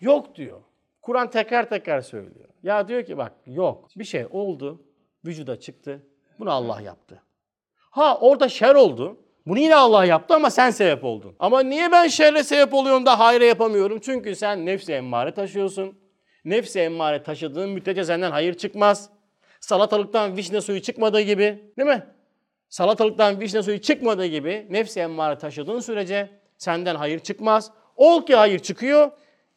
Yok 0.00 0.34
diyor. 0.34 0.58
Kur'an 1.02 1.30
tekrar 1.30 1.68
tekrar 1.68 2.00
söylüyor. 2.00 2.48
Ya 2.62 2.88
diyor 2.88 3.04
ki 3.04 3.18
bak 3.18 3.32
yok. 3.46 3.88
Bir 3.96 4.04
şey 4.04 4.26
oldu. 4.30 4.82
Vücuda 5.24 5.60
çıktı. 5.60 6.02
Bunu 6.38 6.50
Allah 6.50 6.80
yaptı. 6.80 7.22
Ha 7.76 8.18
orada 8.20 8.48
şer 8.48 8.74
oldu. 8.74 9.16
Bunu 9.48 9.58
yine 9.58 9.76
Allah 9.76 10.04
yaptı 10.04 10.34
ama 10.34 10.50
sen 10.50 10.70
sebep 10.70 11.04
oldun. 11.04 11.36
Ama 11.38 11.60
niye 11.60 11.92
ben 11.92 12.08
şerre 12.08 12.42
sebep 12.42 12.74
oluyorum 12.74 13.06
da 13.06 13.18
hayra 13.18 13.44
yapamıyorum? 13.44 14.00
Çünkü 14.00 14.36
sen 14.36 14.66
nefsi 14.66 14.92
emmare 14.92 15.34
taşıyorsun. 15.34 15.98
Nefsi 16.44 16.80
emmare 16.80 17.22
taşıdığın 17.22 17.70
müddetçe 17.70 18.04
senden 18.04 18.30
hayır 18.30 18.54
çıkmaz. 18.54 19.10
Salatalıktan 19.60 20.36
vişne 20.36 20.60
suyu 20.60 20.82
çıkmadığı 20.82 21.20
gibi 21.20 21.72
değil 21.78 21.88
mi? 21.88 22.06
Salatalıktan 22.68 23.40
vişne 23.40 23.62
suyu 23.62 23.80
çıkmadığı 23.80 24.26
gibi 24.26 24.66
nefsi 24.70 25.00
emmare 25.00 25.38
taşıdığın 25.38 25.80
sürece 25.80 26.30
senden 26.58 26.94
hayır 26.94 27.18
çıkmaz. 27.18 27.70
Ol 27.96 28.26
ki 28.26 28.34
hayır 28.34 28.58
çıkıyor. 28.58 29.10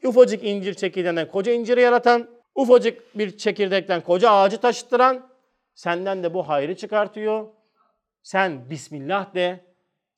Ufacık 0.03 0.43
incir 0.43 0.73
çekirdeğinden 0.73 1.27
koca 1.27 1.51
inciri 1.51 1.81
yaratan, 1.81 2.29
ufacık 2.55 3.17
bir 3.17 3.37
çekirdekten 3.37 4.01
koca 4.01 4.31
ağacı 4.31 4.57
taşıttıran 4.57 5.29
senden 5.75 6.23
de 6.23 6.33
bu 6.33 6.47
hayrı 6.47 6.75
çıkartıyor. 6.75 7.47
Sen 8.23 8.69
Bismillah 8.69 9.35
de. 9.35 9.70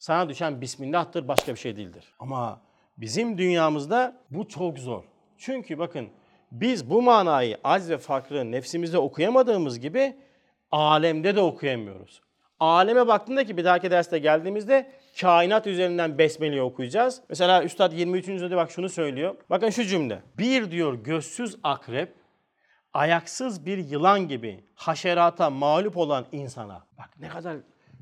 Sana 0.04 0.30
düşen 0.30 0.62
Bismillah'tır 0.62 1.28
başka 1.28 1.54
bir 1.54 1.60
şey 1.60 1.76
değildir. 1.76 2.14
Ama 2.20 2.62
bizim 2.98 3.38
dünyamızda 3.38 4.18
bu 4.30 4.48
çok 4.48 4.80
zor. 4.80 5.04
Çünkü 5.38 5.80
bakın 5.80 6.10
biz 6.52 6.90
bu 6.90 7.02
manayı 7.02 7.58
acz 7.64 7.90
ve 7.90 7.98
fakrı 7.98 8.52
nefsimizde 8.52 8.98
okuyamadığımız 8.98 9.80
gibi 9.80 10.16
alemde 10.72 11.36
de 11.36 11.42
okuyamıyoruz. 11.42 12.22
Aleme 12.60 13.08
baktığında 13.08 13.44
ki 13.44 13.58
bir 13.58 13.66
dahaki 13.66 13.92
derste 13.92 14.20
geldiğimizde 14.20 14.92
kainat 15.22 15.68
üzerinden 15.68 16.18
Besmele'yi 16.18 16.62
okuyacağız. 16.62 17.22
Mesela 17.30 17.64
Üstad 17.64 17.94
23. 17.94 18.28
de 18.28 18.56
bak 18.56 18.72
şunu 18.72 18.90
söylüyor. 18.90 19.36
Bakın 19.50 19.70
şu 19.70 19.84
cümle. 19.84 20.22
Bir 20.38 20.72
diyor 20.72 20.94
gözsüz 20.94 21.58
akrep, 21.64 22.16
ayaksız 22.94 23.66
bir 23.66 23.78
yılan 23.78 24.28
gibi 24.28 24.64
haşerata 24.76 25.50
mağlup 25.50 25.98
olan 25.98 26.26
insana. 26.32 26.86
Bak 26.98 27.10
ne 27.20 27.30
kadar 27.30 27.58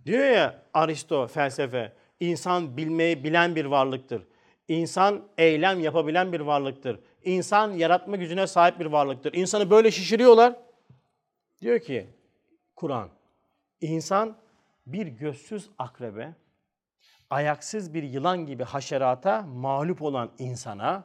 diyor 0.06 0.26
ya 0.26 0.64
Aristo 0.74 1.28
felsefe. 1.28 1.94
insan 2.20 2.78
bilmeyi 2.78 3.24
bilen 3.24 3.56
bir 3.56 3.66
varlıktır. 3.66 4.28
İnsan 4.68 5.28
eylem 5.38 5.80
yapabilen 5.80 6.34
bir 6.34 6.40
varlıktır. 6.40 7.00
İnsan 7.24 7.72
yaratma 7.72 8.16
gücüne 8.16 8.48
sahip 8.48 8.80
bir 8.80 8.86
varlıktır. 8.86 9.34
İnsanı 9.34 9.70
böyle 9.70 9.92
şişiriyorlar. 9.92 10.56
Diyor 11.62 11.80
ki 11.80 12.10
Kur'an, 12.76 13.10
insan 13.82 14.38
bir 14.86 15.08
gözsüz 15.08 15.70
akrebe, 15.78 16.34
ayaksız 17.30 17.94
bir 17.94 18.04
yılan 18.04 18.46
gibi 18.46 18.64
haşerata 18.64 19.42
mağlup 19.42 20.02
olan 20.02 20.32
insana, 20.38 21.04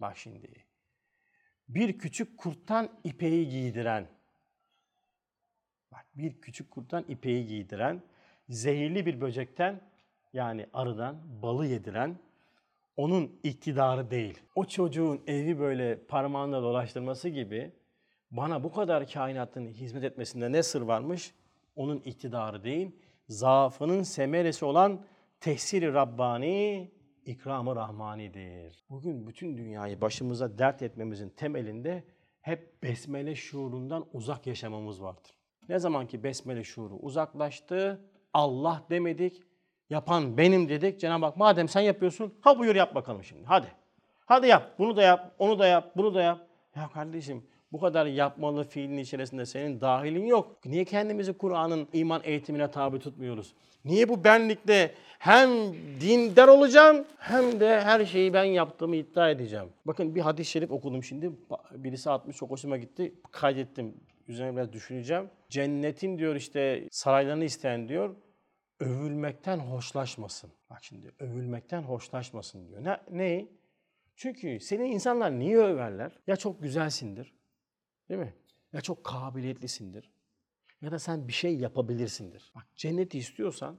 bak 0.00 0.16
şimdi, 0.16 0.66
bir 1.68 1.98
küçük 1.98 2.38
kurttan 2.38 2.88
ipeği 3.04 3.48
giydiren, 3.48 4.08
bak 5.92 6.06
bir 6.14 6.40
küçük 6.40 6.70
kurttan 6.70 7.04
ipeği 7.08 7.46
giydiren, 7.46 8.02
zehirli 8.48 9.06
bir 9.06 9.20
böcekten 9.20 9.80
yani 10.32 10.66
arıdan 10.72 11.16
balı 11.42 11.66
yediren, 11.66 12.18
onun 12.96 13.40
iktidarı 13.42 14.10
değil. 14.10 14.40
O 14.54 14.64
çocuğun 14.64 15.22
evi 15.26 15.58
böyle 15.58 15.98
parmağında 16.06 16.62
dolaştırması 16.62 17.28
gibi 17.28 17.72
bana 18.30 18.64
bu 18.64 18.72
kadar 18.72 19.10
kainatın 19.10 19.66
hizmet 19.66 20.04
etmesinde 20.04 20.52
ne 20.52 20.62
sır 20.62 20.82
varmış? 20.82 21.34
Onun 21.76 21.98
iktidarı 21.98 22.64
değil, 22.64 22.90
zaafının 23.28 24.02
semeresi 24.02 24.64
olan 24.64 25.00
tehsiri 25.40 25.94
Rabbani, 25.94 26.90
ikramı 27.26 27.76
Rahmani'dir. 27.76 28.84
Bugün 28.90 29.26
bütün 29.26 29.56
dünyayı 29.56 30.00
başımıza 30.00 30.58
dert 30.58 30.82
etmemizin 30.82 31.28
temelinde 31.28 32.04
hep 32.40 32.82
besmele 32.82 33.34
şuurundan 33.34 34.06
uzak 34.12 34.46
yaşamamız 34.46 35.02
vardır. 35.02 35.32
Ne 35.68 35.78
zaman 35.78 36.06
ki 36.06 36.22
besmele 36.24 36.64
şuuru 36.64 36.94
uzaklaştı, 36.94 38.00
Allah 38.36 38.82
demedik, 38.90 39.42
yapan 39.90 40.36
benim 40.36 40.68
dedik. 40.68 41.00
Cenab-ı 41.00 41.24
Hak 41.24 41.36
madem 41.36 41.68
sen 41.68 41.80
yapıyorsun, 41.80 42.34
ha 42.40 42.58
buyur 42.58 42.74
yap 42.74 42.94
bakalım 42.94 43.24
şimdi, 43.24 43.44
hadi. 43.44 43.66
Hadi 44.26 44.46
yap, 44.46 44.74
bunu 44.78 44.96
da 44.96 45.02
yap, 45.02 45.34
onu 45.38 45.58
da 45.58 45.66
yap, 45.66 45.92
bunu 45.96 46.14
da 46.14 46.22
yap. 46.22 46.46
Ya 46.76 46.88
kardeşim 46.94 47.42
bu 47.72 47.80
kadar 47.80 48.06
yapmalı 48.06 48.64
fiilin 48.64 48.98
içerisinde 48.98 49.46
senin 49.46 49.80
dahilin 49.80 50.26
yok. 50.26 50.56
Niye 50.64 50.84
kendimizi 50.84 51.32
Kur'an'ın 51.32 51.88
iman 51.92 52.20
eğitimine 52.24 52.70
tabi 52.70 52.98
tutmuyoruz? 52.98 53.54
Niye 53.84 54.08
bu 54.08 54.24
benlikte 54.24 54.94
hem 55.18 55.50
dindar 56.00 56.48
olacağım 56.48 57.04
hem 57.18 57.60
de 57.60 57.80
her 57.80 58.04
şeyi 58.04 58.34
ben 58.34 58.44
yaptığımı 58.44 58.96
iddia 58.96 59.30
edeceğim? 59.30 59.68
Bakın 59.84 60.14
bir 60.14 60.20
hadis-i 60.20 60.50
şerif 60.50 60.70
okudum 60.70 61.04
şimdi. 61.04 61.30
Birisi 61.70 62.10
atmış 62.10 62.36
çok 62.36 62.50
hoşuma 62.50 62.76
gitti. 62.76 63.14
Kaydettim. 63.30 63.94
Üzerine 64.28 64.56
biraz 64.56 64.72
düşüneceğim. 64.72 65.30
Cennetin 65.48 66.18
diyor 66.18 66.34
işte 66.34 66.88
saraylarını 66.90 67.44
isteyen 67.44 67.88
diyor 67.88 68.14
övülmekten 68.80 69.58
hoşlaşmasın. 69.58 70.52
Bak 70.70 70.84
şimdi 70.84 71.12
övülmekten 71.18 71.82
hoşlaşmasın 71.82 72.68
diyor. 72.68 72.84
Ne? 72.84 73.00
Neyi? 73.10 73.52
Çünkü 74.16 74.60
seni 74.60 74.88
insanlar 74.88 75.38
niye 75.38 75.58
överler? 75.58 76.18
Ya 76.26 76.36
çok 76.36 76.62
güzelsindir. 76.62 77.34
Değil 78.08 78.20
mi? 78.20 78.34
Ya 78.72 78.80
çok 78.80 79.04
kabiliyetlisindir. 79.04 80.10
Ya 80.82 80.90
da 80.90 80.98
sen 80.98 81.28
bir 81.28 81.32
şey 81.32 81.56
yapabilirsindir. 81.56 82.52
Bak 82.54 82.64
cenneti 82.76 83.18
istiyorsan 83.18 83.78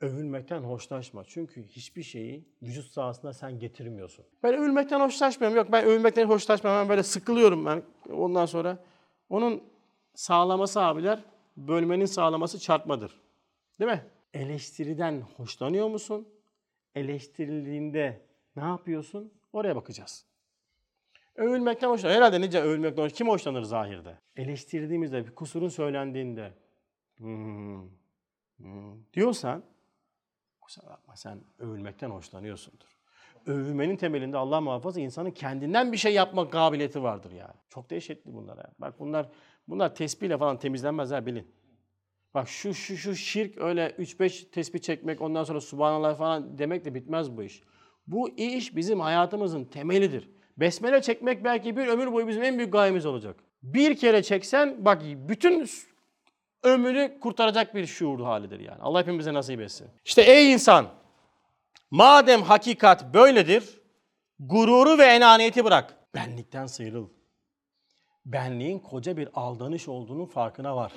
övülmekten 0.00 0.62
hoşlaşma. 0.62 1.24
Çünkü 1.24 1.62
hiçbir 1.62 2.02
şeyi 2.02 2.48
vücut 2.62 2.86
sahasında 2.86 3.32
sen 3.32 3.58
getirmiyorsun. 3.58 4.24
Ben 4.42 4.54
övülmekten 4.54 5.00
hoşlaşmıyorum. 5.00 5.56
Yok 5.56 5.72
ben 5.72 5.84
övülmekten 5.84 6.28
hoşlaşmam. 6.28 6.82
Ben 6.82 6.88
böyle 6.88 7.02
sıkılıyorum 7.02 7.66
ben 7.66 7.82
ondan 8.10 8.46
sonra. 8.46 8.78
Onun 9.28 9.62
sağlaması 10.14 10.82
abiler 10.82 11.24
bölmenin 11.56 12.06
sağlaması 12.06 12.58
çarpmadır. 12.58 13.23
Değil 13.80 13.90
mi? 13.90 14.04
Eleştiriden 14.34 15.20
hoşlanıyor 15.20 15.88
musun? 15.88 16.28
Eleştirildiğinde 16.94 18.20
ne 18.56 18.62
yapıyorsun? 18.62 19.32
Oraya 19.52 19.76
bakacağız. 19.76 20.26
Övülmekten 21.36 21.88
hoşlanır. 21.88 22.14
Herhalde 22.14 22.40
nice 22.40 22.60
övülmekten 22.60 23.02
hoşlanır. 23.02 23.16
Kim 23.16 23.28
hoşlanır 23.28 23.62
zahirde? 23.62 24.18
Eleştirdiğimizde, 24.36 25.26
bir 25.26 25.34
kusurun 25.34 25.68
söylendiğinde 25.68 26.52
hmm, 27.16 27.82
hmm, 28.56 29.12
diyorsan 29.12 29.64
kusura 30.60 30.86
bakma 30.86 31.16
sen 31.16 31.40
övülmekten 31.58 32.10
hoşlanıyorsundur. 32.10 32.86
Övülmenin 33.46 33.96
temelinde 33.96 34.36
Allah 34.36 34.60
muhafaza 34.60 35.00
insanın 35.00 35.30
kendinden 35.30 35.92
bir 35.92 35.96
şey 35.96 36.14
yapma 36.14 36.50
kabiliyeti 36.50 37.02
vardır 37.02 37.32
yani. 37.32 37.54
Çok 37.68 37.90
dehşetli 37.90 38.34
bunlar. 38.34 38.56
Yani. 38.56 38.74
Bak 38.78 39.00
bunlar 39.00 39.28
bunlar 39.68 39.94
tespihle 39.94 40.38
falan 40.38 40.58
temizlenmezler 40.58 41.26
bilin. 41.26 41.54
Bak 42.34 42.48
şu 42.48 42.74
şu 42.74 42.96
şu 42.96 43.14
şirk 43.14 43.58
öyle 43.58 43.88
3-5 43.98 44.50
tespih 44.50 44.78
çekmek 44.78 45.20
ondan 45.20 45.44
sonra 45.44 45.60
subhanallah 45.60 46.18
falan 46.18 46.58
demekle 46.58 46.94
bitmez 46.94 47.36
bu 47.36 47.42
iş. 47.42 47.62
Bu 48.06 48.28
iş 48.28 48.76
bizim 48.76 49.00
hayatımızın 49.00 49.64
temelidir. 49.64 50.28
Besmele 50.56 51.02
çekmek 51.02 51.44
belki 51.44 51.76
bir 51.76 51.86
ömür 51.86 52.12
boyu 52.12 52.28
bizim 52.28 52.42
en 52.42 52.58
büyük 52.58 52.72
gayemiz 52.72 53.06
olacak. 53.06 53.36
Bir 53.62 53.96
kere 53.96 54.22
çeksen 54.22 54.84
bak 54.84 55.02
bütün 55.04 55.68
ömrünü 56.62 57.20
kurtaracak 57.20 57.74
bir 57.74 57.86
şuur 57.86 58.20
halidir 58.20 58.60
yani. 58.60 58.82
Allah 58.82 59.00
hepimize 59.00 59.34
nasip 59.34 59.60
etsin. 59.60 59.88
İşte 60.04 60.22
ey 60.22 60.52
insan 60.52 60.86
madem 61.90 62.42
hakikat 62.42 63.14
böyledir 63.14 63.80
gururu 64.38 64.98
ve 64.98 65.04
enaniyeti 65.04 65.64
bırak. 65.64 65.96
Benlikten 66.14 66.66
sıyrıl. 66.66 67.08
Benliğin 68.26 68.78
koca 68.78 69.16
bir 69.16 69.28
aldanış 69.34 69.88
olduğunun 69.88 70.26
farkına 70.26 70.76
var. 70.76 70.92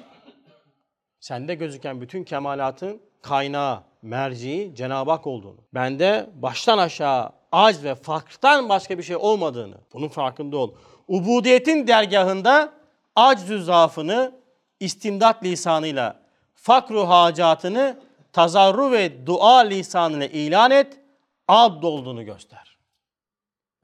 Sende 1.19 1.55
gözüken 1.55 2.01
bütün 2.01 2.23
kemalatın 2.23 3.01
kaynağı, 3.21 3.83
merci 4.01 4.71
Cenab-ı 4.75 5.11
Hak 5.11 5.27
olduğunu, 5.27 5.57
bende 5.73 6.29
baştan 6.35 6.77
aşağı 6.77 7.31
acz 7.51 7.83
ve 7.83 7.95
fakirten 7.95 8.69
başka 8.69 8.97
bir 8.97 9.03
şey 9.03 9.15
olmadığını, 9.15 9.77
bunun 9.93 10.07
farkında 10.07 10.57
ol. 10.57 10.75
Ubudiyetin 11.07 11.87
dergahında 11.87 12.73
acz 13.15 13.65
zaafını 13.65 14.31
istimdat 14.79 15.43
lisanıyla, 15.43 16.19
fakru 16.55 17.09
hacatını 17.09 17.99
tazarru 18.33 18.91
ve 18.91 19.27
dua 19.27 19.57
lisanıyla 19.59 20.27
ilan 20.27 20.71
et, 20.71 20.99
abd 21.47 21.83
olduğunu 21.83 22.25
göster. 22.25 22.77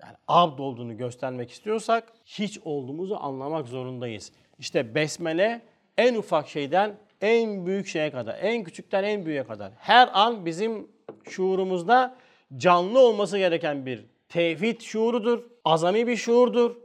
Yani 0.02 0.16
abd 0.28 0.60
olduğunu 0.60 0.98
göstermek 0.98 1.52
istiyorsak 1.52 2.14
hiç 2.26 2.60
olduğumuzu 2.66 3.16
anlamak 3.16 3.68
zorundayız. 3.68 4.32
İşte 4.60 4.96
besmele 4.96 5.62
en 5.98 6.16
ufak 6.16 6.50
şeyden 6.50 6.96
en 7.24 7.66
büyük 7.66 7.88
şeye 7.88 8.12
kadar, 8.12 8.38
en 8.42 8.64
küçükten 8.64 9.04
en 9.04 9.26
büyüğe 9.26 9.44
kadar 9.44 9.72
her 9.78 10.10
an 10.14 10.46
bizim 10.46 10.88
şuurumuzda 11.30 12.16
canlı 12.58 13.00
olması 13.00 13.38
gereken 13.38 13.86
bir 13.86 14.06
tevhid 14.30 14.82
şuurudur. 14.82 15.44
Azami 15.66 16.08
bir 16.08 16.16
şuurdur. 16.16 16.76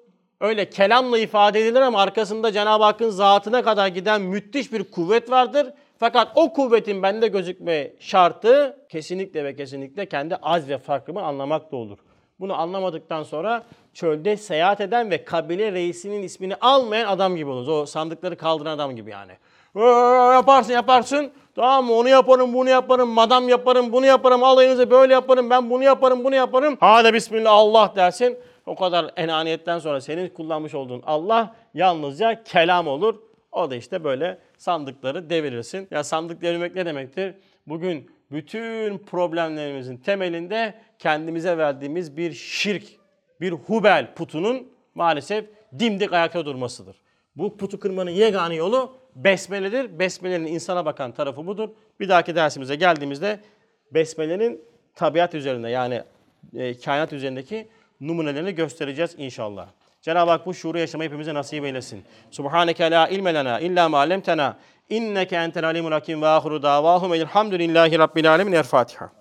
Öyle 0.41 0.71
kelamla 0.71 1.19
ifade 1.19 1.61
edilir 1.61 1.81
ama 1.81 2.01
arkasında 2.01 2.53
Cenab-ı 2.53 2.85
Hakk'ın 2.85 3.11
zatına 3.11 3.63
kadar 3.63 3.89
giden 3.89 4.23
müthiş 4.23 4.73
bir 4.73 4.85
kuvvet 4.85 5.31
vardır. 5.31 5.73
Fakat 5.99 6.33
o 6.35 6.53
kuvvetin 6.53 7.03
bende 7.03 7.29
gözükme 7.29 7.93
şartı 8.01 8.79
kesinlikle 8.89 9.45
ve 9.45 9.57
kesinlikle 9.57 10.07
kendi 10.07 10.37
az 10.37 10.69
ve 10.69 10.79
farkımı 10.79 11.23
anlamak 11.23 11.73
da 11.73 11.77
olur. 11.77 11.99
Bunu 12.41 12.55
anlamadıktan 12.55 13.23
sonra 13.23 13.63
çölde 13.95 14.37
seyahat 14.37 14.81
eden 14.81 15.11
ve 15.11 15.25
kabile 15.25 15.73
reisinin 15.73 16.23
ismini 16.23 16.55
almayan 16.57 17.09
adam 17.09 17.37
gibi 17.37 17.51
oluruz. 17.51 17.69
O 17.69 17.87
sandıkları 17.87 18.37
kaldıran 18.37 18.75
adam 18.75 18.97
gibi 18.97 19.11
yani. 19.11 19.33
Yaparsın 19.75 20.73
yaparsın. 20.73 21.33
Tamam 21.55 21.85
mı? 21.85 21.93
Onu 21.93 22.09
yaparım, 22.09 22.55
bunu 22.55 22.69
yaparım, 22.69 23.09
madam 23.09 23.49
yaparım, 23.49 23.93
bunu 23.93 24.07
yaparım, 24.07 24.45
alayınızı 24.45 24.91
böyle 24.91 25.13
yaparım, 25.13 25.51
ben 25.51 25.71
bunu 25.71 25.85
yaparım, 25.85 26.25
bunu 26.25 26.35
yaparım. 26.35 26.77
Hadi 26.81 27.15
bismillah 27.15 27.53
Allah 27.53 27.93
dersin. 27.97 28.39
O 28.67 28.77
kadar 28.77 29.11
enaniyetten 29.17 29.79
sonra 29.79 30.01
senin 30.01 30.29
kullanmış 30.29 30.75
olduğun 30.75 31.03
Allah 31.07 31.55
yalnızca 31.75 32.43
kelam 32.43 32.87
olur. 32.87 33.15
O 33.53 33.71
da 33.71 33.77
işte 33.77 34.05
böyle 34.05 34.39
sandıkları 34.59 35.31
devirirsin. 35.31 35.89
Ya 35.91 36.05
sandık 36.05 36.43
devirmek 36.43 36.75
ne 36.75 36.87
demektir? 36.87 37.35
Bugün 37.67 38.11
bütün 38.31 38.99
problemlerimizin 38.99 39.97
temelinde 39.97 40.75
kendimize 40.99 41.59
verdiğimiz 41.59 42.17
bir 42.17 42.33
şirk, 42.33 42.85
bir 43.41 43.53
hubel 43.53 44.15
putunun 44.15 44.69
maalesef 44.95 45.45
dimdik 45.79 46.13
ayakta 46.13 46.47
durmasıdır. 46.47 46.97
Bu 47.37 47.57
putu 47.57 47.81
kırmanın 47.81 48.11
yegane 48.11 48.55
yolu 48.55 48.98
besmeledir. 49.17 49.99
Besmelenin 49.99 50.47
insana 50.47 50.85
bakan 50.85 51.13
tarafı 51.13 51.47
budur. 51.47 51.69
Bir 52.01 52.09
dahaki 52.09 52.35
dersimize 52.35 52.75
geldiğimizde 52.75 53.41
besmelenin 53.91 54.61
tabiat 54.95 55.35
üzerinde 55.35 55.69
yani 55.69 56.03
e, 56.57 56.79
kainat 56.79 57.13
üzerindeki 57.13 57.69
numunelerini 58.01 58.55
göstereceğiz 58.55 59.15
inşallah. 59.19 59.69
Cenab-ı 60.03 60.31
Hak 60.31 60.47
bu 60.47 60.55
şuuru 60.55 60.79
yaşamayı 60.79 61.09
hepimize 61.09 61.35
nasip 61.35 61.65
eylesin. 61.65 62.05
Subhaneke 62.31 62.91
la 62.91 63.09
ilme 63.09 63.35
lena 63.35 63.61
illa 63.61 63.89
ma 63.89 63.99
allamtena 63.99 64.57
inneke 64.89 65.37
entel 65.37 65.67
alimul 65.67 65.93
hakim 65.93 66.23
ve 66.23 66.27
ahiru 66.27 66.63
davahum 66.63 67.15
elhamdülillahi 67.15 67.99
rabbil 67.99 68.31
alemin. 68.31 68.53
El 68.53 68.63
Fatiha. 68.63 69.18